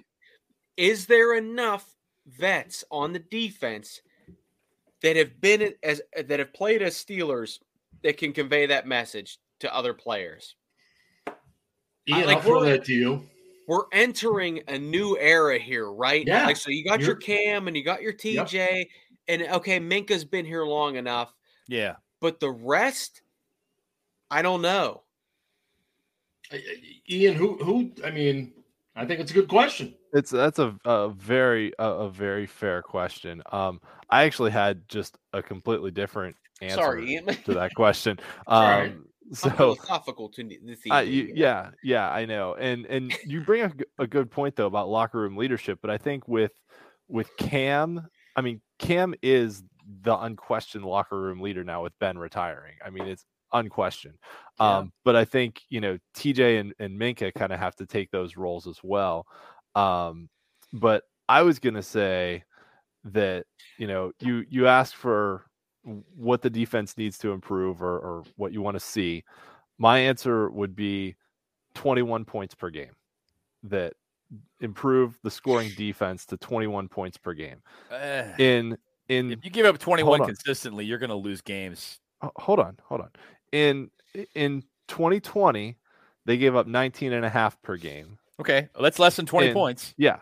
Is 0.76 1.06
there 1.06 1.34
enough 1.36 1.88
vets 2.26 2.84
on 2.90 3.12
the 3.12 3.18
defense 3.18 4.00
that 5.02 5.16
have 5.16 5.40
been 5.40 5.72
as 5.82 6.02
that 6.16 6.38
have 6.38 6.52
played 6.52 6.82
as 6.82 6.94
Steelers 6.96 7.58
that 8.02 8.16
can 8.18 8.32
convey 8.32 8.66
that 8.66 8.86
message 8.86 9.38
to 9.60 9.74
other 9.74 9.94
players? 9.94 10.54
Ian, 12.08 12.26
like, 12.26 12.36
I'll 12.36 12.42
throw 12.42 12.60
we're- 12.60 12.70
that 12.72 12.84
to 12.84 12.92
you. 12.92 13.28
we're 13.66 13.86
entering 13.92 14.62
a 14.68 14.78
new 14.78 15.18
era 15.18 15.58
here, 15.58 15.90
right? 15.90 16.24
Yeah. 16.26 16.46
Like, 16.46 16.56
so 16.56 16.70
you 16.70 16.84
got 16.84 17.00
your 17.00 17.10
You're- 17.18 17.20
Cam 17.22 17.66
and 17.68 17.76
you 17.76 17.82
got 17.82 18.00
your 18.02 18.12
TJ, 18.12 18.88
and 19.28 19.42
okay, 19.42 19.80
Minkah's 19.80 20.24
been 20.24 20.44
here 20.46 20.64
long 20.64 20.94
enough, 20.96 21.34
Yeah. 21.66 21.96
but 22.20 22.38
the 22.38 22.50
rest, 22.50 23.22
I 24.30 24.42
don't 24.42 24.62
know. 24.62 25.02
Ian, 27.08 27.34
who 27.34 27.56
who? 27.56 27.92
I 28.04 28.10
mean, 28.10 28.52
I 28.94 29.04
think 29.04 29.20
it's 29.20 29.30
a 29.30 29.34
good 29.34 29.48
question. 29.48 29.94
It's 30.12 30.30
that's 30.30 30.58
a, 30.58 30.74
a 30.84 31.10
very 31.10 31.72
a, 31.78 31.88
a 31.88 32.10
very 32.10 32.46
fair 32.46 32.82
question. 32.82 33.42
Um, 33.52 33.80
I 34.10 34.24
actually 34.24 34.52
had 34.52 34.88
just 34.88 35.18
a 35.32 35.42
completely 35.42 35.90
different 35.90 36.36
answer 36.62 36.76
Sorry, 36.76 37.20
to 37.44 37.54
that 37.54 37.74
question. 37.76 38.18
Sorry. 38.48 38.88
Um, 38.88 39.06
I'm 39.28 39.34
so 39.34 39.50
philosophical 39.50 40.28
to 40.30 40.44
this 40.44 40.78
Uh, 40.90 41.00
evening, 41.00 41.14
you, 41.14 41.22
you 41.24 41.32
yeah, 41.34 41.70
yeah, 41.82 42.10
I 42.10 42.24
know, 42.26 42.54
and 42.54 42.86
and 42.86 43.12
you 43.26 43.40
bring 43.40 43.62
up 43.62 43.72
a 43.98 44.06
good 44.06 44.30
point 44.30 44.56
though 44.56 44.66
about 44.66 44.88
locker 44.88 45.18
room 45.18 45.36
leadership, 45.36 45.80
but 45.82 45.90
I 45.90 45.98
think 45.98 46.28
with 46.28 46.52
with 47.08 47.36
Cam, 47.36 48.08
I 48.36 48.40
mean 48.40 48.60
Cam 48.78 49.14
is 49.22 49.62
the 50.02 50.16
unquestioned 50.16 50.84
locker 50.84 51.20
room 51.20 51.40
leader 51.40 51.64
now 51.64 51.82
with 51.82 51.92
Ben 51.98 52.18
retiring. 52.18 52.74
I 52.84 52.90
mean 52.90 53.06
it's 53.06 53.24
unquestioned. 53.58 54.18
Yeah. 54.60 54.78
Um, 54.78 54.92
but 55.04 55.16
I 55.16 55.24
think 55.24 55.60
you 55.68 55.80
know 55.80 55.98
TJ 56.14 56.60
and, 56.60 56.74
and 56.78 56.98
Minkah 56.98 57.34
kind 57.34 57.52
of 57.52 57.58
have 57.58 57.76
to 57.76 57.86
take 57.86 58.10
those 58.10 58.36
roles 58.36 58.66
as 58.66 58.78
well. 58.82 59.26
Um, 59.74 60.28
but 60.72 61.04
I 61.28 61.42
was 61.42 61.58
gonna 61.58 61.82
say 61.82 62.44
that 63.04 63.46
you 63.78 63.86
know 63.86 64.12
you 64.20 64.44
you 64.48 64.66
ask 64.66 64.94
for 64.94 65.44
what 66.16 66.42
the 66.42 66.50
defense 66.50 66.96
needs 66.96 67.16
to 67.18 67.30
improve 67.30 67.80
or, 67.80 67.98
or 67.98 68.24
what 68.36 68.52
you 68.52 68.60
want 68.60 68.74
to 68.74 68.80
see 68.80 69.22
my 69.78 69.98
answer 69.98 70.50
would 70.50 70.74
be 70.74 71.14
21 71.74 72.24
points 72.24 72.54
per 72.54 72.70
game 72.70 72.96
that 73.62 73.92
improve 74.60 75.18
the 75.22 75.30
scoring 75.30 75.70
defense 75.76 76.26
to 76.26 76.36
21 76.38 76.88
points 76.88 77.16
per 77.16 77.34
game 77.34 77.62
in 78.38 78.76
in 79.08 79.30
if 79.30 79.44
you 79.44 79.50
give 79.50 79.66
up 79.66 79.78
21 79.78 80.24
consistently, 80.24 80.84
you're 80.84 80.98
going 80.98 81.10
to 81.10 81.16
lose 81.16 81.40
games. 81.40 82.00
hold 82.36 82.58
on 82.58 82.76
hold 82.82 83.00
on 83.00 83.10
in 83.52 83.90
in 84.34 84.62
2020 84.88 85.76
they 86.24 86.36
gave 86.36 86.56
up 86.56 86.66
19 86.66 87.12
and 87.12 87.24
a 87.24 87.30
half 87.30 87.60
per 87.62 87.76
game 87.76 88.18
Okay, 88.40 88.68
well, 88.74 88.82
that's 88.82 88.98
less 88.98 89.16
than 89.16 89.26
20 89.26 89.48
And- 89.48 89.54
points. 89.54 89.94
yeah 89.96 90.18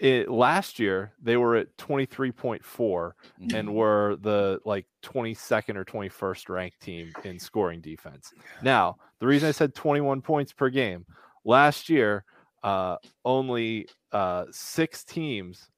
it, 0.00 0.30
last 0.30 0.78
year 0.78 1.12
they 1.20 1.36
were 1.36 1.56
at 1.56 1.76
23.4 1.76 2.60
Mm-hmm. 2.62 3.56
and 3.56 3.74
were 3.74 4.16
the 4.20 4.60
like 4.64 4.86
22nd 5.04 5.76
or 5.76 5.84
21st 5.84 6.48
ranked 6.48 6.80
team 6.80 7.12
in 7.24 7.38
scoring 7.40 7.80
defense. 7.80 8.32
Now, 8.62 8.96
the 9.18 9.26
reason 9.26 9.48
I 9.48 9.52
said 9.52 9.74
21 9.74 10.22
points 10.22 10.52
per 10.52 10.70
game 10.70 11.04
last 11.44 11.88
year, 11.88 12.24
uh, 12.62 12.96
only 13.24 13.88
uh, 14.12 14.44
six 14.52 15.02
teams 15.04 15.68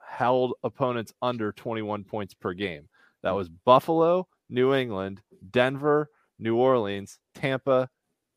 held 0.00 0.54
opponents 0.64 1.12
under 1.22 1.52
21 1.52 2.04
points 2.04 2.34
per 2.34 2.52
game. 2.54 2.88
That 3.22 3.32
was 3.34 3.48
Buffalo, 3.48 4.26
New 4.48 4.74
England, 4.74 5.20
Denver, 5.50 6.10
New 6.38 6.56
Orleans, 6.56 7.18
Tampa, 7.34 7.88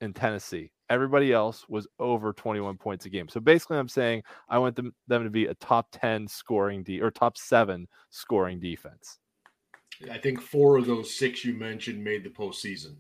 and 0.02 0.16
Tennessee. 0.16 0.72
Everybody 0.90 1.32
else 1.32 1.66
was 1.70 1.88
over 2.00 2.34
21 2.34 2.78
points 2.78 3.06
a 3.06 3.10
game. 3.10 3.30
So 3.30 3.40
basically, 3.40 3.78
I'm 3.78 3.88
saying 3.88 4.24
I 4.50 4.58
want 4.58 4.76
them, 4.76 4.94
them 5.08 5.24
to 5.24 5.30
be 5.30 5.46
a 5.46 5.54
top 5.56 5.88
10 5.94 6.28
scoring 6.28 6.84
de- 6.84 7.02
or 7.02 7.12
top 7.12 7.38
seven 7.38 7.88
scoring 8.10 8.60
defense. 8.60 9.20
I 10.12 10.18
think 10.18 10.42
four 10.42 10.78
of 10.78 10.86
those 10.88 11.14
six 11.16 11.46
you 11.46 11.54
mentioned 11.54 12.04
made 12.04 12.24
the 12.24 12.30
postseason. 12.30 12.96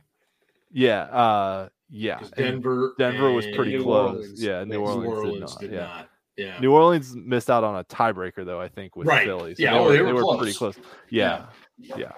Yeah, 0.72 1.01
uh, 1.03 1.70
yeah. 1.89 2.22
Denver, 2.38 2.93
Denver 2.97 3.32
was 3.32 3.45
pretty 3.55 3.72
New 3.78 3.84
close. 3.84 4.16
Orleans. 4.16 4.41
Yeah, 4.41 4.64
New 4.64 4.74
New 4.76 4.82
Orleans, 4.82 5.07
Orleans 5.07 5.55
did, 5.57 5.72
did 5.72 5.80
not. 5.80 5.89
not. 5.89 6.09
Yeah. 6.38 6.45
Yeah. 6.45 6.59
New 6.59 6.72
Orleans 6.74 7.14
missed 7.16 7.49
out 7.49 7.64
on 7.64 7.76
a 7.78 7.84
tiebreaker 7.84 8.45
though. 8.45 8.62
I 8.62 8.70
think 8.70 8.95
with 8.95 9.05
Right. 9.07 9.26
Philly. 9.26 9.53
Yeah, 9.57 9.78
oh, 9.78 9.91
they 9.91 10.01
were 10.01 10.14
pretty 10.38 10.53
close. 10.53 10.76
close. 10.76 10.80
Yeah, 11.09 11.47
yeah. 11.78 12.14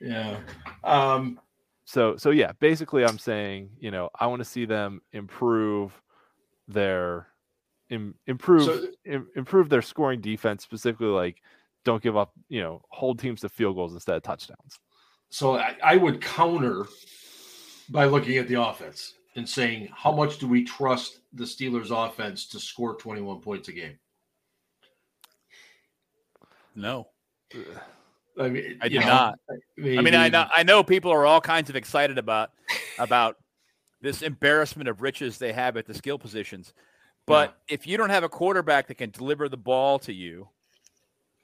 Yeah. 0.00 0.40
Um, 0.84 1.40
So 1.84 2.16
so 2.16 2.30
yeah, 2.30 2.52
basically, 2.60 3.04
I'm 3.04 3.18
saying 3.18 3.70
you 3.80 3.90
know 3.90 4.10
I 4.18 4.26
want 4.26 4.40
to 4.40 4.44
see 4.44 4.64
them 4.64 5.00
improve 5.12 6.00
their 6.68 7.28
im, 7.90 8.14
improve 8.26 8.64
So- 8.64 8.86
im, 9.04 9.28
improve 9.36 9.68
their 9.68 9.82
scoring 9.82 10.20
defense 10.20 10.62
specifically 10.62 11.06
like 11.06 11.40
don't 11.84 12.02
give 12.02 12.16
up 12.16 12.32
you 12.48 12.60
know 12.60 12.82
hold 12.90 13.18
teams 13.18 13.40
to 13.40 13.48
field 13.48 13.76
goals 13.76 13.94
instead 13.94 14.16
of 14.16 14.22
touchdowns. 14.22 14.78
so 15.30 15.56
I, 15.56 15.76
I 15.82 15.96
would 15.96 16.20
counter 16.20 16.86
by 17.88 18.04
looking 18.04 18.36
at 18.36 18.48
the 18.48 18.60
offense 18.62 19.14
and 19.36 19.48
saying, 19.48 19.88
how 19.94 20.12
much 20.12 20.38
do 20.38 20.46
we 20.46 20.64
trust 20.64 21.20
the 21.32 21.44
Steelers 21.44 21.90
offense 21.90 22.46
to 22.48 22.58
score 22.60 22.96
21 22.96 23.40
points 23.40 23.68
a 23.68 23.72
game? 23.72 23.98
No, 26.74 27.08
I 28.38 28.48
mean, 28.48 28.78
I 28.80 28.88
did 28.88 29.00
know, 29.00 29.06
not. 29.06 29.38
I 29.50 30.00
mean, 30.00 30.14
I 30.14 30.28
know 30.28 30.46
I 30.54 30.62
know 30.62 30.82
people 30.84 31.10
are 31.10 31.26
all 31.26 31.40
kinds 31.40 31.70
of 31.70 31.76
excited 31.76 32.18
about 32.18 32.50
about 32.98 33.36
this 34.00 34.22
embarrassment 34.22 34.88
of 34.88 35.02
riches 35.02 35.38
they 35.38 35.52
have 35.52 35.76
at 35.76 35.86
the 35.86 35.94
skill 35.94 36.18
positions. 36.18 36.72
But 37.26 37.58
if 37.68 37.86
you 37.86 37.98
don't 37.98 38.10
have 38.10 38.24
a 38.24 38.28
quarterback 38.28 38.86
that 38.88 38.94
can 38.94 39.10
deliver 39.10 39.48
the 39.48 39.58
ball 39.58 39.98
to 40.00 40.12
you, 40.14 40.48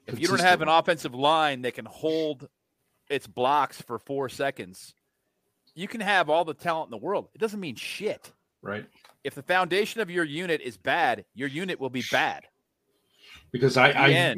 if 0.07 0.19
you 0.19 0.29
don't 0.29 0.41
have 0.41 0.63
an 0.63 0.69
offensive 0.69 1.15
line 1.15 1.63
that 1.63 1.75
can 1.75 1.85
hold 1.85 2.49
its 3.11 3.27
blocks 3.27 3.83
for 3.83 3.99
four 3.99 4.31
seconds, 4.31 4.95
you 5.75 5.87
can 5.89 6.01
have 6.01 6.31
all 6.31 6.45
the 6.45 6.55
talent 6.55 6.87
in 6.87 6.91
the 6.93 7.05
world. 7.05 7.29
It 7.35 7.39
doesn't 7.39 7.61
mean 7.61 7.77
shit. 7.77 8.33
right? 8.63 8.87
If 9.25 9.35
the 9.35 9.43
foundation 9.43 10.01
of 10.01 10.11
your 10.11 10.25
unit 10.25 10.61
is 10.63 10.77
bad, 10.77 11.25
your 11.35 11.49
unit 11.49 11.79
will 11.79 11.91
be 11.91 12.05
bad. 12.11 12.45
Because 13.53 13.77
I, 13.77 13.91
I 13.91 14.35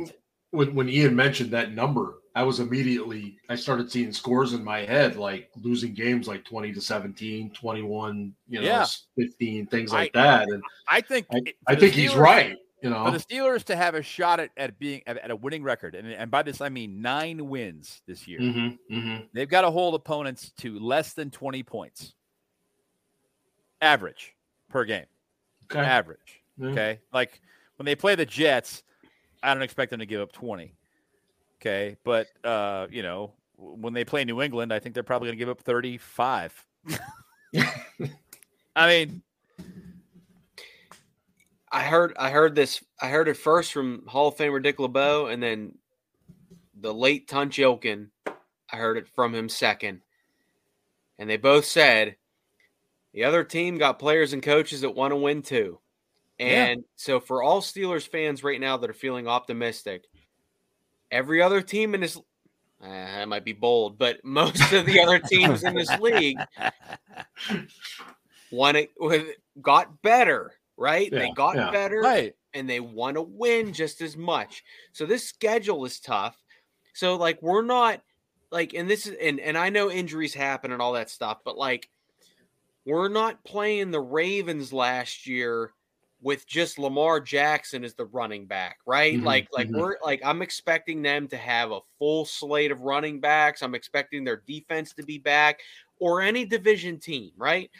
when 0.50 0.74
when 0.74 0.88
Ian 0.88 1.14
mentioned 1.14 1.50
that 1.50 1.72
number, 1.72 2.14
I 2.36 2.42
was 2.42 2.60
immediately 2.60 3.38
I 3.48 3.56
started 3.56 3.90
seeing 3.90 4.12
scores 4.12 4.52
in 4.52 4.62
my 4.62 4.80
head 4.80 5.16
like 5.16 5.48
losing 5.62 5.94
games 5.94 6.28
like 6.28 6.44
20 6.44 6.72
to 6.74 6.80
17, 6.82 7.50
21, 7.50 8.34
you 8.48 8.60
know, 8.60 8.64
Yeah. 8.66 8.86
15, 9.18 9.66
things 9.68 9.90
like 9.90 10.14
I- 10.14 10.22
that. 10.22 10.48
And 10.48 10.62
I 10.86 11.00
think 11.00 11.26
I, 11.32 11.40
I 11.66 11.74
for 11.74 11.80
think 11.80 11.94
he's 11.94 12.14
right. 12.14 12.50
You 12.82 12.90
For 12.90 12.94
know, 13.04 13.10
the 13.10 13.18
Steelers 13.18 13.64
to 13.64 13.74
have 13.74 13.94
a 13.94 14.02
shot 14.02 14.38
at, 14.38 14.50
at 14.58 14.78
being 14.78 15.02
at, 15.06 15.30
a 15.30 15.34
winning 15.34 15.62
record, 15.62 15.94
and, 15.94 16.06
and 16.06 16.30
by 16.30 16.42
this 16.42 16.60
I 16.60 16.68
mean 16.68 17.00
nine 17.00 17.48
wins 17.48 18.02
this 18.06 18.28
year, 18.28 18.38
Mhm, 18.38 18.78
mhm. 18.92 19.26
they've 19.32 19.48
got 19.48 19.62
to 19.62 19.70
hold 19.70 19.94
opponents 19.94 20.52
to 20.58 20.78
less 20.78 21.14
than 21.14 21.30
20 21.30 21.62
points. 21.62 22.12
Average 23.80 24.34
per 24.68 24.84
game. 24.84 25.06
okay. 25.72 25.80
Average. 25.80 26.42
Yeah. 26.58 26.68
Okay. 26.68 26.98
Like 27.14 27.40
when 27.76 27.86
they 27.86 27.94
play 27.94 28.14
the 28.14 28.26
Jets, 28.26 28.82
I 29.42 29.54
don't 29.54 29.62
expect 29.62 29.90
them 29.90 30.00
to 30.00 30.06
give 30.06 30.20
up 30.20 30.32
20. 30.32 30.74
Okay. 31.60 31.96
But 32.04 32.28
uh, 32.44 32.86
you 32.90 33.02
know, 33.02 33.32
when 33.56 33.94
they 33.94 34.04
play 34.04 34.24
New 34.24 34.42
England, 34.42 34.72
I 34.72 34.78
think 34.78 34.94
they're 34.94 35.02
probably 35.02 35.28
gonna 35.28 35.36
give 35.36 35.48
up 35.48 35.60
35. 35.60 36.66
I 38.76 38.86
mean, 38.86 39.22
I 41.70 41.82
heard 41.82 42.14
I 42.18 42.30
heard 42.30 42.54
this 42.54 42.82
I 43.00 43.08
heard 43.08 43.28
it 43.28 43.36
first 43.36 43.72
from 43.72 44.06
Hall 44.06 44.28
of 44.28 44.36
Famer 44.36 44.62
Dick 44.62 44.78
LeBeau 44.78 45.26
and 45.26 45.42
then 45.42 45.78
the 46.78 46.92
late 46.92 47.28
Tunch 47.28 47.58
Ilkin. 47.58 48.08
I 48.26 48.76
heard 48.76 48.98
it 48.98 49.08
from 49.08 49.34
him 49.34 49.48
second. 49.48 50.00
And 51.18 51.30
they 51.30 51.36
both 51.36 51.64
said 51.64 52.16
the 53.14 53.24
other 53.24 53.44
team 53.44 53.78
got 53.78 53.98
players 53.98 54.32
and 54.32 54.42
coaches 54.42 54.82
that 54.82 54.94
want 54.94 55.12
to 55.12 55.16
win 55.16 55.42
too. 55.42 55.78
Yeah. 56.38 56.66
And 56.66 56.84
so 56.96 57.18
for 57.18 57.42
all 57.42 57.62
Steelers 57.62 58.06
fans 58.06 58.44
right 58.44 58.60
now 58.60 58.76
that 58.76 58.90
are 58.90 58.94
feeling 58.94 59.26
optimistic, 59.26 60.04
every 61.10 61.42
other 61.42 61.62
team 61.62 61.94
in 61.94 62.00
this 62.00 62.16
uh, 62.82 62.88
that 62.88 63.28
might 63.28 63.44
be 63.44 63.52
bold, 63.52 63.98
but 63.98 64.20
most 64.24 64.72
of 64.72 64.86
the 64.86 65.00
other 65.00 65.18
teams 65.18 65.64
in 65.64 65.74
this 65.74 65.90
league 65.98 66.38
want 68.50 68.76
to 68.76 69.32
got 69.60 70.02
better, 70.02 70.52
right? 70.76 71.10
they 71.10 71.30
got 71.34 71.56
yeah. 71.56 71.70
better 71.70 72.00
right. 72.00 72.34
and 72.54 72.68
they 72.68 72.80
want 72.80 73.16
to 73.16 73.22
win 73.22 73.72
just 73.72 74.00
as 74.00 74.16
much. 74.16 74.62
So 74.92 75.06
this 75.06 75.24
schedule 75.24 75.84
is 75.84 76.00
tough. 76.00 76.36
So 76.94 77.16
like 77.16 77.42
we're 77.42 77.62
not 77.62 78.02
like 78.50 78.74
and 78.74 78.88
this 78.88 79.06
is 79.06 79.16
and 79.20 79.40
and 79.40 79.58
I 79.58 79.70
know 79.70 79.90
injuries 79.90 80.34
happen 80.34 80.72
and 80.72 80.80
all 80.80 80.92
that 80.94 81.10
stuff, 81.10 81.38
but 81.44 81.58
like 81.58 81.88
we're 82.84 83.08
not 83.08 83.44
playing 83.44 83.90
the 83.90 84.00
Ravens 84.00 84.72
last 84.72 85.26
year 85.26 85.72
with 86.20 86.46
just 86.46 86.78
Lamar 86.78 87.20
Jackson 87.20 87.84
as 87.84 87.94
the 87.94 88.06
running 88.06 88.46
back, 88.46 88.78
right? 88.86 89.20
Mhm, 89.20 89.22
Like 89.22 89.48
like 89.52 89.68
mhm. 89.68 89.72
we're 89.72 89.96
like 90.04 90.20
I'm 90.24 90.42
expecting 90.42 91.02
them 91.02 91.28
to 91.28 91.36
have 91.36 91.70
a 91.72 91.80
full 91.98 92.24
slate 92.24 92.70
of 92.72 92.80
running 92.82 93.20
backs. 93.20 93.62
I'm 93.62 93.74
expecting 93.74 94.24
their 94.24 94.42
defense 94.46 94.94
to 94.94 95.02
be 95.02 95.18
back 95.18 95.60
or 96.00 96.22
any 96.22 96.44
division 96.46 96.98
team, 97.00 97.32
right? 97.36 97.70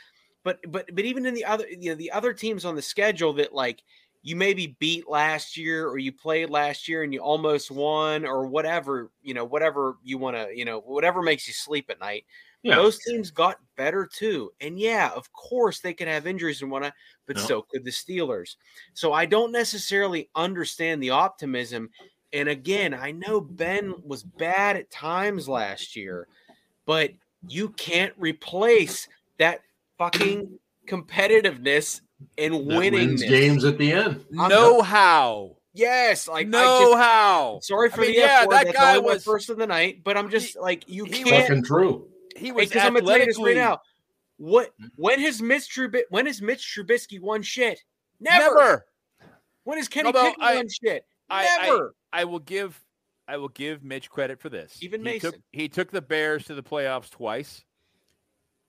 But 0.45 0.59
but 0.68 0.87
but 0.95 1.05
even 1.05 1.26
in 1.26 1.34
the 1.34 1.45
other 1.45 1.66
you 1.68 1.91
know 1.91 1.97
the 1.97 2.12
other 2.12 2.32
teams 2.32 2.64
on 2.64 2.76
the 2.76 2.82
schedule 2.82 3.32
that 3.34 3.53
like 3.53 3.82
you 4.22 4.37
maybe 4.37 4.76
beat 4.80 5.09
last 5.09 5.57
year 5.57 5.89
or 5.89 5.99
you 5.99 6.12
played 6.12 6.51
last 6.51 6.89
year 6.89 7.03
and 7.03 7.12
you 7.12 7.20
almost 7.20 7.70
won 7.70 8.26
or 8.26 8.47
whatever, 8.49 9.12
you 9.22 9.32
know, 9.34 9.45
whatever 9.45 9.99
you 10.03 10.18
want 10.18 10.37
to, 10.37 10.49
you 10.57 10.64
know, 10.64 10.80
whatever 10.80 11.22
makes 11.22 11.47
you 11.47 11.53
sleep 11.53 11.89
at 11.91 12.01
night. 12.01 12.24
Yeah. 12.66 12.76
Those 12.76 12.98
teams 12.98 13.30
got 13.30 13.58
better 13.76 14.06
too. 14.06 14.52
And 14.60 14.78
yeah, 14.78 15.10
of 15.14 15.32
course 15.32 15.80
they 15.80 15.94
could 15.94 16.08
have 16.08 16.26
injuries 16.26 16.62
and 16.62 16.70
whatnot, 16.70 16.94
but 17.26 17.36
Yeah. 17.36 17.44
so 17.44 17.62
could 17.62 17.84
the 17.84 17.90
Steelers. 17.90 18.56
So 18.94 19.12
I 19.12 19.26
don't 19.26 19.52
necessarily 19.52 20.28
understand 20.34 21.02
the 21.02 21.10
optimism. 21.10 21.90
And 22.32 22.48
again, 22.48 22.92
I 22.94 23.12
know 23.12 23.40
Ben 23.40 23.94
was 24.04 24.22
bad 24.22 24.76
at 24.76 24.90
times 24.90 25.48
last 25.48 25.94
year, 25.96 26.26
but 26.86 27.12
you 27.48 27.68
can't 27.70 28.12
replace 28.18 29.06
that 29.38 29.60
fucking 29.98 30.58
competitiveness 30.88 32.00
and 32.38 32.66
winning 32.66 33.16
games 33.16 33.64
at 33.64 33.78
the 33.78 33.92
end. 33.92 34.24
I'm 34.38 34.48
know 34.48 34.82
how. 34.82 35.56
Yes, 35.74 36.26
like 36.26 36.46
I 36.46 36.48
know 36.48 36.80
just, 36.92 36.96
how. 36.98 37.58
sorry 37.62 37.90
for 37.90 38.00
I 38.00 38.04
mean, 38.06 38.12
the 38.12 38.18
yeah, 38.20 38.38
F 38.40 38.46
word, 38.46 38.52
that 38.54 38.64
that's 38.66 38.78
guy 38.78 38.98
was- 38.98 39.22
first 39.22 39.50
of 39.50 39.58
the 39.58 39.66
night, 39.66 40.02
but 40.04 40.16
I'm 40.16 40.30
just 40.30 40.56
like 40.58 40.84
you 40.88 41.04
he 41.04 41.22
can't. 41.22 41.46
Fucking 41.46 41.64
true. 41.64 42.08
He 42.37 42.53
was 42.53 42.68
Because 42.68 42.84
I'm 42.84 42.95
gonna 42.95 43.07
tell 43.07 43.18
you 43.18 43.26
this 43.26 43.39
right 43.39 43.57
now. 43.57 43.80
What 44.39 44.72
when 44.97 45.18
has 45.20 45.41
Mitch 45.41 45.68
Trubisky 45.74 46.03
when 46.11 46.26
has 46.26 46.43
Mitch 46.43 46.76
Trubisky 46.76 47.20
won 47.20 47.43
shit? 47.43 47.80
Never. 48.20 48.55
never. 48.55 48.87
When 49.64 49.78
has 49.78 49.89
Kenny 49.89 50.07
Although 50.07 50.24
Pickett 50.30 50.43
I- 50.43 50.55
won 50.57 50.68
shit? 50.68 51.07
I- 51.30 51.47
I- 51.61 51.66
Never. 51.66 51.95
I 52.12 52.24
will 52.24 52.39
give 52.39 52.80
I 53.28 53.39
will 53.39 53.49
give 53.49 53.82
Mitch 53.82 54.09
credit 54.11 54.39
for 54.41 54.49
this. 54.49 54.78
Even 54.82 55.05
he 55.05 55.18
took 55.18 55.32
Mason. 55.34 55.43
he 55.53 55.68
took 55.68 55.91
the 55.91 56.03
Bears 56.03 56.45
to 56.47 56.55
the 56.55 56.62
playoffs 56.62 57.11
twice, 57.11 57.64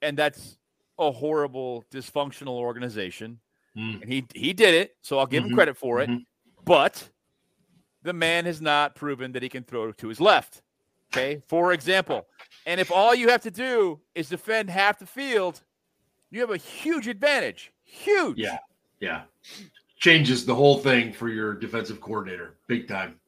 and 0.01 0.17
that's 0.17 0.57
a 0.97 1.11
horrible 1.11 1.83
dysfunctional 1.91 2.55
organization. 2.57 3.39
Mm. 3.77 4.01
And 4.01 4.11
he 4.11 4.25
he 4.33 4.53
did 4.53 4.73
it, 4.73 4.97
so 5.01 5.19
I'll 5.19 5.27
give 5.27 5.43
Mhm, 5.43 5.49
him 5.49 5.53
credit 5.55 5.77
for 5.77 6.01
it. 6.01 6.09
mhm. 6.09 6.25
But 6.65 7.07
the 8.01 8.13
man 8.13 8.45
has 8.45 8.61
not 8.61 8.95
proven 8.95 9.33
that 9.33 9.43
he 9.43 9.49
can 9.49 9.63
throw 9.63 9.91
to 9.91 10.07
his 10.07 10.19
left. 10.19 10.63
Okay, 11.13 11.41
for 11.47 11.71
example, 11.73 12.27
and 12.67 12.79
if 12.79 12.91
all 12.91 13.15
you 13.15 13.29
have 13.29 13.41
to 13.41 13.51
do 13.51 13.99
is 14.13 14.29
defend 14.29 14.69
half 14.69 14.99
the 14.99 15.05
field, 15.07 15.61
you 16.29 16.41
have 16.41 16.51
a 16.51 16.57
huge 16.57 17.07
advantage. 17.07 17.71
Huge. 17.83 18.37
Yeah. 18.37 18.57
Yeah. 18.99 19.21
Changes 19.97 20.45
the 20.45 20.53
whole 20.53 20.77
thing 20.77 21.11
for 21.13 21.29
your 21.29 21.53
defensive 21.55 21.99
coordinator. 22.01 22.55
Big 22.67 22.87
time. 22.87 23.19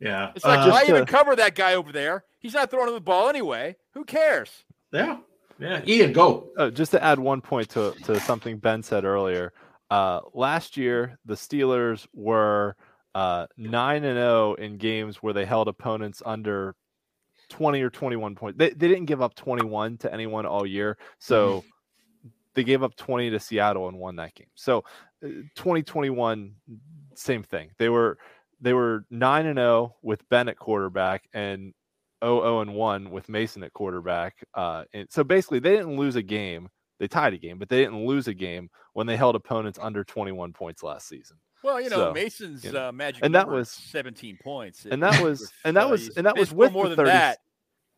Yeah. 0.00 0.32
It's 0.34 0.44
like 0.44 0.58
Uh, 0.60 0.70
why 0.70 0.78
Just 0.80 0.88
even 0.90 1.06
to- 1.06 1.12
cover 1.12 1.36
that 1.36 1.54
guy 1.54 1.74
over 1.74 1.92
there? 1.92 2.24
He's 2.40 2.54
not 2.54 2.70
throwing 2.70 2.88
him 2.88 2.94
the 2.94 3.00
ball 3.00 3.28
anyway. 3.28 3.76
Who 3.92 4.04
cares? 4.04 4.64
yeah. 4.92 5.18
Yeah. 5.60 5.82
Ian, 5.86 6.12
go. 6.12 6.48
Uh, 6.58 6.70
just 6.70 6.90
to 6.90 7.02
add 7.04 7.20
one 7.20 7.40
point 7.40 7.68
to, 7.70 7.92
to 8.04 8.18
something 8.18 8.58
Ben 8.58 8.82
said 8.82 9.04
earlier, 9.04 9.52
uh, 9.88 10.20
last 10.32 10.76
year 10.76 11.16
the 11.24 11.34
Steelers 11.34 12.08
were 12.12 12.74
uh, 13.14 13.46
nine 13.56 14.02
and 14.02 14.16
zero 14.16 14.54
in 14.54 14.78
games 14.78 15.18
where 15.22 15.32
they 15.32 15.44
held 15.44 15.68
opponents 15.68 16.22
under 16.26 16.74
twenty 17.56 17.82
or 17.82 17.90
twenty 17.90 18.16
one 18.16 18.34
points. 18.34 18.58
They 18.58 18.70
they 18.70 18.88
didn't 18.88 19.06
give 19.06 19.22
up 19.22 19.34
twenty 19.34 19.64
one 19.64 19.96
to 19.98 20.12
anyone 20.12 20.46
all 20.46 20.66
year, 20.66 20.98
so 21.18 21.64
they 22.54 22.64
gave 22.64 22.82
up 22.82 22.96
twenty 22.96 23.30
to 23.30 23.38
Seattle 23.38 23.88
and 23.88 23.98
won 23.98 24.16
that 24.16 24.34
game. 24.34 24.48
So 24.54 24.84
uh, 25.24 25.28
twenty 25.54 25.82
twenty 25.82 26.10
one, 26.10 26.54
same 27.14 27.42
thing. 27.42 27.70
They 27.78 27.88
were 27.88 28.18
they 28.60 28.72
were 28.72 29.04
nine 29.10 29.46
and 29.46 29.58
zero 29.58 29.96
with 30.02 30.28
Ben 30.28 30.48
at 30.48 30.58
quarterback 30.58 31.28
and 31.32 31.74
0 32.24 32.60
and 32.60 32.74
1 32.74 33.10
with 33.10 33.28
Mason 33.28 33.62
at 33.62 33.74
quarterback. 33.74 34.42
Uh, 34.54 34.84
and 34.94 35.06
so 35.10 35.22
basically, 35.22 35.58
they 35.58 35.76
didn't 35.76 35.98
lose 35.98 36.16
a 36.16 36.22
game. 36.22 36.68
They 36.98 37.06
tied 37.06 37.34
a 37.34 37.38
game, 37.38 37.58
but 37.58 37.68
they 37.68 37.84
didn't 37.84 38.06
lose 38.06 38.28
a 38.28 38.34
game 38.34 38.70
when 38.94 39.06
they 39.06 39.16
held 39.16 39.36
opponents 39.36 39.78
under 39.82 40.04
21 40.04 40.54
points 40.54 40.82
last 40.82 41.06
season. 41.06 41.36
Well, 41.64 41.80
you 41.80 41.88
know, 41.88 41.96
So, 41.96 42.12
Mason's 42.12 42.62
you 42.64 42.72
know. 42.72 42.88
uh, 42.88 42.92
magic 42.92 43.24
And 43.24 43.34
that 43.34 43.48
was- 43.48 43.70
17 43.70 44.38
points. 44.44 44.86
And 44.88 45.02
that 45.02 45.20
was 45.22 45.50
and 45.64 45.76
that 45.76 45.88
was 45.88 46.10
and 46.16 46.26
that 46.26 46.36
was 46.36 46.52
with 46.52 46.72
more 46.72 46.84
the 46.84 46.90
than 46.90 47.06
30 47.06 47.10
that. 47.10 47.38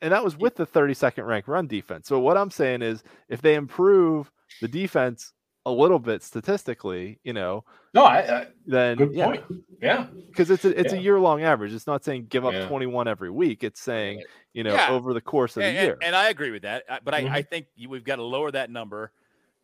and 0.01 0.13
that 0.13 0.23
was 0.25 0.37
with 0.37 0.55
the 0.55 0.67
32nd 0.67 1.27
ranked 1.27 1.49
run 1.49 1.67
defense. 1.67 2.07
So 2.07 2.21
what 2.21 2.37
I'm 2.37 2.51
saying 2.51 2.83
is, 2.83 3.03
if 3.29 3.43
they 3.43 3.57
improve 3.57 4.31
the 4.61 4.69
defense 4.69 5.33
a 5.67 5.71
little 5.73 5.99
bit 5.99 6.23
statistically, 6.23 7.19
you 7.25 7.33
know, 7.33 7.65
No, 7.93 8.05
I, 8.05 8.19
I 8.43 8.47
then 8.67 8.99
good 8.99 9.13
yeah, 9.13 9.25
point. 9.27 9.45
Yeah. 9.83 10.07
because 10.29 10.49
it's 10.49 10.65
a 10.65 10.79
it's 10.79 10.93
Yeah. 10.93 11.01
a 11.01 11.03
year 11.03 11.19
long 11.19 11.43
average. 11.43 11.73
It's 11.73 11.89
not 11.89 12.05
saying 12.05 12.27
give 12.29 12.47
up 12.47 12.53
Yeah. 12.53 12.69
21 12.69 13.09
every 13.09 13.31
week. 13.31 13.65
It's 13.65 13.81
saying 13.81 14.23
you 14.53 14.63
know 14.63 14.75
Yeah. 14.75 14.91
over 14.91 15.13
the 15.13 15.21
course 15.21 15.57
of 15.57 15.65
the 15.65 15.73
year. 15.73 15.95
and, 15.95 16.05
and 16.05 16.17
I 16.17 16.29
agree 16.29 16.53
with 16.53 16.63
that. 16.63 16.85
But 17.05 17.15
I, 17.15 17.23
Mhm. 17.25 17.31
I 17.33 17.43
think 17.43 17.67
we've 17.89 18.05
got 18.05 18.17
to 18.17 18.23
lower 18.23 18.53
that 18.53 18.71
number 18.71 19.11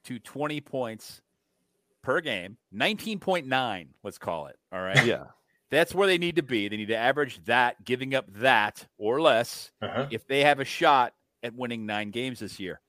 to 0.07 0.19
20 0.19 0.61
points 0.61 1.23
per 2.03 2.21
game, 2.21 2.57
19.9, 2.75 3.89
let's 4.03 4.19
call 4.19 4.47
it. 4.47 4.57
All 4.73 4.81
right. 4.81 5.05
yeah, 5.07 5.25
That's 5.71 5.95
where 5.95 6.07
they 6.07 6.19
need 6.19 6.37
to 6.37 6.43
be. 6.43 6.69
They 6.69 6.77
need 6.77 6.89
to 6.89 6.97
average 6.97 7.43
that, 7.45 7.85
giving 7.85 8.15
up 8.15 8.27
that 8.35 8.87
or 8.99 9.21
less 9.21 9.71
Uh-huh. 9.81 10.07
if 10.11 10.27
they 10.27 10.41
have 10.45 10.61
a 10.61 10.65
shot 10.65 11.15
at 11.43 11.55
winning 11.55 11.87
nine 11.87 12.11
games 12.11 12.41
this 12.41 12.59
year. 12.61 12.81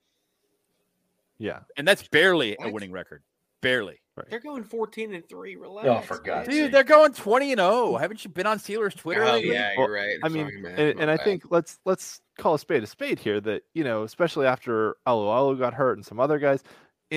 yeah. 1.38 1.60
And 1.76 1.86
that's 1.86 2.06
barely 2.08 2.56
a 2.60 2.70
winning 2.70 2.92
record. 2.92 3.22
Barely. 3.60 4.00
They're 4.30 4.38
going 4.40 4.62
14 4.62 5.12
and 5.14 5.28
3. 5.28 5.56
Relax. 5.56 5.88
Oh, 5.88 6.00
for 6.00 6.22
God's 6.22 6.48
Dude, 6.48 6.64
sake. 6.66 6.72
they're 6.72 6.84
going 6.84 7.12
20 7.14 7.50
and 7.52 7.58
0. 7.58 7.96
Haven't 7.96 8.22
you 8.24 8.30
been 8.30 8.46
on 8.46 8.58
Steelers 8.58 8.94
Twitter 8.96 9.24
Oh, 9.24 9.32
lately? 9.32 9.52
yeah, 9.52 9.72
you're 9.76 9.90
right. 9.92 10.18
I 10.22 10.28
mean, 10.28 10.62
man. 10.62 10.78
and, 10.78 11.00
and 11.00 11.10
I 11.10 11.16
bad. 11.16 11.24
think 11.24 11.42
let's 11.50 11.80
let's 11.84 12.20
call 12.38 12.54
a 12.54 12.58
spade 12.60 12.84
a 12.84 12.86
spade 12.86 13.18
here. 13.18 13.40
That 13.40 13.62
you 13.74 13.82
know, 13.82 14.04
especially 14.04 14.46
after 14.46 14.96
Alu 15.04 15.58
got 15.58 15.74
hurt 15.74 15.96
and 15.98 16.06
some 16.06 16.20
other 16.20 16.38
guys, 16.38 16.62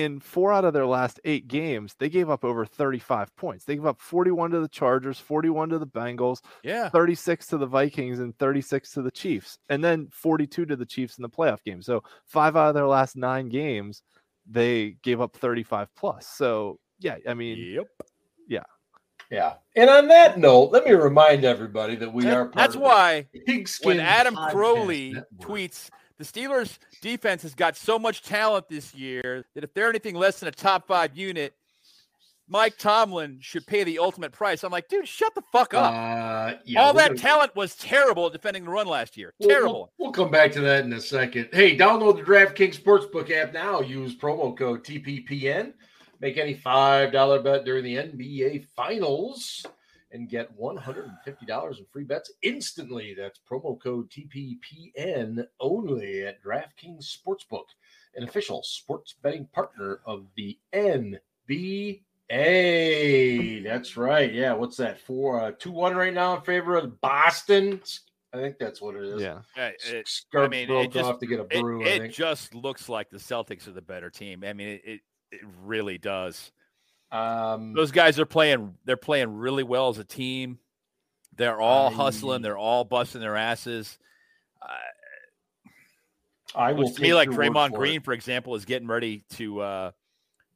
in 0.04 0.20
four 0.20 0.52
out 0.52 0.64
of 0.64 0.72
their 0.72 0.86
last 0.86 1.18
eight 1.24 1.48
games, 1.48 1.94
they 1.98 2.08
gave 2.08 2.30
up 2.30 2.44
over 2.44 2.64
35 2.64 3.34
points. 3.36 3.64
They 3.64 3.74
gave 3.74 3.86
up 3.86 4.00
41 4.00 4.50
to 4.52 4.60
the 4.60 4.68
Chargers, 4.68 5.18
41 5.18 5.70
to 5.70 5.78
the 5.78 5.86
Bengals, 5.86 6.40
Yeah. 6.62 6.88
36 6.88 7.46
to 7.48 7.58
the 7.58 7.66
Vikings, 7.66 8.20
and 8.20 8.36
36 8.38 8.92
to 8.92 9.02
the 9.02 9.10
Chiefs, 9.10 9.58
and 9.68 9.82
then 9.82 10.08
42 10.12 10.66
to 10.66 10.76
the 10.76 10.86
Chiefs 10.86 11.18
in 11.18 11.22
the 11.22 11.28
playoff 11.28 11.62
game. 11.64 11.82
So 11.82 12.02
five 12.26 12.56
out 12.56 12.68
of 12.68 12.74
their 12.74 12.86
last 12.86 13.16
nine 13.16 13.48
games, 13.48 14.02
they 14.46 14.96
gave 15.02 15.20
up 15.20 15.36
35 15.36 15.88
plus. 15.94 16.26
So 16.26 16.78
yeah, 17.00 17.16
I 17.28 17.34
mean, 17.34 17.58
Yep. 17.58 17.86
Yeah. 18.48 18.62
Yeah. 19.30 19.54
And 19.76 19.90
on 19.90 20.08
that 20.08 20.38
note, 20.38 20.70
let 20.72 20.84
me 20.84 20.92
remind 20.92 21.44
everybody 21.44 21.96
that 21.96 22.12
we 22.12 22.24
That- 22.24 22.34
are 22.34 22.44
part 22.46 22.54
that's 22.54 22.74
of 22.76 22.80
why 22.80 23.26
the 23.32 23.40
Pigskin 23.40 23.88
when 23.88 24.00
Adam 24.00 24.34
Podcast 24.34 24.50
Crowley 24.52 25.12
Network. 25.12 25.40
tweets 25.40 25.90
the 26.18 26.24
Steelers 26.24 26.78
defense 27.00 27.42
has 27.42 27.54
got 27.54 27.76
so 27.76 27.98
much 27.98 28.22
talent 28.22 28.68
this 28.68 28.94
year 28.94 29.44
that 29.54 29.64
if 29.64 29.72
they're 29.74 29.88
anything 29.88 30.14
less 30.14 30.40
than 30.40 30.48
a 30.48 30.52
top 30.52 30.86
five 30.86 31.16
unit, 31.16 31.54
Mike 32.50 32.78
Tomlin 32.78 33.38
should 33.42 33.66
pay 33.66 33.84
the 33.84 33.98
ultimate 33.98 34.32
price. 34.32 34.64
I'm 34.64 34.72
like, 34.72 34.88
dude, 34.88 35.06
shut 35.06 35.34
the 35.34 35.42
fuck 35.52 35.74
up. 35.74 35.92
Uh, 35.92 36.54
yeah, 36.64 36.80
All 36.82 36.94
that 36.94 37.08
gonna- 37.08 37.18
talent 37.20 37.54
was 37.54 37.76
terrible 37.76 38.30
defending 38.30 38.64
the 38.64 38.70
run 38.70 38.86
last 38.86 39.16
year. 39.18 39.34
We'll- 39.38 39.48
Terrible. 39.50 39.92
We'll, 39.98 40.06
we'll 40.08 40.12
come 40.12 40.30
back 40.30 40.52
to 40.52 40.60
that 40.62 40.84
in 40.84 40.92
a 40.94 41.00
second. 41.00 41.50
Hey, 41.52 41.76
download 41.76 42.16
the 42.16 42.22
DraftKings 42.22 42.80
Sportsbook 42.80 43.30
app 43.30 43.52
now. 43.52 43.80
Use 43.80 44.16
promo 44.16 44.56
code 44.56 44.82
TPPN. 44.82 45.74
Make 46.20 46.36
any 46.38 46.54
$5 46.56 47.44
bet 47.44 47.64
during 47.64 47.84
the 47.84 47.96
NBA 47.96 48.66
Finals 48.74 49.64
and 50.10 50.28
get 50.28 50.56
$150 50.58 51.78
in 51.78 51.84
free 51.92 52.04
bets 52.04 52.32
instantly. 52.42 53.14
That's 53.14 53.40
promo 53.50 53.80
code 53.80 54.10
TPPN 54.10 55.46
only 55.60 56.24
at 56.26 56.42
DraftKings 56.42 57.04
Sportsbook, 57.16 57.64
an 58.14 58.24
official 58.24 58.62
sports 58.62 59.14
betting 59.22 59.46
partner 59.52 60.00
of 60.06 60.26
the 60.36 60.58
NBA. 60.72 62.00
That's 63.64 63.96
right. 63.96 64.32
Yeah, 64.32 64.52
what's 64.54 64.76
that? 64.78 65.00
For 65.00 65.40
uh, 65.40 65.52
2 65.58 65.70
1 65.70 65.96
right 65.96 66.14
now 66.14 66.36
in 66.36 66.42
favor 66.42 66.76
of 66.76 67.00
Boston. 67.00 67.80
I 68.32 68.36
think 68.36 68.58
that's 68.58 68.82
what 68.82 68.94
it 68.94 69.04
is. 69.04 69.22
yeah. 69.22 69.38
It- 69.56 70.06
Scarp 70.06 70.46
I 70.46 70.48
mean, 70.48 70.64
it 70.64 70.68
broke 70.68 70.92
just- 70.92 71.04
off 71.10 71.18
to 71.20 71.26
get 71.26 71.40
a 71.40 71.44
brew. 71.44 71.84
I 71.84 71.88
it 71.88 72.08
just 72.12 72.54
looks 72.54 72.88
like 72.88 73.08
the 73.10 73.16
Celtics 73.18 73.66
are 73.68 73.72
the 73.72 73.80
better 73.82 74.10
team. 74.10 74.44
I 74.44 74.52
mean, 74.52 74.68
it, 74.68 74.82
it, 74.84 75.00
it 75.32 75.40
really 75.64 75.96
does. 75.98 76.52
Um, 77.10 77.72
Those 77.72 77.90
guys 77.90 78.18
are 78.18 78.26
playing. 78.26 78.74
They're 78.84 78.96
playing 78.96 79.32
really 79.34 79.62
well 79.62 79.88
as 79.88 79.98
a 79.98 80.04
team. 80.04 80.58
They're 81.36 81.60
all 81.60 81.88
I- 81.88 81.92
hustling. 81.92 82.42
They're 82.42 82.58
all 82.58 82.84
busting 82.84 83.20
their 83.20 83.36
asses. 83.36 83.98
Uh, 84.60 84.74
I 86.54 86.72
will 86.72 86.90
to 86.90 87.02
me 87.02 87.14
like 87.14 87.28
Draymond 87.28 87.72
Green, 87.72 87.96
it. 87.96 88.04
for 88.04 88.12
example, 88.12 88.54
is 88.54 88.64
getting 88.64 88.88
ready 88.88 89.24
to 89.34 89.60
uh, 89.60 89.90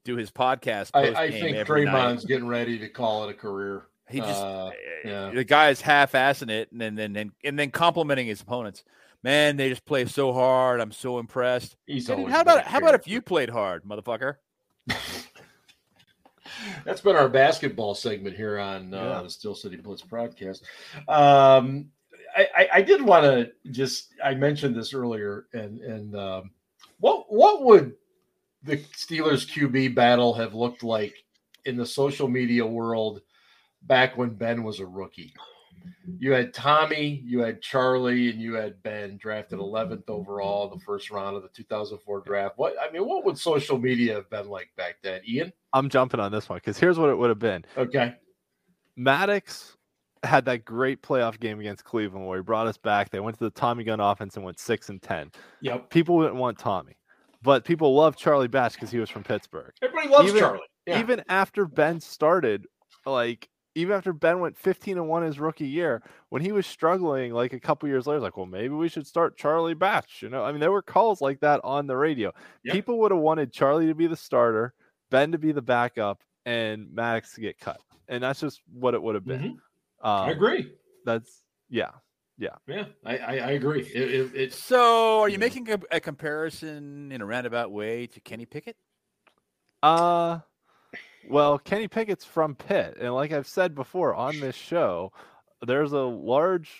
do 0.05 0.17
his 0.17 0.31
podcast. 0.31 0.91
I, 0.95 1.09
I 1.11 1.31
think 1.31 1.57
every 1.57 1.85
night. 1.85 1.95
Draymond's 1.95 2.25
getting 2.25 2.47
ready 2.47 2.79
to 2.79 2.89
call 2.89 3.25
it 3.25 3.31
a 3.31 3.35
career. 3.35 3.85
He 4.09 4.21
just 4.21 4.43
uh, 4.43 4.67
uh, 4.67 4.71
yeah. 5.05 5.31
the 5.31 5.45
guy's 5.45 5.81
half-assing 5.81 6.51
it, 6.51 6.71
and 6.73 6.81
then 6.81 6.99
and, 6.99 7.15
then 7.17 7.33
and 7.45 7.59
then 7.59 7.71
complimenting 7.71 8.27
his 8.27 8.41
opponents. 8.41 8.85
Man, 9.23 9.57
they 9.57 9.69
just 9.69 9.85
play 9.85 10.05
so 10.07 10.33
hard. 10.33 10.81
I'm 10.81 10.93
so 10.93 11.19
impressed. 11.19 11.77
He's 11.87 12.07
dude, 12.07 12.29
how 12.29 12.41
about 12.41 12.65
how 12.65 12.79
about 12.79 12.95
if 12.95 13.07
you 13.07 13.23
played 13.23 13.51
hard, 13.51 13.85
motherfucker? 13.85 14.37
That's 16.85 17.01
been 17.01 17.17
our 17.17 17.29
basketball 17.29 17.95
segment 17.95 18.37
here 18.37 18.59
on 18.59 18.93
uh, 18.95 18.97
Yeah. 18.97 19.23
the 19.23 19.31
Steel 19.31 19.55
City 19.55 19.77
Blitz 19.77 20.03
broadcast. 20.03 20.65
Um, 21.09 21.91
I, 22.37 22.49
I, 22.57 22.69
I 22.75 22.83
did 22.83 23.03
want 23.03 23.25
to 23.25 23.53
just 23.71 24.15
I 24.25 24.35
mentioned 24.35 24.75
this 24.75 24.95
earlier, 24.95 25.47
and 25.53 25.81
and 25.81 26.17
um, 26.17 26.51
what 27.01 27.27
what 27.33 27.63
would 27.65 27.95
the 28.63 28.79
Steelers 28.79 29.47
QB 29.47 29.95
battle 29.95 30.33
have 30.35 30.55
looked 30.55 30.83
like 30.83 31.15
in 31.65 31.77
the 31.77 31.87
social 31.87 32.29
media 32.29 32.65
world 32.67 33.21
back 33.83 34.17
when 34.17 34.31
Ben 34.31 34.63
was 34.63 34.81
a 34.81 34.87
rookie? 34.87 35.35
You 36.19 36.33
had 36.33 36.53
Tommy, 36.55 37.23
you 37.25 37.41
had 37.41 37.61
Charlie, 37.63 38.31
and 38.31 38.41
you 38.41 38.55
had 38.55 38.83
Ben 38.83 39.17
drafted 39.21 39.59
11th 39.59 40.09
overall 40.09 40.71
in 40.73 40.79
the 40.79 40.85
first 40.85 41.11
round 41.11 41.37
of 41.37 41.43
the 41.43 41.49
2004 41.49 42.21
draft. 42.21 42.55
What 42.59 42.75
I 42.81 42.91
mean, 42.93 43.07
what 43.07 43.25
would 43.25 43.39
social 43.39 43.79
media 43.79 44.15
have 44.15 44.29
been 44.31 44.49
like 44.49 44.71
back 44.77 44.97
then, 45.03 45.21
Ian? 45.29 45.53
I'm 45.73 45.89
jumping 45.89 46.21
on 46.21 46.31
this 46.33 46.49
one 46.49 46.59
because 46.59 46.79
here's 46.79 46.99
what 46.99 47.09
it 47.09 47.17
would 47.17 47.29
have 47.31 47.39
been. 47.39 47.65
Okay. 47.77 48.15
Maddox 48.97 49.77
had 50.23 50.45
that 50.45 50.65
great 50.65 51.03
playoff 51.03 51.41
game 51.41 51.59
against 51.61 51.85
Cleveland 51.85 52.27
where 52.27 52.39
he 52.39 52.43
brought 52.43 52.67
us 52.67 52.77
back. 52.77 53.11
They 53.11 53.21
went 53.21 53.39
to 53.39 53.45
the 53.45 53.51
Tommy 53.51 53.85
gun 53.85 54.01
offense 54.01 54.37
and 54.37 54.45
went 54.45 54.59
six 54.59 54.89
and 54.89 55.01
ten. 55.03 55.31
Yep. 55.63 55.91
People 55.91 56.21
didn't 56.23 56.37
want 56.39 56.59
Tommy. 56.59 56.97
but 57.43 57.65
people 57.65 57.95
loved 57.95 58.19
Charlie 58.19 58.47
Batch 58.49 58.75
because 58.75 58.91
he 58.91 58.99
was 59.01 59.11
from 59.11 59.25
Pittsburgh. 59.25 59.73
Everybody 59.83 60.09
loves 60.09 60.29
Even- 60.29 60.41
Charlie. 60.41 60.61
Yeah. 60.87 61.01
Even 61.01 61.23
after 61.29 61.65
Ben 61.65 62.01
started, 62.01 62.67
like 63.07 63.49
even 63.75 63.97
after 63.97 64.13
Ben 64.13 64.41
went 64.41 64.57
15 64.57 64.99
and 64.99 65.09
1 65.09 65.23
his 65.23 65.39
rookie 65.41 65.67
year, 65.67 66.03
when 66.29 66.43
he 66.43 66.53
was 66.53 66.67
struggling 66.67 67.33
like 67.33 67.53
a 67.53 67.61
couple 67.61 67.89
years 67.89 68.07
later, 68.07 68.21
like, 68.21 68.37
well, 68.37 68.47
maybe 68.47 68.75
we 68.75 68.89
should 68.89 69.07
start 69.07 69.37
Charlie 69.37 69.75
Batch. 69.75 70.23
You 70.23 70.29
know, 70.29 70.45
I 70.45 70.53
mean, 70.53 70.61
there 70.61 70.73
were 70.73 70.83
calls 70.83 71.21
like 71.21 71.41
that 71.41 71.61
on 71.65 71.87
the 71.87 71.97
radio. 71.97 72.33
Yep. 72.65 72.75
People 72.75 72.99
would 73.01 73.11
have 73.13 73.21
wanted 73.21 73.53
Charlie 73.53 73.87
to 73.87 73.95
be 73.95 74.07
the 74.07 74.17
starter, 74.17 74.75
Ben 75.11 75.33
to 75.33 75.39
be 75.39 75.53
the 75.53 75.63
backup, 75.63 76.23
and 76.45 76.93
Maddox 76.93 77.35
to 77.35 77.41
get 77.41 77.59
cut. 77.59 77.81
And 78.09 78.23
that's 78.23 78.41
just 78.41 78.61
what 78.73 78.95
it 78.95 79.03
would 79.03 79.15
have 79.15 79.25
been. 79.25 79.43
Mhm. 80.03 80.07
Um, 80.07 80.29
I 80.29 80.31
agree. 80.33 80.75
That's 81.05 81.45
yeah. 81.69 81.91
Yeah, 82.39 82.87
I, 83.05 83.19
I, 83.19 83.33
I 83.37 83.51
agree. 83.53 83.83
It, 83.83 84.11
it, 84.11 84.35
it's 84.35 84.57
So, 84.57 85.21
are 85.21 85.29
you 85.29 85.35
Yeah. 85.35 85.39
making 85.39 85.71
a, 85.71 85.79
a 85.93 86.01
comparison 86.01 87.13
in 87.13 87.21
a 87.21 87.27
roundabout 87.27 87.71
way 87.71 88.09
to 88.09 88.21
Kenny 88.21 88.47
Pickett? 88.47 88.77
Uh 89.83 90.41
well, 91.29 91.59
Kenny 91.59 91.89
Pickett's 91.89 92.25
from 92.25 92.55
Pitt, 92.55 92.97
and 93.01 93.15
like 93.15 93.33
I've 93.33 93.47
said 93.49 93.75
before 93.75 94.15
on 94.15 94.39
this 94.41 94.57
show, 94.57 95.13
there's 95.67 95.93
a 95.93 95.99
large 96.01 96.71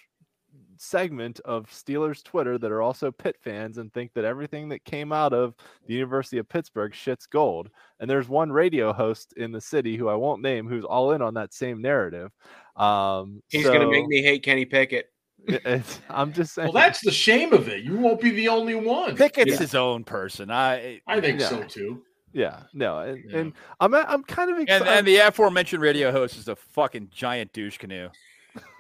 segment 0.77 1.39
of 1.45 1.67
Steelers 1.71 2.25
Twitter 2.25 2.59
that 2.59 2.73
are 2.73 2.83
also 2.83 3.13
Pitt 3.13 3.37
fans 3.41 3.79
and 3.79 3.93
think 3.93 4.13
that 4.15 4.25
everything 4.25 4.69
that 4.71 4.85
came 4.85 5.13
out 5.13 5.33
of 5.33 5.55
the 5.87 5.95
University 5.95 6.39
of 6.39 6.49
Pittsburgh 6.49 6.93
shits 6.93 7.29
gold. 7.31 7.71
And 8.01 8.11
there's 8.11 8.29
one 8.29 8.51
radio 8.51 8.93
host 8.93 9.33
in 9.37 9.53
the 9.53 9.61
city 9.61 9.97
who 9.97 10.09
I 10.09 10.17
won't 10.17 10.43
name 10.43 10.67
who's 10.67 10.85
all 10.85 11.13
in 11.13 11.23
on 11.23 11.35
that 11.35 11.55
same 11.55 11.81
narrative. 11.81 12.33
Um, 12.77 13.43
He's 13.49 13.65
gonna 13.65 13.89
make 13.89 14.07
me 14.09 14.23
hate 14.23 14.43
Kenny 14.43 14.65
Pickett. 14.65 15.07
it- 15.47 16.01
I'm 16.09 16.33
just 16.33 16.53
saying. 16.55 16.73
well, 16.73 16.83
that's 16.83 17.01
the 17.05 17.13
shame 17.13 17.53
of 17.53 17.69
it. 17.69 17.85
You 17.85 17.97
won't 17.97 18.21
be 18.21 18.31
the 18.31 18.49
only 18.49 18.75
one. 18.75 19.17
Pickett's 19.17 19.53
Yeah. 19.53 19.59
his 19.59 19.75
own 19.77 20.03
person. 20.03 20.51
I 20.51 21.01
I 21.07 21.21
think 21.21 21.39
Yeah. 21.41 21.49
so 21.49 21.63
too. 21.63 22.03
Yeah, 22.33 22.63
no, 22.73 22.99
and, 22.99 23.25
Yeah. 23.29 23.39
and 23.39 23.53
I'm 23.81 23.95
I'm 23.95 24.23
kind 24.25 24.51
of 24.51 24.57
and, 24.59 24.69
excited. 24.69 24.89
and 24.89 25.07
the 25.07 25.17
aforementioned 25.19 25.83
radio 25.83 26.11
host 26.13 26.37
is 26.37 26.49
a 26.49 26.57
fucking 26.57 27.09
giant 27.13 27.53
douche 27.53 27.79
canoe. 27.79 28.09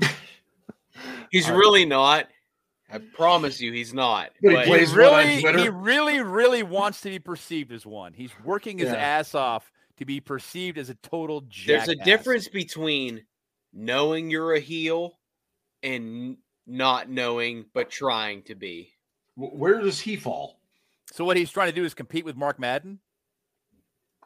He's 1.31 1.49
I- 1.49 1.55
really 1.55 1.85
not. 1.85 2.29
I 2.91 2.99
promise 2.99 3.59
you, 3.59 3.73
he's 3.73 3.95
not. 3.95 4.33
But 4.43 4.51
he 4.51 4.55
But 4.57 4.65
He 4.67 4.71
plays 4.71 4.93
really, 4.95 5.37
he 5.37 5.69
really, 5.71 6.21
really 6.21 6.63
wants 6.63 7.01
to 7.01 7.09
be 7.09 7.19
perceived 7.19 7.73
as 7.73 7.87
one. 7.87 8.13
He's 8.13 8.33
working 8.45 8.77
his 8.79 8.91
Yeah. 8.91 8.97
ass 8.97 9.35
off 9.35 9.73
to 9.97 10.05
be 10.05 10.21
perceived 10.21 10.77
as 10.77 10.91
a 10.91 10.95
total 10.97 11.41
jackass. 11.49 11.87
there's 11.87 11.99
a 12.01 12.05
difference 12.05 12.49
between 12.49 13.25
knowing 13.73 14.29
you're 14.31 14.53
a 14.53 14.61
heel 14.61 15.19
and 15.83 16.37
not 16.67 17.09
knowing 17.09 17.65
but 17.73 17.89
trying 17.91 18.43
to 18.43 18.55
be. 18.55 18.93
Where 19.37 19.81
does 19.81 19.99
he 19.99 20.17
fall? 20.17 20.61
So 21.13 21.25
what 21.25 21.39
he's 21.39 21.51
trying 21.51 21.69
to 21.69 21.75
do 21.75 21.85
is 21.87 21.95
compete 21.95 22.27
with 22.27 22.37
Mark 22.37 22.59
Madden. 22.59 22.99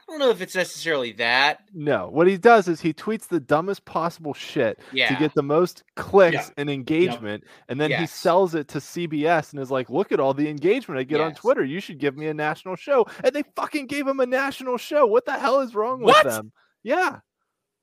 I 0.08 0.12
don't 0.12 0.20
know 0.20 0.30
if 0.30 0.40
it's 0.40 0.54
necessarily 0.54 1.12
that. 1.14 1.62
No, 1.74 2.08
what 2.08 2.28
he 2.28 2.36
does 2.36 2.68
is 2.68 2.80
he 2.80 2.92
tweets 2.92 3.26
the 3.26 3.40
dumbest 3.40 3.84
possible 3.84 4.34
shit 4.34 4.78
Yeah. 4.92 5.08
to 5.08 5.16
get 5.16 5.34
the 5.34 5.42
most 5.42 5.82
clicks 5.96 6.34
Yeah. 6.36 6.50
and 6.56 6.70
engagement, 6.70 7.42
and 7.68 7.80
then 7.80 7.90
he 7.90 8.06
sells 8.06 8.54
it 8.54 8.68
to 8.68 8.78
CBS 8.80 9.52
and 9.52 9.60
is 9.60 9.70
like, 9.70 9.90
"Look 9.90 10.12
at 10.12 10.20
all 10.20 10.32
the 10.32 10.48
engagement 10.48 11.00
I 11.00 11.02
get 11.02 11.20
on 11.20 11.34
Twitter. 11.34 11.64
You 11.64 11.80
should 11.80 11.98
give 11.98 12.16
me 12.16 12.28
a 12.28 12.34
national 12.34 12.76
show." 12.76 13.06
And 13.24 13.32
they 13.34 13.42
fucking 13.56 13.86
gave 13.88 14.06
him 14.06 14.20
a 14.20 14.26
national 14.26 14.76
show. 14.78 15.06
What 15.06 15.24
the 15.26 15.32
hell 15.38 15.58
is 15.60 15.74
wrong 15.74 16.00
What? 16.02 16.24
with 16.24 16.34
them? 16.34 16.52
Yeah, 16.84 17.18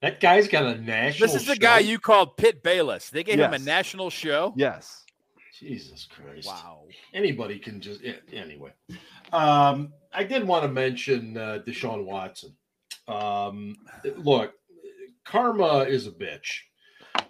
That 0.01 0.19
guy's 0.21 0.47
got 0.47 0.63
a 0.65 0.75
national. 0.81 1.27
This 1.27 1.41
is 1.41 1.47
the 1.47 1.55
guy 1.57 1.79
you 1.79 1.99
called 1.99 2.37
Pitt 2.37 2.63
Bayless. 2.63 3.09
They 3.09 3.23
gave 3.23 3.39
him 3.39 3.53
a 3.53 3.59
national 3.59 4.09
show. 4.09 4.53
yes, 4.55 5.02
Jesus 5.59 6.07
Christ! 6.07 6.47
Wow. 6.47 6.85
Anybody 7.13 7.59
can 7.59 7.79
just 7.79 8.01
yeah, 8.01 8.13
anyway. 8.31 8.71
Um, 9.31 9.93
I 10.13 10.23
did 10.23 10.45
want 10.47 10.63
to 10.63 10.69
mention 10.69 11.37
uh, 11.37 11.59
Deshaun 11.65 12.05
Watson. 12.05 12.55
Um, 13.07 13.75
look, 14.17 14.53
karma 15.25 15.79
is 15.79 16.07
a 16.07 16.11
bitch, 16.11 16.61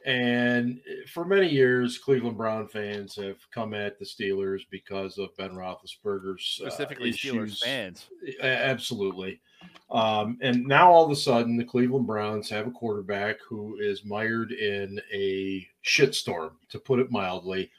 and 0.06 0.80
for 1.12 1.26
many 1.26 1.50
years, 1.50 1.98
Cleveland 1.98 2.38
Brown 2.38 2.68
fans 2.68 3.16
have 3.16 3.38
come 3.52 3.74
at 3.74 4.00
the 4.00 4.06
Steelers 4.06 4.62
because 4.70 5.18
of 5.18 5.36
Ben 5.38 5.52
Roethlisberger's 5.52 6.62
uh, 6.64 6.70
Specifically, 6.70 7.12
Steelers 7.12 7.46
issues. 7.46 7.64
fans. 7.64 8.08
A- 8.42 8.46
Absolutely. 8.46 9.42
Um, 9.92 10.40
and 10.42 10.66
now 10.66 10.92
all 10.92 11.06
of 11.06 11.12
a 11.12 11.16
sudden, 11.16 11.56
the 11.56 11.64
Cleveland 11.64 12.08
Browns 12.08 12.50
have 12.50 12.66
a 12.66 12.72
quarterback 12.72 13.38
who 13.48 13.78
is 13.80 14.04
mired 14.04 14.52
in 14.52 15.00
a 15.14 15.68
shitstorm, 15.86 16.52
to 16.70 16.80
put 16.80 17.00
it 17.00 17.12
mildly. 17.12 17.70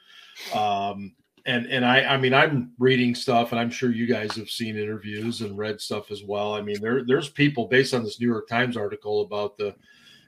Um, 0.55 1.15
and 1.47 1.67
and 1.67 1.85
I, 1.85 2.05
I 2.05 2.17
mean, 2.17 2.33
I'm 2.33 2.73
reading 2.79 3.15
stuff, 3.15 3.51
and 3.51 3.61
I'm 3.61 3.71
sure 3.71 3.91
you 3.91 4.07
guys 4.07 4.35
have 4.37 4.49
seen 4.49 4.79
interviews 4.79 5.41
and 5.41 5.59
read 5.59 5.81
stuff 5.81 6.11
as 6.11 6.23
well. 6.23 6.55
I 6.55 6.63
mean, 6.63 6.81
there 6.81 7.05
there's 7.05 7.29
people 7.29 7.67
based 7.67 7.95
on 7.95 8.05
this 8.05 8.21
New 8.21 8.29
York 8.29 8.49
Times 8.49 8.77
article 8.77 9.23
about 9.23 9.59
the, 9.59 9.75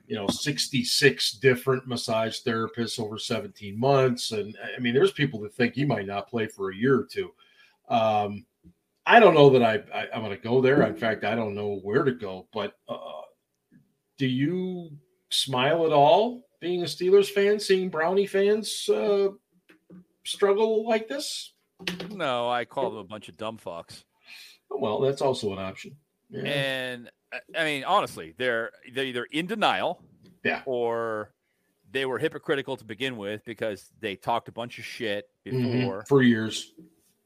you 0.09 0.17
know, 0.17 0.27
66 0.27 1.33
different 1.33 1.87
massage 1.87 2.41
therapists 2.43 2.99
over 3.01 3.17
17 3.17 3.79
months, 3.79 4.33
and 4.33 4.57
I 4.77 4.81
mean, 4.81 4.93
there's 4.93 5.13
people 5.13 5.41
that 5.41 5.55
think 5.55 5.75
he 5.75 5.85
might 5.85 6.07
not 6.07 6.29
play 6.29 6.49
for 6.49 6.71
a 6.71 6.77
year 6.77 6.99
or 6.99 7.09
two. 7.11 7.33
Um, 7.89 8.45
I 9.07 9.21
don't 9.21 9.35
know 9.35 9.51
that 9.51 9.63
I, 9.63 9.75
I 9.97 10.09
I'm 10.15 10.23
going 10.23 10.37
to 10.37 10.43
go 10.43 10.61
there. 10.61 10.83
In 10.83 10.97
fact, 10.97 11.25
I 11.25 11.35
don't 11.35 11.55
know 11.55 11.77
where 11.83 12.03
to 12.05 12.13
go. 12.13 12.49
But 12.53 12.73
uh, 12.89 12.97
do 14.19 14.27
you 14.27 14.91
smile 15.31 15.87
at 15.87 15.93
all 15.93 16.43
being 16.61 16.83
a 16.83 16.87
Steelers 16.87 17.29
fan, 17.31 17.61
seeing 17.61 17.89
Brownie 17.89 18.27
fans 18.27 18.89
uh, 18.89 19.29
struggle 20.25 20.87
like 20.89 21.09
this? 21.09 21.53
No, 22.11 22.49
I 22.49 22.65
call 22.65 22.91
them 22.91 22.99
a 22.99 23.05
bunch 23.05 23.29
of 23.29 23.37
dumb 23.37 23.59
fucks. 23.59 24.03
Well, 24.71 25.01
that's 25.01 25.23
also 25.23 25.53
an 25.53 25.59
option. 25.59 25.97
Yeah. 26.31 26.43
And 26.43 27.11
I 27.57 27.65
mean, 27.65 27.85
honestly, 27.85 28.35
they're 28.39 28.71
they're 28.93 29.05
either 29.05 29.25
in 29.31 29.47
denial, 29.47 30.03
Yeah. 30.43 30.63
or 30.67 31.33
they 31.93 32.05
were 32.07 32.19
hypocritical 32.19 32.77
to 32.79 32.85
begin 32.85 33.17
with 33.17 33.45
because 33.45 33.89
they 34.01 34.17
talked 34.17 34.49
a 34.49 34.53
bunch 34.53 34.79
of 34.79 34.85
shit 34.85 35.27
Mhm. 35.47 35.81
before, 35.81 36.05
for 36.09 36.23
years. 36.23 36.73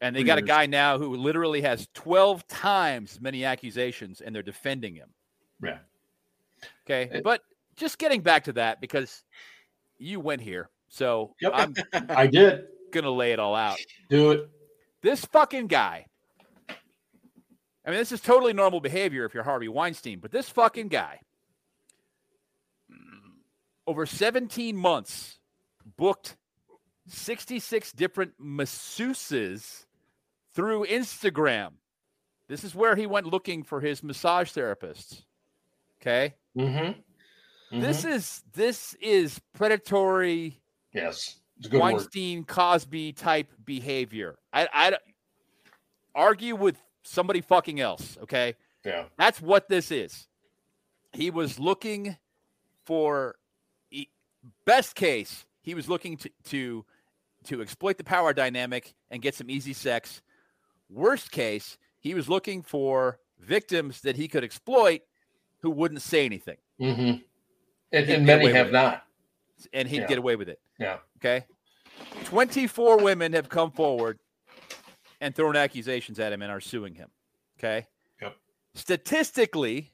And 0.00 0.14
they 0.16 0.22
got 0.24 0.38
a 0.38 0.42
guy 0.42 0.66
now 0.66 0.98
who 0.98 1.14
literally 1.16 1.60
has 1.62 1.88
twelve 1.94 2.46
times 2.48 3.20
many 3.20 3.44
accusations, 3.44 4.20
and 4.20 4.34
they're 4.34 4.42
defending 4.42 4.94
him. 4.94 5.10
Yeah. 5.62 5.78
Okay, 6.86 7.08
It- 7.18 7.24
but 7.24 7.42
just 7.76 7.98
getting 7.98 8.20
back 8.22 8.44
to 8.44 8.52
that 8.54 8.80
because 8.80 9.22
you 9.98 10.20
went 10.20 10.40
here, 10.42 10.70
so 10.88 11.34
Yep. 11.40 11.52
I'm 11.54 11.74
I 12.10 12.26
did 12.26 12.64
gonna 12.92 13.10
lay 13.10 13.32
it 13.32 13.38
all 13.38 13.54
out. 13.54 13.78
do 14.08 14.32
it. 14.32 14.50
This 15.02 15.24
fucking 15.26 15.66
guy. 15.68 16.06
I 16.68 17.88
mean, 17.90 17.98
this 17.98 18.12
is 18.12 18.20
totally 18.20 18.52
normal 18.52 18.80
behavior 18.80 19.24
if 19.24 19.32
you're 19.32 19.42
Harvey 19.42 19.68
Weinstein, 19.68 20.20
but 20.20 20.30
this 20.30 20.48
fucking 20.50 20.88
guy, 20.88 21.20
over 23.86 24.04
17 24.06 24.76
months, 24.76 25.38
booked 25.96 26.36
66 27.06 27.92
different 27.92 28.32
masseuses 28.40 29.86
through 30.60 30.84
Instagram. 30.84 31.70
This 32.46 32.64
is 32.64 32.74
where 32.74 32.94
he 32.94 33.06
went 33.06 33.24
looking 33.26 33.62
for 33.62 33.80
his 33.80 34.02
massage 34.02 34.50
therapists. 34.50 35.22
Okay. 36.02 36.34
Mm-hmm. 36.54 37.80
This 37.80 38.04
is 38.04 38.42
this 38.52 38.94
is 39.00 39.40
predatory 39.54 40.60
yes, 40.92 41.36
it's 41.56 41.68
good 41.68 41.80
word. 41.80 41.92
Weinstein 41.94 42.44
Cosby 42.44 43.12
type 43.14 43.50
behavior. 43.64 44.36
I 44.52 44.68
I 44.70 44.96
argue 46.14 46.56
with 46.56 46.76
somebody 47.04 47.40
fucking 47.40 47.80
else. 47.80 48.18
Okay, 48.22 48.54
Yeah. 48.84 49.04
that's 49.16 49.40
what 49.40 49.68
this 49.68 49.90
is. 49.90 50.26
He 51.12 51.30
was 51.30 51.58
looking 51.58 52.18
for 52.84 53.36
best 54.66 54.94
case. 54.94 55.46
He 55.62 55.74
was 55.74 55.88
looking 55.88 56.18
to 56.18 56.30
to 56.50 56.84
to 57.44 57.62
exploit 57.62 57.96
the 57.96 58.04
power 58.04 58.34
dynamic 58.34 58.92
and 59.10 59.22
get 59.22 59.34
some 59.34 59.48
easy 59.48 59.72
sex. 59.72 60.20
Worst 60.90 61.30
case, 61.30 61.78
he 62.00 62.14
was 62.14 62.28
looking 62.28 62.62
for 62.62 63.18
victims 63.38 64.00
that 64.02 64.16
he 64.16 64.28
could 64.28 64.44
exploit 64.44 65.02
who 65.60 65.70
wouldn't 65.70 66.02
say 66.02 66.24
anything, 66.24 66.56
Mm-hmm. 66.80 67.22
And, 67.92 68.08
and 68.08 68.26
many 68.26 68.46
have 68.52 68.66
with 68.66 68.70
it. 68.70 68.72
not. 68.72 69.04
and 69.72 69.88
he'd 69.88 69.98
Yeah. 70.02 70.06
get 70.06 70.18
away 70.18 70.36
with 70.36 70.48
it. 70.48 70.60
Yeah. 70.78 70.98
Okay. 71.18 71.44
24 72.24 72.98
women 73.02 73.32
have 73.34 73.48
come 73.48 73.70
forward 73.72 74.18
and 75.20 75.34
thrown 75.34 75.54
accusations 75.56 76.18
at 76.18 76.32
him 76.32 76.40
and 76.42 76.50
are 76.50 76.60
suing 76.60 76.94
him. 76.94 77.10
Okay. 77.58 77.86
Yep. 78.22 78.36
Statistically, 78.74 79.90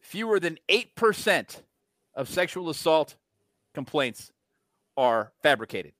fewer 0.00 0.38
than 0.38 0.58
8% 0.68 1.62
of 2.14 2.28
sexual 2.28 2.70
assault 2.70 3.16
complaints 3.74 4.30
are 4.96 5.32
fabricated. 5.42 5.92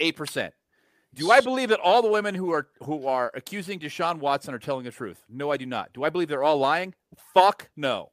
8%. 0.00 0.50
Do 1.14 1.30
I 1.30 1.40
believe 1.40 1.68
that 1.68 1.80
all 1.80 2.00
the 2.00 2.10
women 2.10 2.34
who 2.34 2.52
are 2.52 2.68
who 2.82 3.06
are 3.06 3.30
accusing 3.34 3.78
Deshaun 3.78 4.18
Watson 4.18 4.54
are 4.54 4.58
telling 4.58 4.84
the 4.84 4.90
truth? 4.90 5.22
No, 5.28 5.50
I 5.50 5.56
do 5.56 5.66
not. 5.66 5.92
Do 5.92 6.04
I 6.04 6.10
believe 6.10 6.28
they're 6.28 6.42
all 6.42 6.58
lying? 6.58 6.94
Fuck 7.34 7.70
no. 7.76 8.12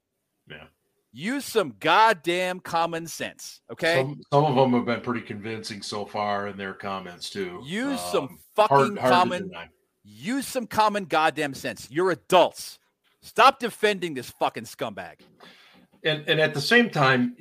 Yeah. 0.49 0.65
Use 1.11 1.45
some 1.45 1.75
goddamn 1.79 2.59
common 2.59 3.07
sense. 3.07 3.61
Okay. 3.71 3.95
Some, 3.95 4.21
some 4.31 4.45
of 4.45 4.55
them 4.55 4.73
have 4.73 4.85
been 4.85 5.01
pretty 5.01 5.21
convincing 5.21 5.81
so 5.81 6.05
far 6.05 6.49
in 6.49 6.57
their 6.57 6.73
comments 6.73 7.29
too. 7.29 7.61
Use 7.65 7.99
some 8.01 8.25
Um, 8.25 8.39
fucking 8.55 8.75
hard, 8.77 8.97
hard 8.97 9.11
common 9.13 9.51
use 10.03 10.47
some 10.47 10.67
common 10.67 11.05
goddamn 11.05 11.53
sense. 11.53 11.87
You're 11.89 12.11
adults. 12.11 12.79
Stop 13.21 13.59
defending 13.59 14.13
this 14.13 14.29
fucking 14.29 14.63
scumbag. 14.63 15.15
And 16.03 16.23
and 16.27 16.39
at 16.39 16.53
the 16.53 16.61
same 16.61 16.89
time, 16.89 17.35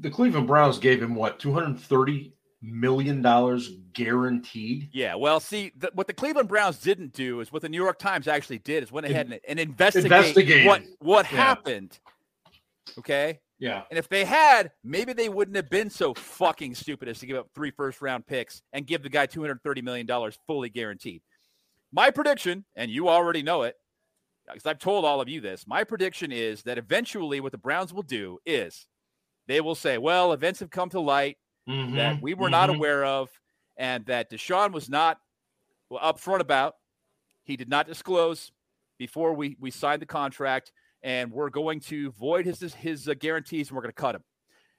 the 0.00 0.10
Cleveland 0.10 0.46
Browns 0.46 0.78
gave 0.78 1.02
him 1.02 1.14
what 1.14 1.38
two 1.38 1.52
hundred 1.52 1.78
thirty 1.78 2.32
million 2.64 3.22
dollars 3.22 3.70
guaranteed. 3.92 4.88
Yeah, 4.92 5.14
well, 5.14 5.38
see, 5.40 5.72
the, 5.76 5.90
what 5.94 6.06
the 6.06 6.12
Cleveland 6.12 6.48
Browns 6.48 6.78
didn't 6.78 7.12
do 7.12 7.40
is 7.40 7.52
what 7.52 7.62
the 7.62 7.68
New 7.68 7.82
York 7.82 7.98
Times 7.98 8.26
actually 8.28 8.58
did 8.58 8.82
is 8.82 8.90
went 8.92 9.06
ahead 9.06 9.26
and, 9.26 9.40
and 9.46 9.60
investigate 9.60 10.10
Investigated. 10.10 10.66
what 10.66 10.82
what 10.98 11.30
Yeah. 11.30 11.36
happened. 11.38 11.98
Okay, 12.98 13.40
Yeah, 13.58 13.82
and 13.90 13.98
if 13.98 14.08
they 14.08 14.24
had, 14.24 14.70
maybe 14.84 15.12
they 15.14 15.28
wouldn't 15.28 15.56
have 15.56 15.70
been 15.70 15.90
so 15.90 16.14
fucking 16.14 16.74
stupid 16.74 17.08
as 17.08 17.18
to 17.20 17.26
give 17.26 17.36
up 17.36 17.48
three 17.54 17.70
first 17.70 18.00
round 18.02 18.26
picks 18.26 18.62
and 18.72 18.86
give 18.86 19.02
the 19.02 19.08
guy 19.08 19.26
two 19.26 19.40
hundred 19.40 19.62
thirty 19.62 19.82
million 19.82 20.06
dollars 20.06 20.38
fully 20.46 20.68
guaranteed. 20.68 21.22
My 21.92 22.10
prediction, 22.10 22.64
and 22.76 22.90
you 22.90 23.08
already 23.08 23.42
know 23.42 23.62
it, 23.62 23.74
because 24.46 24.66
I've 24.66 24.78
told 24.78 25.04
all 25.04 25.20
of 25.20 25.28
you 25.28 25.40
this. 25.40 25.66
My 25.66 25.84
prediction 25.84 26.30
is 26.32 26.62
that 26.64 26.76
eventually, 26.78 27.40
what 27.40 27.52
the 27.52 27.58
Browns 27.58 27.92
will 27.94 28.02
do 28.02 28.38
is 28.44 28.86
they 29.46 29.60
will 29.60 29.74
say, 29.74 29.96
"Well, 29.98 30.32
events 30.32 30.60
have 30.60 30.70
come 30.70 30.90
to 30.90 31.00
light." 31.00 31.38
Mm-hmm. 31.68 31.96
that 31.96 32.20
we 32.20 32.34
were 32.34 32.50
not 32.50 32.68
aware 32.70 33.04
of 33.04 33.30
and 33.76 34.04
that 34.06 34.30
Deshaun 34.30 34.72
was 34.72 34.88
not 34.90 35.18
well, 35.88 36.00
upfront 36.12 36.40
about. 36.40 36.74
He 37.44 37.56
did 37.56 37.68
not 37.68 37.86
disclose 37.86 38.52
before 38.98 39.32
we, 39.34 39.56
we 39.58 39.70
signed 39.70 40.02
the 40.02 40.06
contract, 40.06 40.72
and 41.02 41.32
we're 41.32 41.50
going 41.50 41.80
to 41.80 42.10
void 42.12 42.44
his 42.46 42.60
his 42.74 43.08
uh, 43.08 43.14
guarantees 43.14 43.68
and 43.68 43.76
we're 43.76 43.82
going 43.82 43.92
to 43.94 44.00
cut 44.00 44.14
him. 44.14 44.22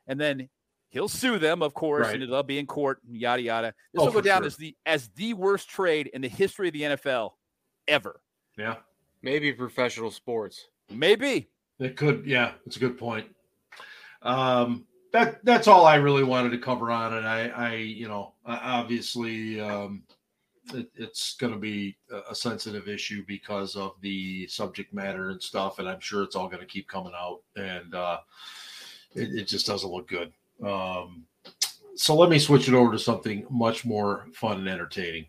And 0.08 0.20
then 0.20 0.48
he'll 0.90 1.08
sue 1.10 1.38
them, 1.40 1.62
of 1.64 1.74
course, 1.74 2.06
Right. 2.06 2.14
and 2.16 2.24
it'll 2.24 2.44
be 2.44 2.60
in 2.60 2.66
court, 2.68 3.00
and 3.08 3.16
yada 3.18 3.42
yada. 3.42 3.74
This 3.94 4.02
Oh, 4.02 4.06
will 4.06 4.14
go 4.14 4.22
down 4.22 4.42
sure. 4.42 4.48
as 4.48 4.56
the 4.56 4.76
as 4.86 5.10
the 5.16 5.34
worst 5.34 5.70
trade 5.70 6.08
in 6.14 6.22
the 6.22 6.30
history 6.30 6.68
of 6.68 6.74
the 6.74 6.82
NFL 6.84 7.32
ever. 7.88 8.22
Yeah, 8.58 8.76
Maybe 9.22 9.52
professional 9.54 10.12
sports. 10.12 10.68
Maybe. 10.90 11.50
it 11.80 11.98
could. 11.98 12.26
Yeah, 12.26 12.52
it's 12.66 12.78
a 12.78 12.80
good 12.80 12.98
point. 12.98 13.28
Um, 14.22 14.86
that 15.16 15.45
that's 15.45 15.68
all 15.68 15.86
I 15.86 15.95
really 15.95 16.24
wanted 16.24 16.49
to 16.51 16.57
cover 16.57 16.91
on 16.91 17.13
it. 17.13 17.26
I, 17.26 17.47
I 17.47 17.76
you 17.76 18.07
know, 18.07 18.34
uh, 18.45 18.59
obviously, 18.61 19.61
um, 19.61 20.03
it, 20.74 20.89
it's 20.95 21.36
going 21.38 21.53
to 21.53 21.59
be 21.59 21.95
a- 22.30 22.36
sensitive 22.36 22.89
issue 22.89 23.24
because 23.26 23.78
of 23.78 23.93
the 24.01 24.45
subject 24.47 24.93
matter 24.93 25.30
and 25.30 25.41
stuff, 25.41 25.80
and 25.80 25.88
I'm 25.88 26.01
sure 26.01 26.24
it's 26.24 26.36
all 26.36 26.49
going 26.49 26.59
to 26.59 26.66
keep 26.66 26.89
coming 26.89 27.13
out, 27.18 27.39
and 27.55 27.95
uh, 27.95 28.20
it, 29.16 29.34
it 29.34 29.47
just 29.47 29.66
doesn't 29.66 29.89
look 29.89 30.09
good. 30.09 30.34
Um, 30.61 31.24
so 31.95 32.13
let 32.13 32.30
me 32.30 32.38
switch 32.38 32.68
it 32.68 32.74
over 32.74 32.91
to 32.91 32.99
something 32.99 33.45
much 33.49 33.86
more 33.86 34.28
fun 34.34 34.59
and 34.59 34.68
entertaining. 34.68 35.28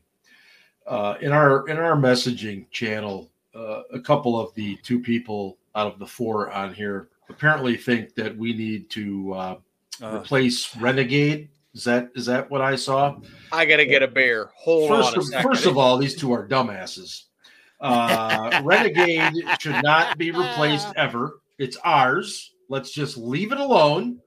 Uh, 0.85 1.15
in 1.21 1.31
our 1.31 1.69
in 1.69 1.79
our 1.79 1.97
messaging 1.97 2.69
channel, 2.73 3.31
uh, 3.55 3.83
a 3.93 4.01
couple 4.01 4.41
of 4.41 4.53
the 4.55 4.77
two 4.83 4.99
people 4.99 5.59
out 5.77 5.93
of 5.93 6.01
the 6.01 6.07
four 6.07 6.51
on 6.51 6.75
here 6.75 7.09
apparently 7.29 7.77
think 7.77 8.15
that 8.15 8.37
we 8.37 8.53
need 8.53 8.91
to 8.91 9.33
uh, 10.03 10.07
Uh, 10.07 10.21
replace 10.21 10.77
Renegade. 10.77 11.49
Is 11.75 11.85
that 11.85 12.11
is 12.15 12.27
that 12.27 12.51
what 12.51 12.63
I 12.63 12.77
saw? 12.77 13.19
I 13.53 13.67
gotta 13.67 13.85
get 13.85 14.03
a 14.03 14.09
bear. 14.09 14.51
Hold 14.57 14.89
First 14.89 15.09
on 15.09 15.15
a 15.15 15.19
of, 15.19 15.27
second. 15.27 15.51
first 15.51 15.67
of 15.67 15.77
all, 15.77 15.99
these 15.99 16.17
two 16.17 16.33
are 16.33 16.47
dumbasses. 16.49 17.25
Uh, 17.81 18.61
Renegade 18.65 19.35
should 19.61 19.83
not 19.83 20.17
be 20.17 20.31
replaced 20.31 20.89
ever. 20.97 21.41
It's 21.59 21.77
ours. 21.85 22.53
Let's 22.71 22.93
just 22.93 23.17
leave 23.17 23.53
it 23.53 23.61
alone. 23.61 24.21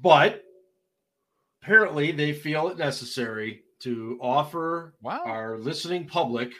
But 0.00 0.42
apparently, 1.62 2.12
they 2.12 2.32
feel 2.32 2.68
it 2.68 2.78
necessary 2.78 3.62
to 3.80 4.18
offer 4.20 4.94
wow. 5.02 5.22
our 5.24 5.58
listening 5.58 6.06
public 6.06 6.52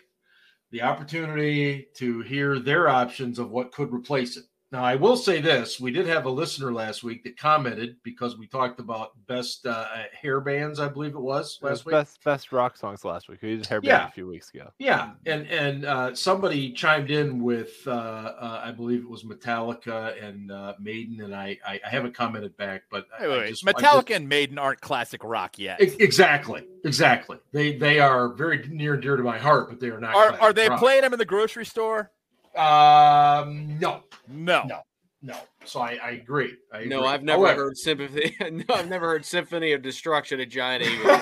the 0.73 0.83
opportunity 0.83 1.87
to 1.97 2.21
hear 2.23 2.59
their 2.59 2.89
options 2.89 3.39
of 3.39 3.51
what 3.51 3.73
could 3.73 3.93
replace 3.93 4.37
it. 4.37 4.45
Now, 4.73 4.83
I 4.83 4.95
will 4.97 5.17
say 5.19 5.41
this: 5.43 5.79
we 5.79 5.91
did 5.91 6.07
have 6.07 6.25
a 6.25 6.31
listener 6.31 6.73
last 6.73 7.05
week 7.05 7.23
that 7.25 7.37
commented 7.37 7.97
because 8.03 8.39
we 8.39 8.47
talked 8.47 8.81
about 8.81 9.11
best 9.27 9.67
uh, 9.67 9.85
hair 10.19 10.41
bands, 10.41 10.81
I 10.81 10.89
believe 10.89 11.15
it 11.15 11.21
was 11.21 11.59
It 11.63 11.69
was 11.69 11.85
week. 11.85 11.93
best 11.93 12.25
best 12.25 12.53
rock 12.53 12.79
songs 12.79 13.05
last 13.05 13.29
week. 13.29 13.43
We 13.43 13.57
did 13.57 13.67
Hairband 13.67 13.85
Yeah. 13.85 14.09
a 14.09 14.11
few 14.11 14.27
weeks 14.27 14.49
ago. 14.49 14.71
Yeah, 14.79 15.11
and 15.27 15.47
and 15.49 15.85
uh, 15.85 16.15
somebody 16.15 16.73
chimed 16.73 17.11
in 17.11 17.43
with 17.43 17.87
uh, 17.87 17.91
uh, 17.91 18.63
I 18.65 18.71
believe 18.73 19.01
it 19.03 19.09
was 19.11 19.25
Metallica 19.25 20.23
and 20.25 20.51
uh, 20.51 20.73
Maiden, 20.81 21.21
and 21.21 21.35
I, 21.35 21.59
I 21.67 21.79
I 21.85 21.89
haven't 21.91 22.15
commented 22.15 22.57
back, 22.57 22.85
but 22.91 23.07
I- 23.19 23.23
Wait, 23.25 23.29
wait, 23.29 23.35
I 23.35 23.39
wait. 23.41 23.49
just- 23.51 23.69
I 23.69 23.73
Metallica 23.73 24.07
just- 24.07 24.11
and 24.21 24.29
Maiden 24.29 24.59
aren't 24.59 24.81
classic 24.81 25.23
rock 25.23 25.59
yet. 25.59 25.81
Exactly, 25.83 26.67
exactly. 26.85 27.37
They 27.53 27.77
they 27.77 27.99
are 28.01 28.29
very 28.33 28.67
near 28.69 28.95
and 28.95 29.03
dear 29.03 29.17
to 29.17 29.23
my 29.23 29.37
heart, 29.37 29.69
but 29.69 29.81
they 29.81 29.89
are 29.89 30.01
not. 30.01 30.15
Are, 30.15 30.33
are 30.41 30.53
they 30.55 30.71
rock. 30.71 30.79
playing 30.79 31.03
them 31.03 31.13
in 31.13 31.19
the 31.19 31.27
grocery 31.27 31.67
store? 31.67 32.11
Um, 32.55 33.79
no, 33.79 34.03
No. 34.29 34.63
No. 34.67 34.81
no. 35.23 35.37
So 35.65 35.81
I, 35.81 35.99
I 36.03 36.11
agree. 36.13 36.55
I 36.73 36.85
No. 36.85 37.05
I've 37.05 37.23
never 37.23 37.47
However- 37.47 37.65
heard 37.65 37.77
sympathy. 37.79 38.37
no, 38.51 38.65
I've 38.75 38.89
never 38.89 39.07
heard 39.09 39.25
Symphony 39.25 39.73
of 39.73 39.83
Destruction 39.83 40.41
at 40.41 40.49
Giant 40.51 40.85
Eagle. 40.87 41.21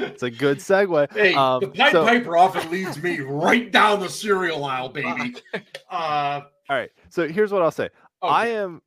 It's 0.00 0.22
a 0.22 0.30
good 0.30 0.58
segue. 0.58 1.12
hey, 1.12 1.34
Um, 1.34 1.60
the 1.60 1.68
Pied 1.68 1.92
so- 1.92 2.04
Piper 2.04 2.36
often 2.36 2.70
leads 2.70 3.02
me 3.02 3.18
right 3.20 3.70
down 3.72 3.98
the 4.00 4.08
cereal 4.08 4.64
aisle, 4.64 4.88
baby. 4.90 5.34
Uh, 5.90 6.42
All 6.68 6.76
right. 6.76 6.90
So 7.08 7.26
here's 7.26 7.50
what 7.50 7.62
I'll 7.62 7.70
say. 7.70 7.84
okay. 7.84 7.92
I 8.22 8.46
am 8.48 8.82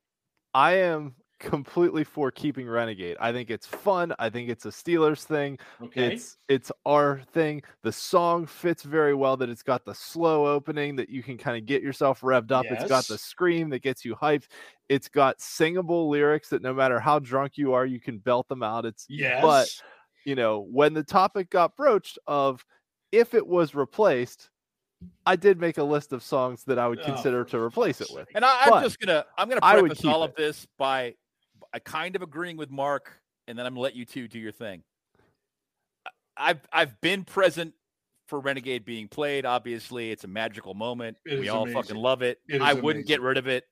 I 0.53 0.73
am 0.73 1.15
completely 1.41 2.03
for 2.03 2.31
keeping 2.31 2.69
Renegade. 2.69 3.17
I 3.19 3.31
think 3.33 3.49
it's 3.49 3.65
fun. 3.67 4.13
I 4.19 4.29
think 4.29 4.49
it's 4.49 4.65
a 4.65 4.69
Steelers 4.69 5.23
thing. 5.23 5.59
okay. 5.83 6.13
It's 6.13 6.37
it's 6.47 6.71
our 6.85 7.21
thing. 7.33 7.63
The 7.83 7.91
song 7.91 8.45
fits 8.45 8.83
very 8.83 9.13
well 9.13 9.35
that 9.37 9.49
it's 9.49 9.63
got 9.63 9.83
the 9.83 9.93
slow 9.93 10.47
opening 10.47 10.95
that 10.95 11.09
you 11.09 11.21
can 11.23 11.37
kind 11.37 11.57
of 11.57 11.65
get 11.65 11.81
yourself 11.81 12.21
revved 12.21 12.51
up. 12.51 12.65
It's 12.69 12.87
got 12.87 13.05
the 13.07 13.17
scream 13.17 13.69
that 13.71 13.81
gets 13.81 14.05
you 14.05 14.15
hyped. 14.15 14.47
It's 14.87 15.09
got 15.09 15.41
singable 15.41 16.09
lyrics 16.09 16.49
that 16.49 16.61
no 16.61 16.73
matter 16.73 16.99
how 16.99 17.19
drunk 17.19 17.57
you 17.57 17.73
are, 17.73 17.85
you 17.85 17.99
can 17.99 18.19
belt 18.19 18.47
them 18.47 18.63
out. 18.63 18.85
It's 18.85 19.05
yes. 19.09 19.41
but 19.41 19.67
you 20.25 20.35
know, 20.35 20.67
when 20.71 20.93
the 20.93 21.03
topic 21.03 21.49
got 21.49 21.75
broached 21.75 22.19
of 22.27 22.63
if 23.11 23.33
it 23.33 23.45
was 23.45 23.73
replaced, 23.75 24.49
I 25.25 25.35
did 25.35 25.59
make 25.59 25.79
a 25.79 25.83
list 25.83 26.13
of 26.13 26.21
songs 26.21 26.63
that 26.65 26.77
I 26.77 26.87
would 26.87 26.99
Oh, 26.99 27.05
consider 27.05 27.43
for 27.45 27.51
to 27.51 27.59
replace 27.59 28.01
it 28.01 28.09
with. 28.13 28.27
And 28.35 28.45
I, 28.45 28.65
I'm 28.65 28.83
just 28.83 28.99
gonna 28.99 29.25
I'm 29.37 29.49
gonna 29.49 29.61
I 29.63 29.81
would 29.81 29.89
preface 29.91 30.05
all 30.05 30.23
it. 30.23 30.29
of 30.29 30.35
this 30.35 30.67
by 30.77 31.15
I 31.73 31.79
kind 31.79 32.15
of 32.15 32.21
agreeing 32.21 32.57
with 32.57 32.69
Mark, 32.71 33.11
and 33.47 33.57
then 33.57 33.65
I'm 33.65 33.73
gonna 33.73 33.81
let 33.81 33.95
you 33.95 34.05
two 34.05 34.27
do 34.27 34.39
your 34.39 34.51
thing. 34.51 34.83
I- 36.05 36.09
I've 36.37 36.61
I've 36.71 37.01
been 37.01 37.23
present 37.23 37.73
for 38.27 38.39
Renegade 38.39 38.85
being 38.85 39.07
played. 39.07 39.45
Obviously, 39.45 40.11
it's 40.11 40.23
a 40.23 40.27
magical 40.27 40.73
moment. 40.73 41.17
It 41.25 41.39
we 41.39 41.49
all 41.49 41.63
amazing. 41.63 41.81
fucking 41.81 41.95
love 41.97 42.21
it. 42.21 42.39
It 42.47 42.55
is 42.57 42.61
I 42.61 42.73
wouldn't 42.73 43.05
get 43.07 43.21
rid 43.21 43.37
of 43.37 43.47
it, 43.47 43.65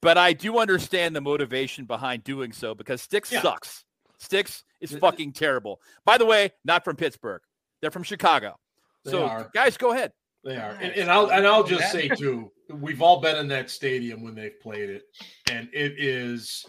but 0.00 0.16
I 0.18 0.32
do 0.32 0.58
understand 0.58 1.14
the 1.14 1.20
motivation 1.20 1.84
behind 1.84 2.24
doing 2.24 2.52
so 2.52 2.74
because 2.74 3.02
Styx 3.02 3.30
Yeah. 3.32 3.42
sucks. 3.42 3.84
Styx 4.18 4.64
is 4.80 4.90
Th- 4.90 5.00
th- 5.00 5.00
fucking 5.00 5.32
terrible. 5.32 5.80
By 6.04 6.16
the 6.16 6.26
way, 6.26 6.52
not 6.64 6.84
from 6.84 6.96
Pittsburgh. 6.96 7.42
They're 7.80 7.90
from 7.90 8.04
Chicago. 8.04 8.58
They 9.04 9.10
so 9.10 9.24
are. 9.26 9.50
guys, 9.52 9.76
go 9.76 9.92
ahead. 9.92 10.12
They 10.44 10.56
are, 10.56 10.70
and, 10.80 10.92
and 10.94 11.10
I'll 11.10 11.30
and 11.30 11.46
I'll 11.46 11.62
just 11.64 11.92
say 11.92 12.08
too, 12.08 12.50
we've 12.68 13.00
all 13.02 13.20
been 13.20 13.36
in 13.36 13.46
that 13.48 13.70
stadium 13.70 14.22
when 14.22 14.34
they've 14.34 14.58
played 14.60 14.90
it, 14.90 15.04
and 15.50 15.68
it 15.72 15.94
is 15.98 16.64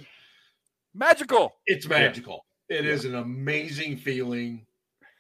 Magical. 0.93 1.53
it's 1.65 1.85
Yeah. 1.85 1.99
magical. 1.99 2.45
It 2.69 2.85
is 2.85 3.05
an 3.05 3.15
amazing 3.15 3.97
feeling 3.97 4.65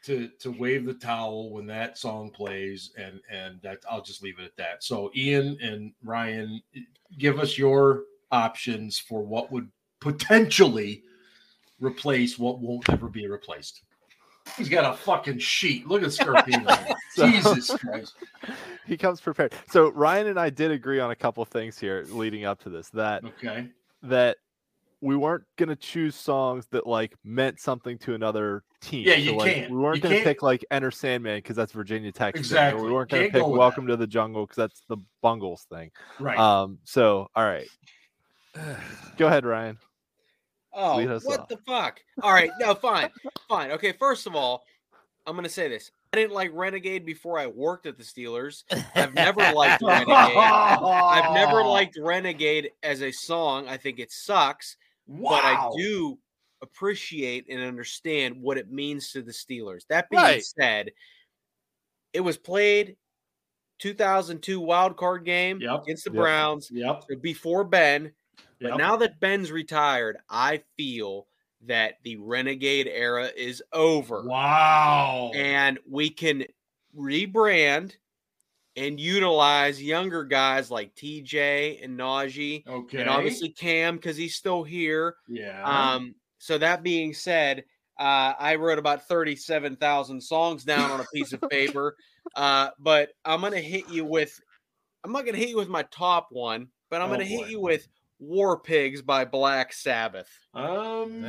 to 0.05 0.27
to 0.39 0.51
wave 0.51 0.85
the 0.85 0.93
towel 0.93 1.49
when 1.51 1.65
that 1.67 1.97
song 1.97 2.29
plays, 2.29 2.91
and 2.97 3.21
and 3.29 3.61
that 3.61 3.79
I'll 3.89 4.01
just 4.01 4.21
leave 4.23 4.39
it 4.39 4.45
at 4.45 4.55
that. 4.57 4.83
So 4.83 5.11
Ian 5.15 5.57
and 5.61 5.93
Ryan, 6.03 6.61
give 7.17 7.39
us 7.39 7.57
your 7.57 8.03
options 8.31 8.97
for 8.99 9.21
what 9.21 9.51
would 9.51 9.69
potentially 9.99 11.03
replace 11.79 12.37
what 12.39 12.59
won't 12.59 12.89
ever 12.89 13.07
be 13.09 13.27
replaced. 13.27 13.81
He's 14.57 14.67
got 14.69 14.91
a 14.93 14.97
fucking 14.97 15.39
sheet. 15.39 15.87
Look 15.87 16.03
at 16.03 16.09
Scarpino. 16.09 16.95
So- 17.13 17.29
Jesus 17.29 17.69
Christ. 17.77 18.15
he 18.87 18.97
comes 18.97 19.21
prepared. 19.21 19.53
So 19.69 19.91
Ryan 19.91 20.25
and 20.27 20.39
I 20.39 20.49
did 20.49 20.71
agree 20.71 20.99
on 20.99 21.11
a 21.11 21.15
couple 21.15 21.45
things 21.45 21.77
here 21.77 22.05
leading 22.09 22.43
up 22.43 22.59
to 22.63 22.69
this 22.71 22.89
that 22.89 23.23
Okay. 23.23 23.67
that 24.01 24.37
we 25.03 25.17
weren't 25.17 25.43
gonna 25.57 25.75
choose 25.75 26.15
songs 26.15 26.65
that 26.71 26.87
like 26.87 27.13
meant 27.25 27.59
something 27.59 27.97
to 27.99 28.13
another 28.13 28.63
team. 28.81 29.05
Yeah, 29.05 29.15
you 29.15 29.35
like, 29.35 29.53
can't. 29.53 29.71
We 29.71 29.77
weren't 29.77 29.97
You 29.97 30.01
gonna 30.03 30.15
can't- 30.15 30.25
pick 30.25 30.41
like 30.41 30.63
Enter 30.71 30.91
Sandman 30.91 31.37
because 31.39 31.55
that's 31.57 31.73
Virginia 31.73 32.11
Tech. 32.11 32.33
thing, 32.35 32.39
Exactly. 32.39 32.83
We 32.83 32.91
weren't 32.91 33.09
gonna 33.09 33.23
Can't 33.23 33.33
pick 33.33 33.41
go 33.41 33.49
Welcome 33.49 33.85
that. 33.85 33.91
to 33.91 33.97
the 33.97 34.07
Jungle 34.07 34.45
because 34.45 34.55
that's 34.55 34.81
the 34.87 34.97
Bungles 35.21 35.65
thing. 35.69 35.91
Right. 36.19 36.37
Um. 36.37 36.79
So 36.85 37.27
all 37.35 37.43
right, 37.45 37.67
go 39.17 39.27
ahead, 39.27 39.45
Ryan. 39.45 39.77
Oh, 40.75 41.03
what 41.19 41.39
off. 41.41 41.47
the 41.49 41.57
fuck? 41.67 41.99
All 42.21 42.33
right, 42.33 42.49
no, 42.59 42.73
fine, 42.73 43.09
fine. 43.47 43.71
Okay, 43.71 43.91
first 43.91 44.25
of 44.25 44.35
all, 44.35 44.63
I'm 45.27 45.35
gonna 45.35 45.49
say 45.49 45.67
this. 45.67 45.91
I 46.13 46.17
didn't 46.17 46.33
like 46.33 46.51
Renegade 46.53 47.05
before 47.05 47.39
I 47.39 47.47
worked 47.47 47.85
at 47.87 47.97
the 47.97 48.03
Steelers. 48.03 48.63
I've 48.95 49.13
never 49.15 49.41
liked 49.53 49.81
Renegade. 49.83 50.13
I've 50.15 51.33
never 51.33 51.63
liked 51.65 51.97
Renegade 51.99 52.71
as 52.83 53.01
a 53.01 53.11
song. 53.11 53.67
I 53.67 53.77
think 53.77 53.99
it 53.99 54.11
sucks, 54.11 54.77
Wow. 55.07 55.29
but 55.29 55.43
I 55.45 55.69
do 55.77 56.19
appreciate 56.61 57.45
and 57.49 57.61
understand 57.61 58.41
what 58.41 58.57
it 58.57 58.71
means 58.71 59.11
to 59.11 59.21
the 59.21 59.31
Steelers. 59.33 59.85
That 59.89 60.09
being 60.09 60.21
Right. 60.21 60.41
said, 60.41 60.91
it 62.13 62.21
was 62.21 62.37
played 62.37 62.97
2002 63.79 64.59
wild 64.59 64.97
card 64.97 65.25
game 65.25 65.57
Yep. 65.61 65.83
against 65.83 66.05
the 66.05 66.11
Yep. 66.11 66.19
Browns 66.21 66.71
Yep. 66.71 67.03
before 67.21 67.63
Ben. 67.63 68.13
But 68.61 68.69
Yep. 68.69 68.77
now 68.77 68.95
that 68.97 69.19
Ben's 69.19 69.51
retired, 69.51 70.17
I 70.29 70.63
feel 70.77 71.27
that 71.61 71.95
the 72.03 72.17
Renegade 72.17 72.87
era 72.87 73.27
is 73.35 73.63
over 73.73 74.23
Wow. 74.27 75.31
and 75.33 75.79
we 75.87 76.09
can 76.09 76.45
rebrand 76.95 77.95
and 78.75 78.99
utilize 78.99 79.81
younger 79.81 80.23
guys 80.23 80.71
like 80.71 80.95
TJ 80.95 81.83
and 81.83 81.97
Najee 81.99 82.67
okay. 82.67 83.01
and 83.01 83.09
obviously 83.09 83.49
Cam 83.49 83.95
because 83.97 84.17
he's 84.17 84.35
still 84.35 84.63
here. 84.63 85.15
yeah. 85.27 85.63
Um, 85.63 86.15
so 86.39 86.57
that 86.57 86.83
being 86.83 87.13
said, 87.13 87.63
uh, 87.99 88.33
I 88.39 88.55
wrote 88.55 88.79
about 88.79 89.07
thirty-seven 89.07 89.75
thousand 89.77 90.21
songs 90.21 90.63
down 90.63 90.89
on 90.91 90.99
a 90.99 91.05
piece 91.13 91.31
of 91.33 91.41
paper, 91.49 91.95
uh, 92.35 92.69
but 92.79 93.09
I'm 93.23 93.41
gonna 93.41 93.59
hit 93.61 93.89
you 93.89 94.03
with. 94.05 94.39
I'm 95.03 95.11
not 95.11 95.25
gonna 95.25 95.37
hit 95.37 95.49
you 95.49 95.57
with 95.57 95.69
my 95.69 95.83
top 95.83 96.27
one, 96.31 96.67
but 96.89 97.01
I'm 97.01 97.09
Oh, 97.09 97.13
gonna 97.13 97.25
hit 97.25 97.49
you 97.49 97.59
with 97.61 97.87
"War 98.19 98.59
Pigs" 98.59 99.01
by 99.01 99.25
Black 99.25 99.71
Sabbath. 99.73 100.29
um, 100.55 101.21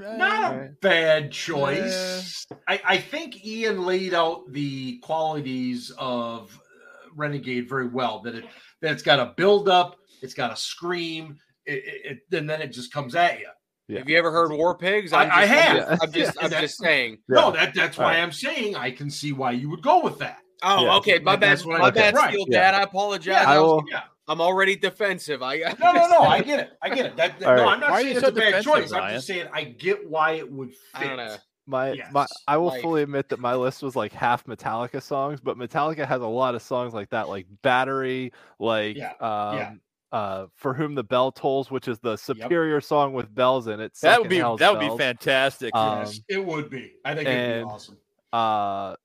Eh, 0.00 0.16
not 0.16 0.52
a 0.54 0.68
bad 0.80 1.32
choice. 1.32 2.46
I, 2.66 2.80
I 2.84 2.98
think 2.98 3.44
Ian 3.44 3.84
laid 3.84 4.14
out 4.14 4.50
the 4.52 4.98
qualities 4.98 5.90
of 5.98 6.54
uh, 6.54 7.08
Renegade 7.16 7.68
very 7.68 7.88
well. 7.88 8.20
That 8.22 8.34
it 8.36 8.44
that 8.82 8.92
it's 8.92 9.02
got 9.02 9.18
a 9.18 9.34
build 9.36 9.68
up, 9.68 9.96
it's 10.22 10.34
got 10.34 10.52
a 10.52 10.56
scream, 10.56 11.36
it, 11.66 11.82
it, 11.84 12.18
it- 12.30 12.36
and 12.38 12.48
then 12.48 12.60
it 12.62 12.68
just 12.72 12.92
comes 12.92 13.14
at 13.14 13.40
you. 13.40 13.48
Yeah. 13.88 13.98
Have 14.00 14.08
you 14.08 14.18
ever 14.18 14.30
heard 14.30 14.52
"War 14.52 14.76
Pigs"? 14.76 15.12
I- 15.12 15.24
I'm 15.24 15.30
I 15.32 15.40
just- 15.46 15.52
I'm 15.52 15.58
have. 15.58 15.76
just- 15.76 16.02
I'm 16.02 16.12
just, 16.12 16.44
I'm 16.44 16.50
just 16.62 16.78
saying. 16.78 17.18
No, 17.28 17.50
that 17.52 17.74
that's 17.74 17.96
why 17.98 18.04
Right. 18.14 18.18
I'm 18.22 18.32
saying 18.32 18.76
I 18.76 18.90
can 18.90 19.10
see 19.10 19.32
why 19.32 19.52
you 19.52 19.70
would 19.70 19.82
go 19.82 20.00
with 20.02 20.18
that. 20.18 20.38
Oh, 20.62 20.84
Yeah. 20.84 20.96
okay. 20.96 21.18
My 21.20 21.36
bad. 21.36 21.60
I- 21.62 21.78
My 21.78 21.90
bad, 21.90 22.14
Right. 22.14 22.34
Steel 22.34 22.44
Dad. 22.46 22.74
I 22.74 22.82
apologize. 22.82 23.26
Yeah, 23.26 23.50
I 23.50 23.54
I 23.54 23.58
will- 23.58 23.84
Yeah. 23.90 24.02
Am 24.28 24.40
already 24.40 24.76
defensive. 24.76 25.42
I 25.42 25.58
No, 25.80 25.92
no, 25.92 26.08
no. 26.08 26.20
I 26.20 26.40
get 26.42 26.60
it. 26.60 26.70
I 26.82 26.88
get 26.88 27.06
it. 27.06 27.16
That, 27.16 27.38
that- 27.40 27.56
no, 27.56 27.64
right. 27.64 27.72
I'm 27.74 27.80
not 27.80 27.90
Why 27.90 28.02
saying 28.02 28.16
it's 28.16 28.24
so 28.24 28.28
a 28.28 28.32
bad 28.32 28.44
defensive, 28.64 28.72
choice. 28.72 28.92
I'm 28.92 29.14
just 29.14 29.26
saying 29.26 29.46
I 29.52 29.64
get 29.64 30.08
why 30.08 30.32
it 30.32 30.50
would 30.50 30.70
fit. 30.70 30.78
I 30.94 31.04
don't 31.04 31.16
know. 31.16 31.36
My 31.66 31.92
Yes. 31.92 32.10
my 32.12 32.26
I 32.46 32.56
will 32.56 32.68
Life. 32.68 32.80
fully 32.82 33.02
admit 33.02 33.28
that 33.28 33.40
my 33.40 33.54
list 33.54 33.82
was 33.82 33.94
like 33.94 34.12
half 34.12 34.44
Metallica 34.46 35.02
songs, 35.02 35.38
but 35.38 35.58
Metallica 35.58 36.06
has 36.06 36.22
a 36.22 36.26
lot 36.26 36.54
of 36.54 36.62
songs 36.62 36.94
like 36.94 37.10
that, 37.10 37.28
like 37.28 37.46
Battery, 37.62 38.32
like 38.58 38.96
Yeah, 38.96 39.12
um 39.20 39.56
yeah. 39.58 39.72
uh 40.12 40.46
For 40.54 40.72
Whom 40.72 40.94
the 40.94 41.04
Bell 41.04 41.30
Tolls, 41.30 41.70
which 41.70 41.86
is 41.86 41.98
the 41.98 42.16
superior 42.16 42.80
song 42.80 43.12
with 43.12 43.34
bells 43.34 43.66
in 43.66 43.80
it. 43.80 43.92
That 44.00 44.18
would 44.20 44.30
be 44.30 44.38
Hell's 44.38 44.60
that 44.60 44.72
would 44.72 44.80
be 44.80 44.96
fantastic. 44.96 45.74
Um, 45.76 45.98
Yes, 46.06 46.20
it 46.30 46.42
would 46.42 46.70
be. 46.70 46.94
I 47.04 47.14
think 47.14 47.28
it'd 47.28 47.64
be 47.66 47.70
awesome. 47.70 47.98
Uh 48.32 48.96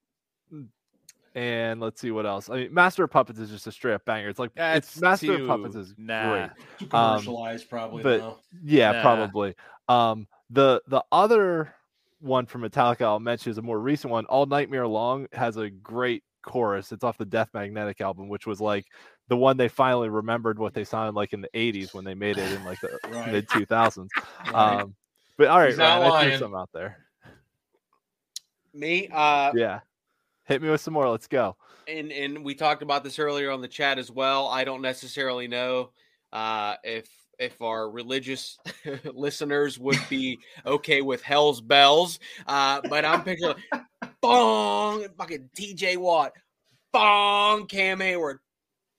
and 1.35 1.79
let's 1.79 1.99
see 1.99 2.11
what 2.11 2.25
else. 2.25 2.49
I 2.49 2.55
mean, 2.55 2.73
Master 2.73 3.03
of 3.03 3.11
Puppets 3.11 3.39
is 3.39 3.49
just 3.49 3.65
a 3.67 3.71
straight 3.71 3.93
up 3.95 4.05
banger. 4.05 4.29
It's 4.29 4.39
like 4.39 4.53
That's 4.55 4.89
it's 4.93 5.01
Master 5.01 5.27
too- 5.37 5.43
of 5.43 5.47
Puppets 5.47 5.75
is 5.75 5.93
nah. 5.97 6.29
great. 6.29 6.49
Too 6.79 6.85
um, 6.95 7.19
commercialized, 7.19 7.69
probably. 7.69 8.03
but- 8.03 8.19
now. 8.19 8.39
Yeah, 8.63 8.91
Nah. 8.93 9.01
probably. 9.01 9.55
Um, 9.89 10.27
the 10.49 10.81
the 10.87 11.03
other 11.11 11.73
one 12.19 12.45
from 12.45 12.61
Metallica 12.61 13.01
I'll 13.01 13.19
mention 13.19 13.51
is 13.51 13.57
a 13.57 13.61
more 13.61 13.79
recent 13.79 14.11
one. 14.11 14.25
All 14.25 14.45
Nightmare 14.45 14.87
Long 14.87 15.27
has 15.33 15.57
a 15.57 15.69
great 15.69 16.23
chorus. 16.41 16.91
It's 16.91 17.03
off 17.03 17.17
the 17.17 17.25
Death 17.25 17.49
Magnetic 17.53 17.99
album, 18.01 18.29
which 18.29 18.45
was 18.47 18.61
like 18.61 18.85
the 19.27 19.35
one 19.37 19.57
they 19.57 19.67
finally 19.67 20.09
remembered 20.09 20.59
what 20.59 20.73
they 20.73 20.83
sounded 20.83 21.15
like 21.15 21.33
in 21.33 21.41
the 21.41 21.49
'80s 21.53 21.93
when 21.93 22.05
they 22.05 22.13
made 22.13 22.37
it 22.37 22.51
in 22.51 22.63
like 22.63 22.79
the 22.81 22.97
Right. 23.11 23.31
mid 23.31 23.47
2000s. 23.49 24.07
Right. 24.53 24.81
Um, 24.81 24.95
but 25.37 25.47
all 25.47 25.57
right, 25.59 25.75
Ryan, 25.75 26.11
I 26.11 26.29
threw 26.29 26.37
some 26.37 26.55
out 26.55 26.69
there. 26.73 26.97
Me, 28.73 29.07
uh, 29.11 29.51
Yeah, 29.55 29.79
hit 30.45 30.61
me 30.61 30.69
with 30.69 30.81
some 30.81 30.93
more. 30.93 31.09
Let's 31.09 31.27
go. 31.27 31.55
and 31.87 32.11
and 32.11 32.43
we 32.43 32.55
talked 32.55 32.81
about 32.81 33.03
this 33.03 33.19
earlier 33.19 33.51
on 33.51 33.61
the 33.61 33.67
chat 33.67 33.97
as 33.99 34.11
well. 34.11 34.47
I 34.47 34.63
don't 34.63 34.81
necessarily 34.81 35.47
know 35.47 35.91
uh, 36.31 36.75
if 36.83 37.07
if 37.39 37.61
our 37.61 37.89
religious 37.89 38.57
listeners 39.13 39.79
would 39.79 39.99
be 40.09 40.39
okay 40.65 41.01
with 41.01 41.21
Hell's 41.21 41.61
Bells, 41.61 42.19
uh, 42.47 42.81
but 42.89 43.05
I'm 43.05 43.23
picturing 43.23 43.55
bong, 44.21 45.07
fucking 45.17 45.49
T.J. 45.55 45.97
Watt, 45.97 46.33
bong, 46.91 47.67
Cam 47.67 47.99
Hayward, 47.99 48.39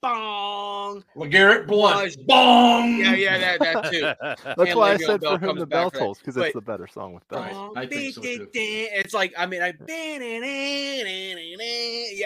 bong. 0.04 1.04
LeGarrette 1.16 1.66
Blount. 1.66 1.96
Raj- 1.96 2.26
Bong. 2.26 2.98
Yeah, 2.98 3.14
yeah, 3.14 3.38
that 3.38 3.60
that 3.60 3.92
too. 3.92 4.00
That's 4.56 4.70
And 4.70 4.78
why 4.78 4.92
I 4.92 4.96
said 4.96 5.20
Bell 5.20 5.32
for 5.34 5.38
whom 5.38 5.48
comes 5.50 5.60
the 5.60 5.66
bell 5.66 5.90
tolls 5.90 6.18
because 6.18 6.36
it's 6.36 6.54
the 6.54 6.60
better 6.60 6.86
song 6.86 7.14
with 7.14 7.26
bells. 7.28 7.44
Right. 7.44 7.52
Bong, 7.52 7.72
I 7.76 7.86
think 7.86 8.14
so, 8.14 8.22
too. 8.22 8.28
ding, 8.38 8.46
ding. 8.52 8.88
It's 8.92 9.14
like 9.14 9.32
I 9.36 9.46
mean 9.46 9.62
I 9.62 9.72
yeah 9.88 10.16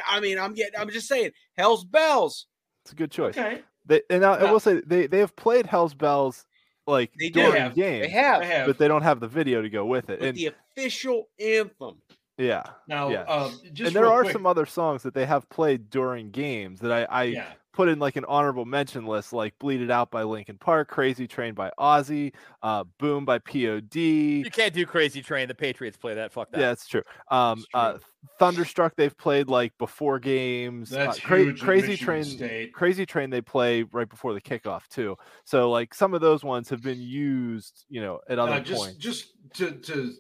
I 0.09 0.21
mean 0.21 0.39
I'm 0.39 0.55
getting 0.55 0.79
I'm 0.79 0.91
just 0.91 1.09
saying 1.09 1.31
Hell's 1.57 1.85
Bells. 1.85 2.47
It's 2.85 2.93
a 2.93 2.97
good 2.97 3.11
choice. 3.11 3.37
Okay. 3.37 3.63
They, 3.87 4.03
and 4.11 4.25
I, 4.25 4.35
I 4.35 4.51
will 4.53 4.61
say 4.61 4.81
they 4.87 5.07
they 5.07 5.19
have 5.19 5.35
played 5.37 5.67
Hell's 5.67 5.95
Bells 5.95 6.45
like 6.87 7.11
They 7.19 7.31
do 7.31 7.41
have 7.51 7.75
game, 7.75 8.03
they 8.03 8.09
have, 8.09 8.67
but 8.67 8.79
they 8.79 8.89
don't 8.89 9.03
have 9.03 9.21
the 9.21 9.29
video 9.29 9.63
to 9.63 9.69
go 9.69 9.85
with 9.85 10.11
it. 10.11 10.21
but 10.21 10.29
And 10.29 10.37
the 10.37 10.53
official 10.77 11.29
anthem. 11.39 12.01
yeah, 12.39 12.63
now, 12.87 13.11
Yeah. 13.11 13.25
uh, 13.29 13.51
just 13.75 13.89
and 13.89 13.97
there 13.97 14.07
are 14.07 14.23
quick- 14.23 14.33
some 14.33 14.47
other 14.47 14.65
songs 14.65 15.03
that 15.03 15.13
they 15.13 15.27
have 15.27 15.47
played 15.51 15.91
during 15.91 16.31
games 16.31 16.81
that 16.81 16.91
I, 16.91 17.03
I 17.05 17.23
Yeah. 17.25 17.47
Put 17.79 17.89
in 17.89 18.01
like 18.01 18.17
an 18.17 18.25
honorable 18.25 18.65
mention 18.65 19.07
list, 19.07 19.33
like 19.33 19.57
"Bleed 19.61 19.81
It 19.81 19.89
Out" 19.89 20.11
by 20.11 20.25
Linkin 20.25 20.59
Park, 20.59 20.89
"Crazy 20.89 21.29
Train" 21.29 21.55
by 21.55 21.71
Ozzy, 21.79 22.35
uh, 22.61 22.83
"Boom" 22.99 23.25
by 23.25 23.39
P.O.D. 23.39 24.39
You 24.45 24.51
can't 24.51 24.75
do 24.75 24.85
Crazy 24.85 25.23
Train. 25.23 25.47
The 25.47 25.55
Patriots 25.55 25.97
play 25.97 26.15
that. 26.15 26.33
Fuck 26.33 26.51
that. 26.51 26.61
Yeah, 26.61 26.73
it's 26.73 26.89
true. 26.89 27.03
Um, 27.31 27.59
It's 27.61 27.69
uh. 27.75 27.99
Thunderstruck 28.41 28.97
they've 28.97 29.17
played 29.17 29.49
like 29.49 29.79
before 29.79 30.19
games. 30.19 30.91
That's 30.91 31.19
uh, 31.19 31.23
Cra- 31.23 31.39
huge. 31.45 31.61
Crazy 31.61 31.97
Train. 31.97 32.25
State. 32.25 32.73
Crazy 32.73 33.07
Train 33.07 33.31
they 33.31 33.41
play 33.41 33.85
right 33.85 34.09
before 34.09 34.35
the 34.35 34.41
kickoff 34.41 34.89
too. 34.89 35.17
So 35.45 35.71
like 35.71 35.95
some 35.95 36.15
of 36.15 36.21
those 36.21 36.43
ones 36.43 36.69
have 36.71 36.83
been 36.83 37.01
used, 37.01 37.85
you 37.89 38.01
know, 38.01 38.19
at 38.29 38.41
other 38.41 38.51
Now, 38.55 38.59
just 38.61 38.81
points. 38.83 38.99
just 38.99 39.33
to 39.55 39.71
to 39.71 40.13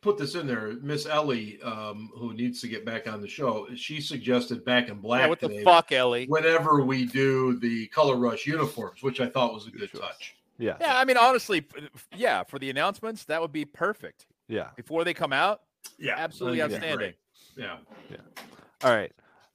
put 0.00 0.16
this 0.16 0.34
in 0.34 0.46
there, 0.46 0.72
Miss 0.82 1.06
Ellie, 1.06 1.60
um, 1.62 2.10
who 2.14 2.32
needs 2.32 2.60
to 2.62 2.68
get 2.68 2.84
back 2.84 3.06
on 3.06 3.20
the 3.20 3.28
show, 3.28 3.66
she 3.74 4.00
suggested 4.00 4.64
back 4.64 4.88
in 4.88 4.98
black 4.98 5.22
Yeah, 5.22 5.26
what 5.28 5.40
today. 5.40 5.58
the 5.58 5.64
fuck, 5.64 5.92
Ellie? 5.92 6.26
Whenever 6.26 6.82
we 6.82 7.04
do 7.06 7.58
the 7.58 7.86
color 7.88 8.16
rush 8.16 8.46
uniforms, 8.46 9.02
which 9.02 9.20
I 9.20 9.28
thought 9.28 9.52
was 9.52 9.66
a 9.66 9.70
good 9.70 9.90
Sure. 9.90 10.00
touch. 10.00 10.36
Yeah, 10.58 10.76
Yeah, 10.80 10.96
I 10.98 11.04
mean, 11.04 11.16
honestly, 11.16 11.66
yeah, 12.16 12.42
for 12.44 12.58
the 12.58 12.70
announcements, 12.70 13.24
that 13.24 13.40
would 13.40 13.52
be 13.52 13.64
perfect. 13.64 14.26
yeah. 14.48 14.70
Before 14.76 15.04
they 15.04 15.14
come 15.14 15.32
out, 15.32 15.62
Yeah, 15.98 16.14
absolutely 16.16 16.62
I 16.62 16.68
think 16.68 16.82
it'd 16.82 16.98
be 16.98 17.04
outstanding. 17.04 17.14
great. 17.56 18.18
Yeah, 18.18 18.88
All 18.88 18.94
right, 18.94 19.12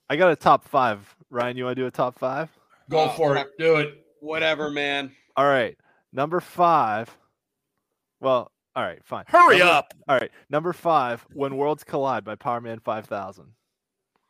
I 0.10 0.16
got 0.16 0.32
a 0.32 0.36
top 0.36 0.64
five. 0.64 1.16
Ryan, 1.32 1.58
you 1.58 1.66
want 1.66 1.76
to 1.76 1.82
do 1.82 1.88
a 1.88 1.92
top 1.92 2.18
five? 2.20 2.50
go 2.90 3.06
Oh, 3.06 3.10
for 3.10 3.36
it. 3.38 3.48
Do 3.58 3.78
it. 3.78 4.06
Whatever, 4.20 4.70
man. 4.70 5.12
All 5.36 5.46
right, 5.46 5.76
number 6.14 6.40
five. 6.40 7.16
Well, 8.20 8.52
all 8.76 8.84
right, 8.84 9.00
fine. 9.06 9.26
Hurry 9.28 9.60
Number- 9.60 9.74
up. 9.74 9.94
All 10.08 10.18
right, 10.18 10.32
number 10.50 10.74
five. 10.74 11.26
When 11.34 11.58
Worlds 11.58 11.84
Collide 11.84 12.24
by 12.24 12.36
Power 12.36 12.62
Man 12.62 12.80
Five 12.80 13.06
Thousand. 13.06 13.54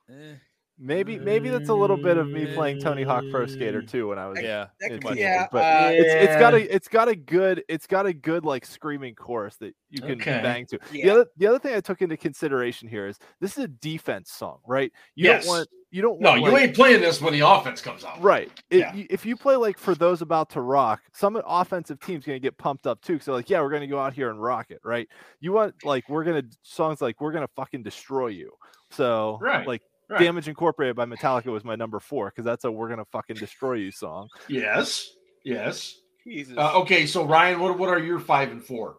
Eh, 0.10 0.36
Maybe, 0.78 1.18
maybe 1.18 1.48
that's 1.50 1.70
a 1.70 1.74
little 1.74 1.96
bit 1.96 2.18
of 2.18 2.28
me 2.28 2.54
playing 2.54 2.82
Tony 2.82 3.04
Hawk 3.04 3.24
Pro 3.32 3.46
Skater 3.46 3.82
too 3.82 4.10
when 4.10 4.20
I 4.20 4.28
was 4.28 4.40
yeah. 4.42 4.68
That 4.82 4.92
in 4.92 5.00
could- 5.00 5.08
teenager, 5.08 5.22
yeah, 5.22 5.48
but 5.50 5.60
uh, 5.64 5.90
it's 5.94 6.14
it's 6.32 6.36
got 6.36 6.54
a 6.54 6.76
it's 6.76 6.88
got 6.90 7.08
a 7.08 7.16
good 7.16 7.64
it's 7.70 7.88
got 7.88 8.06
a 8.06 8.12
good 8.14 8.44
like 8.44 8.66
screaming 8.66 9.16
chorus 9.16 9.56
that 9.58 9.74
you 9.90 10.02
can 10.02 10.20
Okay. 10.20 10.42
bang 10.42 10.66
to. 10.66 10.80
The 10.92 11.10
other 11.10 11.28
the 11.38 11.48
other 11.48 11.60
thing 11.60 11.76
I 11.76 11.80
took 11.80 12.02
into 12.02 12.18
consideration 12.18 12.90
here 12.90 13.08
is 13.08 13.18
this 13.40 13.58
is 13.58 13.64
a 13.64 13.68
defense 13.70 14.32
song, 14.32 14.60
right? 14.68 14.92
You 15.16 15.30
Yes. 15.30 15.46
don't 15.46 15.56
want 15.56 15.70
you 15.92 16.02
don't 16.02 16.20
No, 16.20 16.36
you 16.36 16.52
like- 16.52 16.62
ain't 16.64 16.76
playing 16.76 17.00
this 17.00 17.22
when 17.22 17.32
the 17.32 17.40
offense 17.48 17.80
comes 17.82 18.04
out. 18.04 18.22
right. 18.22 18.52
It- 18.70 18.80
Yeah. 18.80 18.94
you- 18.94 19.08
if 19.10 19.26
you 19.26 19.38
play 19.38 19.56
like 19.56 19.78
for 19.78 19.96
those 19.96 20.22
about 20.22 20.50
to 20.50 20.62
rock, 20.62 21.02
some 21.14 21.42
offensive 21.48 22.02
teams 22.02 22.26
gonna 22.26 22.38
get 22.38 22.58
pumped 22.58 22.86
up 22.86 23.02
too. 23.02 23.14
because 23.14 23.28
they're 23.28 23.36
like, 23.36 23.50
yeah, 23.50 23.62
we're 23.62 23.70
gonna 23.72 23.88
go 23.88 24.00
out 24.00 24.12
here 24.14 24.30
and 24.30 24.42
rock 24.44 24.72
it, 24.72 24.82
right? 24.84 25.08
You 25.40 25.54
want 25.54 25.86
like 25.86 26.10
we're 26.10 26.26
gonna 26.26 26.44
songs 26.64 27.02
like 27.02 27.22
we're 27.22 27.32
gonna 27.32 27.48
fucking 27.56 27.84
destroy 27.84 28.28
you. 28.28 28.52
So 28.92 29.38
Right, 29.42 29.66
like 29.66 29.82
Right. 30.10 30.20
Damage 30.20 30.48
Incorporated 30.48 30.96
by 30.96 31.06
Metallica 31.06 31.48
was 31.48 31.64
my 31.64 31.76
number 31.76 32.00
four 32.00 32.30
because 32.30 32.46
that's 32.46 32.64
a 32.64 32.72
we're 32.72 32.90
gonna 32.90 33.06
fucking 33.06 33.38
destroy 33.38 33.74
you 33.74 33.92
song. 33.92 34.30
Yes. 34.48 35.10
Yes. 35.44 35.96
Jesus. 36.24 36.56
Uh, 36.58 36.80
okay, 36.82 37.06
so 37.08 37.24
Ryan, 37.26 37.60
what 37.60 37.78
what 37.80 37.90
are 37.90 38.00
your 38.00 38.20
five 38.20 38.52
and 38.52 38.64
four? 38.64 38.98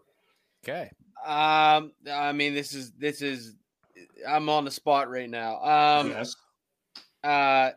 Okay. 0.65 0.91
Um, 1.25 1.93
I 2.11 2.33
mean, 2.33 2.55
this 2.55 2.73
is 2.75 2.93
this 2.93 3.23
is. 3.23 3.55
I'm 4.29 4.49
on 4.49 4.65
the 4.65 4.71
spot 4.71 5.11
right 5.11 5.29
now. 5.31 5.63
Um, 5.63 6.11
yes. 6.11 6.35
uh, 7.25 7.71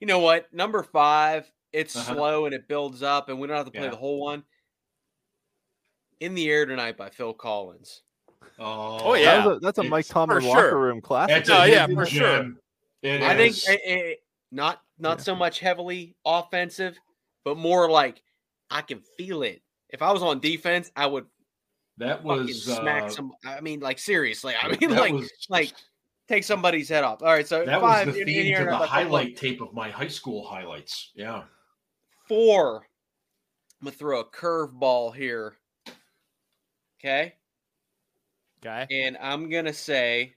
you 0.00 0.06
know 0.06 0.18
what? 0.20 0.52
Number 0.52 0.82
five. 0.82 1.50
It's 1.72 1.94
Uh-huh. 1.94 2.14
slow 2.14 2.46
and 2.46 2.54
it 2.54 2.66
builds 2.66 3.02
up, 3.02 3.28
and 3.28 3.38
we 3.38 3.46
don't 3.46 3.56
have 3.56 3.66
to 3.66 3.72
play 3.72 3.82
Yeah. 3.84 3.90
the 3.90 3.96
whole 3.96 4.20
one. 4.20 4.42
In 6.20 6.34
the 6.34 6.48
Air 6.50 6.66
Tonight 6.66 6.96
by 6.96 7.10
Phil 7.10 7.32
Collins. 7.34 8.02
Oh, 8.58 9.14
yeah. 9.14 9.44
That 9.44 9.46
a, 9.48 9.58
that's 9.60 9.78
a 9.78 9.84
Mike 9.84 10.00
It's- 10.06 10.08
Tomlin 10.12 10.44
locker 10.44 10.70
sure. 10.70 10.80
room 10.80 11.00
classic. 11.00 11.36
That's 11.44 11.48
No, 11.48 11.64
yeah, 11.64 11.82
hidden 11.82 11.96
for 11.96 12.06
sure. 12.06 12.36
gem. 12.38 12.58
It 13.02 13.22
I 13.22 13.36
think 13.36 13.52
is. 13.56 13.68
eh, 13.68 13.78
eh, 13.84 14.14
not 14.50 14.80
not 14.98 15.18
Yeah. 15.18 15.22
so 15.24 15.36
much 15.36 15.60
heavily 15.60 16.16
offensive, 16.24 16.98
but 17.44 17.56
more 17.56 17.90
like 17.90 18.22
I 18.70 18.82
can 18.82 19.00
feel 19.16 19.42
it. 19.42 19.62
If 19.90 20.02
I 20.02 20.12
was 20.12 20.22
on 20.22 20.40
defense, 20.40 20.90
I 20.96 21.06
would 21.06 21.26
That 21.98 22.22
was 22.24 22.64
smack 22.64 23.04
uh, 23.04 23.08
some. 23.08 23.32
I 23.44 23.60
mean, 23.60 23.80
like 23.80 23.98
seriously. 23.98 24.54
I 24.60 24.68
mean, 24.76 24.90
like 24.96 25.12
was 25.12 25.30
like 25.48 25.72
take 26.28 26.44
somebody's 26.44 26.88
head 26.88 27.04
off. 27.04 27.22
All 27.22 27.28
right, 27.28 27.46
so 27.46 27.64
that 27.64 27.80
was 27.80 28.06
the 28.06 28.12
in- 28.14 28.18
in 28.20 28.26
theme 28.26 28.44
here 28.44 28.58
to 28.58 28.64
the 28.64 28.76
I'm 28.76 28.88
highlight 28.88 29.36
tape 29.36 29.60
of 29.62 29.72
my 29.72 29.90
high 29.90 30.08
school 30.08 30.46
highlights. 30.46 31.12
Yeah. 31.14 31.44
Four. 32.28 32.86
I'm 33.80 33.86
gonna 33.86 33.96
throw 33.96 34.20
a 34.20 34.24
curveball 34.30 35.14
here. 35.14 35.56
Okay, 37.00 37.34
Guy. 38.60 38.88
and 38.90 39.16
I'm 39.18 39.48
gonna 39.48 39.72
say 39.72 40.34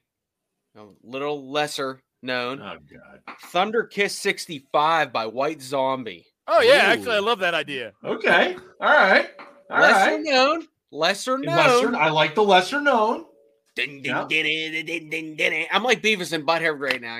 a 0.77 0.85
little 1.03 1.49
lesser 1.51 2.01
known 2.21 2.61
Oh 2.61 2.77
God. 2.91 3.35
Thunder 3.45 3.83
Kiss 3.83 4.17
65 4.17 5.11
by 5.11 5.25
White 5.25 5.61
Zombie. 5.61 6.25
Oh 6.47 6.61
yeah, 6.61 6.87
Ooh. 6.89 6.93
actually, 6.93 7.15
I 7.15 7.19
love 7.19 7.39
that 7.39 7.53
idea. 7.53 7.93
Okay. 8.03 8.55
All 8.79 8.89
right. 8.89 9.29
All 9.69 9.79
lesser 9.79 10.11
right. 10.15 10.21
known, 10.21 10.67
lesser 10.91 11.37
known. 11.37 11.55
Lesser, 11.55 11.95
I 11.95 12.09
like 12.09 12.35
the 12.35 12.43
lesser 12.43 12.81
known. 12.81 13.25
Ding, 13.75 14.01
ding, 14.01 14.05
Yeah. 14.05 14.25
ding, 14.27 14.43
ding, 14.43 14.85
ding, 14.85 15.09
ding, 15.09 15.35
ding. 15.35 15.67
I'm 15.71 15.83
like 15.83 16.01
Beavis 16.01 16.33
and 16.33 16.45
Butthead 16.45 16.77
right 16.77 16.99
now. 16.99 17.17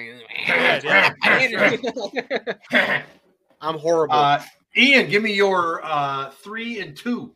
I'm 3.61 3.77
horrible. 3.77 4.15
Uh, 4.15 4.43
Ian, 4.75 5.09
give 5.09 5.23
me 5.23 5.33
your 5.33 5.81
uh, 5.83 6.31
three 6.43 6.79
and 6.81 6.95
two. 6.97 7.33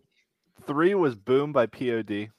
Three 0.67 0.95
was 0.95 1.15
Boom 1.15 1.53
by 1.53 1.65
POD. 1.67 2.29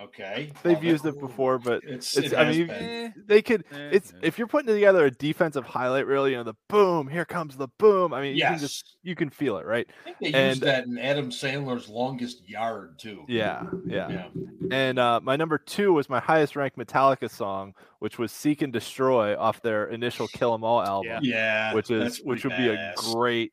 Okay. 0.00 0.52
They've 0.62 0.76
Oh, 0.78 0.80
used 0.80 1.04
that- 1.04 1.16
it 1.16 1.20
before, 1.20 1.58
but 1.58 1.82
It's, 1.82 2.16
it's- 2.16 2.32
it 2.32 2.36
I 2.38 2.50
mean, 2.52 2.66
been. 2.68 2.76
Eh, 2.84 3.10
they 3.26 3.42
could. 3.42 3.64
eh, 3.72 3.90
It's 3.92 4.12
eh. 4.12 4.18
if 4.22 4.38
you're 4.38 4.46
putting 4.46 4.72
together 4.72 5.04
a 5.06 5.10
defensive 5.10 5.64
highlight 5.64 6.06
reel, 6.06 6.28
you 6.28 6.36
know 6.36 6.44
the 6.44 6.54
boom. 6.68 7.08
Here 7.08 7.24
comes 7.24 7.56
the 7.56 7.66
boom. 7.78 8.14
I 8.14 8.20
mean, 8.20 8.36
you 8.36 8.42
can 8.44 8.52
yes. 8.52 8.60
just 8.60 8.96
you 9.02 9.16
can 9.16 9.28
feel 9.28 9.56
it, 9.58 9.66
right? 9.66 9.88
I 10.06 10.12
think 10.12 10.32
they 10.32 10.38
and- 10.38 10.48
used 10.50 10.62
that 10.62 10.86
in 10.86 10.98
Adam 10.98 11.30
Sandler's 11.30 11.88
longest 11.88 12.48
yard 12.48 12.98
too. 12.98 13.24
Yeah, 13.28 13.64
yeah. 13.86 14.08
Yeah. 14.08 14.28
And 14.70 14.98
uh, 15.00 15.20
my 15.22 15.34
number 15.36 15.58
two 15.58 15.92
was 15.92 16.08
my 16.08 16.20
highest 16.20 16.54
ranked 16.54 16.76
Metallica 16.78 17.28
song, 17.28 17.74
which 17.98 18.18
was 18.18 18.30
"Seek 18.30 18.62
and 18.62 18.72
Destroy" 18.72 19.36
off 19.36 19.60
their 19.62 19.86
initial 19.88 20.28
"Kill 20.28 20.54
'Em 20.54 20.62
All" 20.62 20.80
album, 20.84 21.18
Yeah. 21.22 21.74
which 21.74 21.90
is 21.90 22.18
which 22.18 22.44
would 22.44 22.52
pretty 22.52 22.68
be 22.68 22.74
a 22.74 22.94
great, 22.96 23.52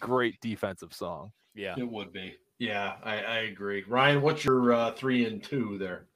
great 0.00 0.40
defensive 0.40 0.92
song. 0.92 1.30
yeah. 1.54 1.74
It 1.78 1.88
would 1.88 2.12
be. 2.12 2.34
Yeah, 2.58 2.94
I, 3.02 3.18
I 3.18 3.38
agree. 3.40 3.84
Ryan, 3.86 4.22
what's 4.22 4.44
your 4.44 4.72
uh, 4.72 4.92
three 4.92 5.24
and 5.26 5.42
two 5.42 5.76
there? 5.78 6.06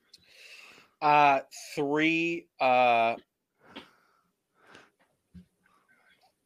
Uh, 1.03 1.41
three. 1.75 2.47
Uh, 2.61 3.17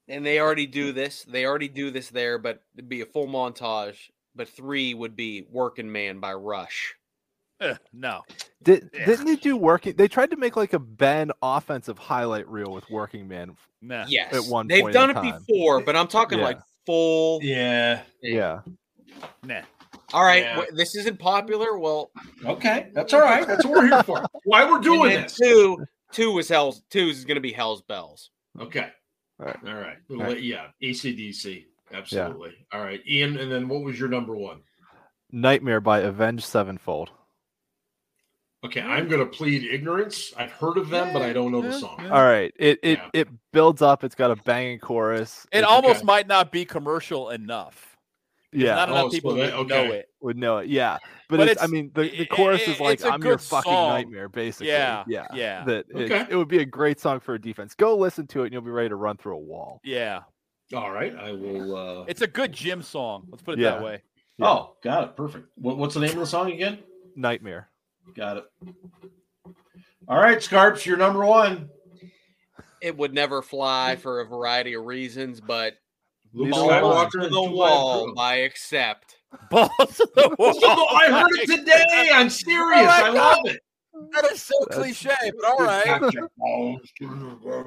and 0.09 0.25
they 0.25 0.41
already 0.41 0.67
do 0.67 0.93
this. 0.93 1.25
They 1.25 1.47
already 1.47 1.69
do 1.69 1.91
this 1.91 2.09
there, 2.11 2.39
but 2.39 2.63
it'd 2.75 2.89
be 2.89 3.03
a 3.03 3.07
full 3.07 3.27
montage. 3.27 4.11
But 4.35 4.49
three 4.49 4.95
would 4.95 5.15
be 5.15 5.47
"Working 5.51 5.93
Man" 5.93 6.19
by 6.19 6.33
Rush. 6.33 6.95
Eh, 7.61 7.75
no. 7.93 8.23
Did 8.63 8.91
Yeah. 8.95 9.05
didn't 9.05 9.27
they 9.27 9.37
do 9.37 9.57
working? 9.57 9.95
They 9.95 10.09
tried 10.09 10.31
to 10.31 10.37
make 10.37 10.57
like 10.57 10.73
a 10.73 10.79
Ben 10.79 11.31
offensive 11.43 11.99
highlight 11.99 12.49
reel 12.49 12.73
with 12.73 12.89
Working 12.91 13.29
Man. 13.29 13.57
Nah. 13.83 14.07
Yes, 14.09 14.49
one 14.49 14.69
they've 14.69 14.83
point 14.83 14.95
done 14.95 15.11
in 15.11 15.17
it 15.17 15.21
time. 15.21 15.45
before, 15.47 15.83
but 15.85 15.97
I'm 15.97 16.09
talking 16.09 16.39
Yeah. 16.39 16.45
like 16.45 16.61
full. 16.87 17.41
Yeah. 17.43 18.03
Yeah, 18.23 18.61
Nah. 19.43 19.63
All 20.13 20.25
right, 20.25 20.43
Yeah. 20.43 20.65
this 20.75 20.95
isn't 20.95 21.19
popular. 21.19 21.79
Well, 21.79 22.11
Okay, 22.45 22.89
that's 22.95 23.13
all 23.15 23.21
right. 23.21 23.47
That's 23.47 23.65
what 23.65 23.75
we're 23.79 23.89
here 23.89 24.03
for. 24.03 24.25
Why 24.45 24.71
we're 24.71 24.81
doing 24.81 25.11
then 25.11 25.23
this? 25.23 25.37
two, 25.37 25.85
two 26.13 26.39
is 26.39 26.49
Hell's. 26.49 26.83
Two 26.91 27.09
is 27.09 27.25
going 27.25 27.37
to 27.37 27.41
be 27.41 27.53
Hell's 27.53 27.83
Bells. 27.83 28.31
Okay. 28.61 28.89
All 29.41 29.47
right. 29.47 29.57
All 29.67 29.75
right. 29.75 29.97
All 30.11 30.17
right. 30.19 30.43
Yeah. 30.43 30.67
ACDC. 30.83 31.65
Absolutely. 31.93 32.53
All 32.73 32.81
right. 32.81 33.01
Ian, 33.09 33.37
and 33.39 33.51
then 33.51 33.69
what 33.69 33.83
was 33.83 33.99
your 33.99 34.09
number 34.09 34.35
one? 34.37 34.61
Nightmare 35.31 35.81
by 35.81 36.01
Avenged 36.01 36.45
Sevenfold. 36.45 37.11
Okay, 38.65 38.81
I'm 38.81 39.09
going 39.09 39.19
to 39.19 39.27
plead 39.27 39.65
ignorance. 39.65 40.33
I've 40.37 40.53
heard 40.53 40.77
of 40.79 40.89
them, 40.89 41.13
but 41.13 41.21
I 41.23 41.33
don't 41.33 41.51
know 41.51 41.63
the 41.63 41.73
song. 41.73 41.99
All 42.11 42.23
right, 42.23 42.53
it 42.57 42.79
it 42.85 42.99
Yeah. 42.99 43.09
it 43.23 43.29
builds 43.53 43.83
up. 43.83 44.05
It's 44.05 44.15
got 44.15 44.31
a 44.31 44.37
banging 44.37 44.79
chorus. 44.79 45.47
It 45.51 45.59
It's- 45.59 45.71
almost 45.73 45.97
okay. 45.99 46.05
might 46.05 46.29
not 46.29 46.53
be 46.53 46.65
commercial 46.65 47.31
enough. 47.31 47.92
Yeah 48.53 48.75
Not 48.75 48.89
enough 48.91 49.05
Oh, 49.05 49.09
so 49.09 49.13
people 49.15 49.35
that- 49.37 49.57
would 49.59 49.69
know 49.69 49.93
it. 49.93 50.09
would 50.21 50.37
know 50.37 50.59
it. 50.59 50.69
Yeah, 50.69 50.99
but, 51.29 51.39
But 51.39 51.49
it's, 51.49 51.63
I 51.63 51.67
mean 51.67 51.91
the, 51.95 52.03
the 52.03 52.23
it- 52.23 52.31
chorus 52.31 52.63
it- 52.63 52.69
is 52.69 52.81
like 52.81 52.95
it's 52.95 53.05
a 53.05 53.11
I'm 53.13 53.23
your 53.23 53.39
fucking 53.39 53.71
song. 53.73 53.89
nightmare, 53.91 54.29
basically. 54.29 54.69
Yeah, 54.69 55.05
yeah, 55.07 55.27
yeah. 55.35 55.65
That 55.65 55.87
it, 55.95 56.29
it 56.31 56.37
would 56.37 56.49
be 56.49 56.59
a 56.59 56.65
great 56.65 57.01
song 57.01 57.21
for 57.21 57.35
a 57.35 57.41
defense. 57.41 57.75
Go 57.75 57.97
listen 57.97 58.27
to 58.29 58.41
it, 58.43 58.47
and 58.47 58.53
you'll 58.53 58.63
be 58.63 58.71
ready 58.71 58.89
to 58.91 58.97
run 58.97 59.17
through 59.17 59.37
a 59.37 59.41
wall. 59.41 59.81
Yeah. 59.85 60.21
All 60.75 60.91
right. 60.91 61.15
I 61.15 61.33
will. 61.33 61.77
Uh... 61.77 62.05
It's 62.09 62.23
a 62.23 62.27
good 62.27 62.53
gym 62.53 62.83
song. 62.83 63.27
Let's 63.31 63.43
put 63.43 63.59
it 63.59 63.63
Yeah. 63.63 63.73
that 63.73 63.83
way. 63.83 64.03
yeah. 64.39 64.47
Oh, 64.49 64.77
got 64.83 65.05
it. 65.05 65.17
Perfect. 65.17 65.49
What, 65.57 65.77
what's 65.77 65.95
the 65.95 66.01
name 66.01 66.13
of 66.13 66.19
the 66.19 66.27
song 66.27 66.51
again? 66.51 66.79
Nightmare. 67.17 67.69
Got 68.15 68.39
it. 68.39 68.45
All 70.09 70.19
right, 70.19 70.39
Scarps, 70.39 70.85
you're 70.85 70.97
number 70.97 71.25
one. 71.25 71.69
It 72.81 72.97
would 72.97 73.15
never 73.15 73.43
fly 73.43 73.97
for 73.97 74.21
a 74.21 74.27
variety 74.27 74.75
of 74.75 74.85
reasons, 74.85 75.41
but 75.41 75.75
Luke 76.35 76.49
Neither 76.49 76.81
Ball 76.81 76.93
I. 76.93 77.05
Skywalker 77.05 77.23
to 77.23 77.29
the 77.29 77.43
wall 77.43 78.05
Crow. 78.07 78.15
by 78.15 78.35
Accept. 78.37 79.17
Balls 79.51 79.71
to 79.97 80.09
the 80.15 80.35
wall. 80.39 80.55
Oh, 80.63 80.87
I 80.95 81.11
heard 81.11 81.31
it 81.33 81.47
today. 81.59 82.11
I'm 82.13 82.31
serious. 82.31 82.81
Oh 82.83 82.85
my 82.87 83.03
I 83.03 83.09
love 83.11 83.39
it. 83.47 83.61
That 84.13 84.31
is 84.33 84.43
so 84.43 84.55
That's- 84.69 84.83
cliche, 85.01 85.33
but 85.41 85.45
all 85.51 85.59
right. 85.59 85.85
Gotcha. 86.01 86.29
Balls 86.39 86.81
to 87.01 87.07
the 87.09 87.37
wall. 87.49 87.65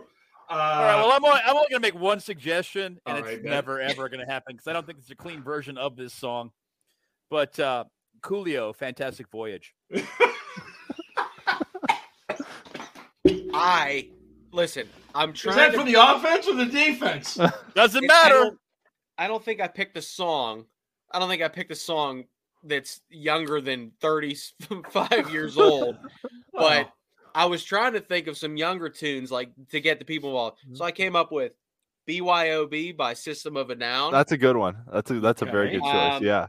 Uh, 0.48 0.54
All 0.54 0.58
right. 0.84 0.96
Well, 0.98 1.12
I'm 1.12 1.26
only, 1.26 1.40
I'm 1.44 1.56
only 1.56 1.68
going 1.72 1.82
to 1.82 1.88
make 1.88 1.96
one 2.00 2.20
suggestion, 2.20 3.00
and 3.08 3.18
it's 3.18 3.26
right, 3.28 3.42
man. 3.44 3.52
never 3.52 3.82
ever 3.82 4.10
going 4.10 4.20
to 4.24 4.32
happen 4.32 4.54
because 4.56 4.68
I 4.68 4.74
don't 4.74 4.86
think 4.86 5.00
it's 5.00 5.10
a 5.10 5.16
clean 5.16 5.42
version 5.42 5.76
of 5.76 5.96
this 5.96 6.14
song. 6.14 6.52
But 7.32 7.60
uh, 7.60 7.86
Coolio, 8.22 8.76
"Fantastic 8.76 9.28
Voyage." 9.32 9.74
I 13.54 14.10
listen. 14.56 14.88
I'm 15.14 15.34
trying. 15.34 15.52
is 15.52 15.56
trying 15.56 15.72
that 15.72 15.72
to 15.78 15.78
for 15.78 15.84
the 15.92 16.16
offense 16.16 16.48
or 16.48 16.56
the 16.56 16.66
defense? 16.66 17.36
Doesn't 17.76 18.04
It- 18.04 18.12
I 18.12 18.14
matter. 18.24 18.36
don't, 18.36 18.60
I 19.18 19.28
don't 19.28 19.44
think 19.44 19.62
I 19.62 19.68
picked 19.68 19.96
a 19.98 20.02
song. 20.02 20.66
I 21.12 21.20
don't 21.20 21.30
think 21.30 21.42
I 21.42 21.48
picked 21.48 21.72
a 21.72 21.76
song 21.76 22.26
that's 22.64 23.02
younger 23.10 23.62
than 23.62 23.92
35 24.02 25.30
years 25.32 25.58
old. 25.58 25.98
But 26.54 26.90
I 27.36 27.46
was 27.48 27.66
trying 27.66 27.94
to 27.94 28.00
think 28.00 28.28
of 28.28 28.38
some 28.38 28.56
younger 28.56 28.88
tunes 28.88 29.30
like 29.30 29.50
to 29.72 29.82
get 29.82 30.00
the 30.00 30.06
people 30.06 30.30
involved. 30.30 30.60
So 30.74 30.86
I 30.86 30.92
came 30.94 31.14
up 31.18 31.34
with 31.34 31.52
BYOB 32.08 32.96
by 32.96 33.14
System 33.14 33.58
of 33.58 33.70
a 33.70 33.76
Down. 33.76 34.14
That's 34.14 34.32
a 34.32 34.38
good 34.38 34.56
one. 34.56 34.78
That's 34.90 35.12
a 35.12 35.20
that's 35.20 35.42
a 35.42 35.46
very 35.46 35.72
good 35.72 35.82
choice. 35.82 36.14
Um, 36.14 36.24
yeah. 36.24 36.48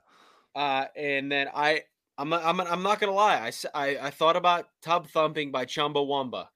Uh, 0.54 0.84
and 0.96 1.30
then 1.30 1.48
I, 1.52 1.82
I'm, 2.18 2.32
I'm, 2.32 2.60
I'm 2.60 2.82
not 2.82 2.98
gonna 2.98 3.12
lie. 3.12 3.50
I 3.74 3.98
I 4.00 4.10
thought 4.10 4.36
about 4.36 4.68
Tub 4.82 5.08
Thumping 5.08 5.50
by 5.50 5.66
Chumbawamba. 5.66 6.48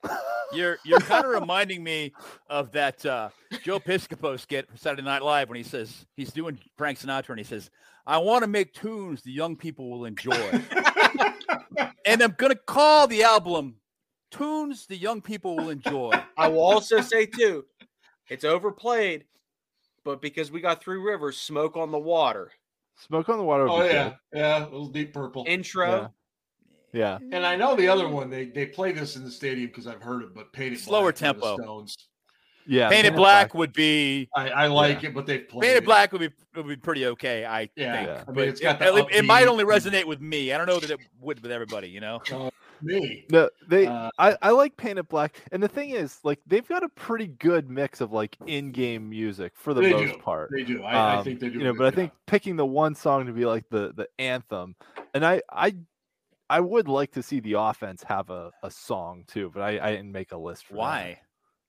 You're 0.52 0.78
you're 0.84 1.00
kind 1.00 1.24
of 1.24 1.30
reminding 1.30 1.84
me 1.84 2.12
of 2.48 2.72
that 2.72 3.04
uh, 3.04 3.28
Joe 3.62 3.78
Piscopo 3.78 4.40
skit 4.40 4.68
from 4.68 4.78
Saturday 4.78 5.02
Night 5.02 5.22
Live 5.22 5.48
when 5.48 5.56
he 5.56 5.62
says 5.62 6.06
he's 6.16 6.32
doing 6.32 6.58
Frank 6.76 6.98
Sinatra 6.98 7.30
and 7.30 7.38
he 7.38 7.44
says, 7.44 7.70
"I 8.06 8.18
want 8.18 8.42
to 8.42 8.48
make 8.48 8.72
tunes 8.72 9.22
the 9.22 9.32
young 9.32 9.54
people 9.54 9.90
will 9.90 10.06
enjoy," 10.06 10.62
and 12.06 12.22
I'm 12.22 12.34
gonna 12.38 12.54
call 12.54 13.06
the 13.06 13.22
album 13.22 13.76
"Tunes 14.30 14.86
the 14.86 14.96
Young 14.96 15.20
People 15.20 15.56
Will 15.56 15.70
Enjoy." 15.70 16.12
I 16.38 16.48
will 16.48 16.62
also 16.62 17.00
say 17.00 17.26
too, 17.26 17.66
it's 18.30 18.44
overplayed, 18.44 19.26
but 20.04 20.22
because 20.22 20.50
we 20.50 20.62
got 20.62 20.82
Three 20.82 20.98
Rivers, 20.98 21.36
Smoke 21.36 21.76
on 21.76 21.92
the 21.92 21.98
Water 21.98 22.50
Smoke 23.06 23.28
on 23.28 23.38
the 23.38 23.44
water. 23.44 23.64
Would 23.64 23.72
oh 23.72 23.80
be 23.88 23.94
yeah, 23.94 24.04
good. 24.32 24.38
yeah, 24.38 24.58
a 24.62 24.64
little 24.64 24.88
deep 24.88 25.12
purple. 25.14 25.44
intro. 25.48 26.12
Yeah. 26.92 27.18
and 27.32 27.46
I 27.46 27.54
know 27.56 27.76
the 27.76 27.88
other 27.88 28.08
one. 28.08 28.30
They 28.30 28.46
they 28.46 28.66
play 28.66 28.92
this 28.92 29.16
in 29.16 29.24
the 29.24 29.30
stadium 29.30 29.68
because 29.68 29.86
I've 29.86 30.02
heard 30.02 30.22
it, 30.22 30.34
but 30.34 30.52
painted 30.52 30.80
Slower 30.80 31.12
Black 31.12 31.14
the 31.14 31.20
tempo. 31.20 31.56
Stones. 31.56 31.96
Yeah. 32.66 32.88
Painted 32.88 33.14
Black 33.16 33.54
would 33.54 33.72
be 33.72 34.28
I, 34.36 34.50
I 34.50 34.66
like 34.66 35.02
it, 35.02 35.14
but 35.14 35.24
they've 35.26 35.48
played 35.48 35.62
Painted 35.62 35.82
it. 35.82 35.86
Black 35.86 36.12
would 36.12 36.20
be 36.20 36.30
would 36.54 36.68
be 36.68 36.76
pretty 36.76 37.06
okay. 37.06 37.44
I 37.44 37.70
Yeah, 37.74 37.94
think. 37.96 38.08
Yeah. 38.08 38.24
I 38.28 38.30
mean, 38.32 38.48
it's 38.48 38.60
got 38.60 38.82
it, 38.82 38.94
the 38.94 39.06
it- 39.06 39.14
it 39.20 39.24
might 39.24 39.48
only 39.48 39.64
resonate 39.64 40.04
with 40.04 40.20
me. 40.20 40.52
I 40.52 40.58
don't 40.58 40.66
know 40.66 40.78
that 40.80 40.90
it 40.90 41.00
would 41.20 41.40
with 41.42 41.52
everybody. 41.52 41.88
You 41.88 42.00
know. 42.00 42.20
Me. 42.82 43.24
No, 43.30 43.48
they. 43.68 43.86
Uh, 43.86 44.10
I, 44.18 44.36
I 44.42 44.50
like 44.50 44.76
Painted 44.76 45.08
Black, 45.08 45.40
and 45.52 45.62
the 45.62 45.68
thing 45.68 45.90
is, 45.90 46.18
like, 46.24 46.40
they've 46.46 46.66
got 46.66 46.82
a 46.82 46.88
pretty 46.90 47.26
good 47.26 47.68
mix 47.70 48.00
of 48.00 48.12
like 48.12 48.36
in-game 48.46 49.08
music 49.08 49.52
for 49.54 49.74
the 49.74 49.82
most 49.82 50.12
do. 50.14 50.18
part. 50.18 50.50
They 50.52 50.64
do. 50.64 50.82
I, 50.82 51.14
I 51.14 51.16
Um, 51.16 51.24
think 51.24 51.40
they 51.40 51.48
do. 51.48 51.58
You 51.58 51.64
know, 51.64 51.74
but 51.74 51.86
I 51.86 51.90
think 51.90 52.12
picking 52.26 52.56
the 52.56 52.66
one 52.66 52.94
song 52.94 53.26
to 53.26 53.32
be 53.32 53.44
like 53.44 53.68
the 53.70 53.92
the 53.94 54.08
anthem, 54.18 54.74
and 55.14 55.24
I 55.24 55.42
I 55.50 55.74
I 56.48 56.60
would 56.60 56.88
like 56.88 57.12
to 57.12 57.22
see 57.22 57.40
the 57.40 57.52
offense 57.54 58.02
have 58.02 58.30
a, 58.30 58.50
a 58.62 58.70
song 58.70 59.24
too, 59.26 59.50
but 59.54 59.60
I, 59.62 59.78
I 59.88 59.90
didn't 59.92 60.12
make 60.12 60.32
a 60.32 60.36
list 60.38 60.66
for 60.66 60.74
that. 60.74 60.78
Why? 60.78 61.20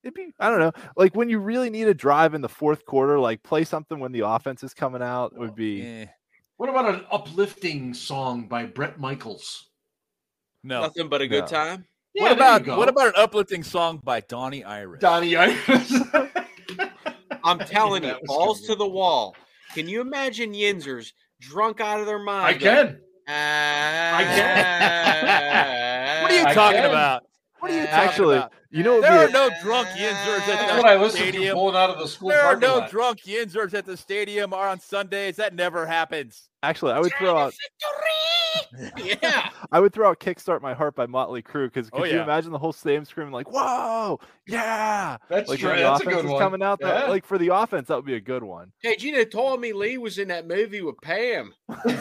It'd 0.04 0.16
be 0.16 0.34
I 0.40 0.50
don't 0.50 0.60
know, 0.60 0.72
like 0.98 1.16
when 1.16 1.30
you 1.30 1.38
really 1.40 1.70
need 1.70 1.88
a 1.88 1.94
drive 1.94 2.34
in 2.34 2.42
the 2.42 2.50
fourth 2.50 2.86
quarter, 2.86 3.20
like 3.20 3.44
play 3.44 3.64
something 3.64 4.00
when 4.00 4.12
the 4.12 4.22
offense 4.22 4.64
is 4.64 4.74
coming 4.74 5.04
out. 5.04 5.34
It 5.34 5.40
would 5.40 5.54
be 5.54 5.84
Eh, 5.84 6.06
What 6.58 6.70
about 6.70 6.94
an 6.96 7.06
uplifting 7.12 7.94
song 7.94 8.48
by 8.48 8.66
Bret 8.66 9.00
Michaels? 9.00 9.68
No. 10.64 10.82
Nothing 10.82 11.08
but 11.10 11.22
a 11.22 11.28
good 11.28 11.42
No. 11.42 11.48
time. 11.48 11.86
Yeah, 12.14 12.24
what 12.24 12.32
about 12.34 12.68
what 12.78 12.90
about 12.90 13.08
an 13.08 13.14
uplifting 13.16 13.64
song 13.64 14.02
by 14.04 14.20
Donnie 14.22 14.64
Iris? 14.66 15.00
Donnie 15.00 15.36
Iris? 15.36 15.94
I'm 17.44 17.60
telling 17.60 18.04
you, 18.04 18.10
that 18.10 18.24
balls 18.26 18.60
coming. 18.60 18.68
to 18.70 18.76
the 18.76 18.88
wall. 18.88 19.36
Can 19.74 19.88
you 19.88 20.02
imagine 20.02 20.52
Yinzers 20.54 21.14
drunk 21.40 21.80
out 21.80 22.00
of 22.02 22.06
their 22.06 22.20
mind? 22.20 22.46
I 22.46 22.52
mind? 22.52 22.62
can. 22.62 23.00
I 23.28 24.24
can. 24.24 25.26
Ah. 25.28 26.22
What 26.24 26.32
are 26.32 26.38
you 26.38 26.54
talking 26.54 26.80
about? 26.86 27.24
What 27.60 27.72
are 27.72 27.76
you 27.76 27.86
talking 27.86 27.96
Actually, 28.10 28.38
about? 28.38 28.52
You 28.72 28.84
know, 28.84 29.02
There 29.02 29.12
are 29.12 29.20
would 29.20 29.28
be 29.28 29.34
no 29.34 29.50
drunk 29.62 29.88
yinzers 29.90 30.48
at 30.48 30.82
the 30.82 30.88
I 30.88 30.96
listened 30.96 31.24
to 31.26 31.30
stadium. 31.32 31.56
pulling 31.56 31.76
out 31.76 31.90
of 31.90 32.00
the 32.00 32.08
school 32.08 32.30
There 32.30 32.42
are 32.42 32.56
no 32.56 32.78
lot. 32.80 32.90
drunk 32.90 33.20
yinzers 33.22 33.74
at 33.74 33.86
the 33.86 33.98
stadium 33.98 34.54
or 34.54 34.66
on 34.68 34.80
Sundays. 34.80 35.36
That 35.36 35.54
never 35.56 35.86
happens. 35.86 36.50
actually, 36.64 36.94
I 36.94 37.00
would 37.00 37.12
throw 37.18 37.38
out, 37.38 37.54
yeah. 38.98 39.50
I 39.72 39.80
would 39.80 39.94
throw 39.94 40.10
out 40.10 40.20
"Kickstart 40.20 40.62
My 40.62 40.74
Heart" 40.74 40.96
by 40.96 41.06
Motley 41.06 41.42
Crue 41.42 41.66
because 41.68 41.90
Oh, 41.94 42.00
could 42.02 42.12
you 42.12 42.20
imagine 42.22 42.52
the 42.52 42.58
whole 42.58 42.74
stadium 42.74 43.04
screaming 43.06 43.34
like 43.34 43.50
"Whoa, 43.52 44.20
yeah!" 44.48 45.18
That's 45.30 45.50
like 45.50 45.60
true. 45.60 45.70
the 45.70 45.76
That's 45.78 46.02
a 46.02 46.06
good 46.06 46.26
one. 46.26 46.40
coming 46.40 46.62
out. 46.64 46.80
That, 46.82 47.04
Yeah. 47.06 47.10
like 47.10 47.26
for 47.26 47.38
the 47.38 47.50
offense, 47.54 47.88
that 47.90 47.96
would 47.96 48.06
be 48.06 48.16
a 48.16 48.22
good 48.22 48.44
one. 48.44 48.72
Hey, 48.82 48.96
Gina 48.98 49.26
told 49.26 49.60
me 49.62 49.74
Lee 49.74 49.98
was 49.98 50.18
in 50.18 50.28
that 50.30 50.48
movie 50.48 50.82
with 50.82 50.96
Pam. 51.02 51.54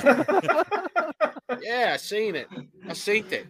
Yeah, 1.62 1.90
I 1.94 1.96
seen 1.96 2.36
it. 2.36 2.46
I 2.88 2.92
seen 2.92 3.26
it. 3.32 3.46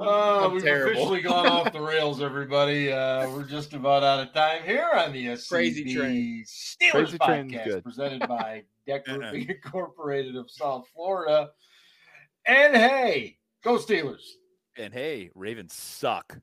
Oh, 0.00 0.50
we've 0.52 0.62
terrible. 0.62 0.92
officially 0.92 1.20
gone 1.22 1.46
off 1.46 1.72
the 1.72 1.80
rails, 1.82 2.22
everybody. 2.22 2.92
Uh, 2.92 3.28
we're 3.30 3.44
just 3.44 3.72
about 3.74 4.04
out 4.04 4.20
of 4.20 4.32
time 4.32 4.62
here 4.64 4.88
on 4.94 5.12
the 5.12 5.26
SCB 5.26 5.48
Crazy 5.48 5.94
Train. 5.94 6.44
Steelers 6.46 6.90
Crazy 6.92 7.18
podcast, 7.18 7.82
presented 7.84 8.28
by 8.28 8.62
Deck 8.86 9.08
Uh-uh. 9.08 9.18
Roofing 9.18 9.48
Incorporated 9.48 10.36
of 10.36 10.50
South 10.50 10.86
Florida. 10.94 11.50
And 12.46 12.76
hey, 12.76 13.38
go 13.64 13.76
Steelers! 13.76 14.22
And 14.76 14.94
hey, 14.94 15.30
Ravens 15.34 15.74
suck. 15.74 16.38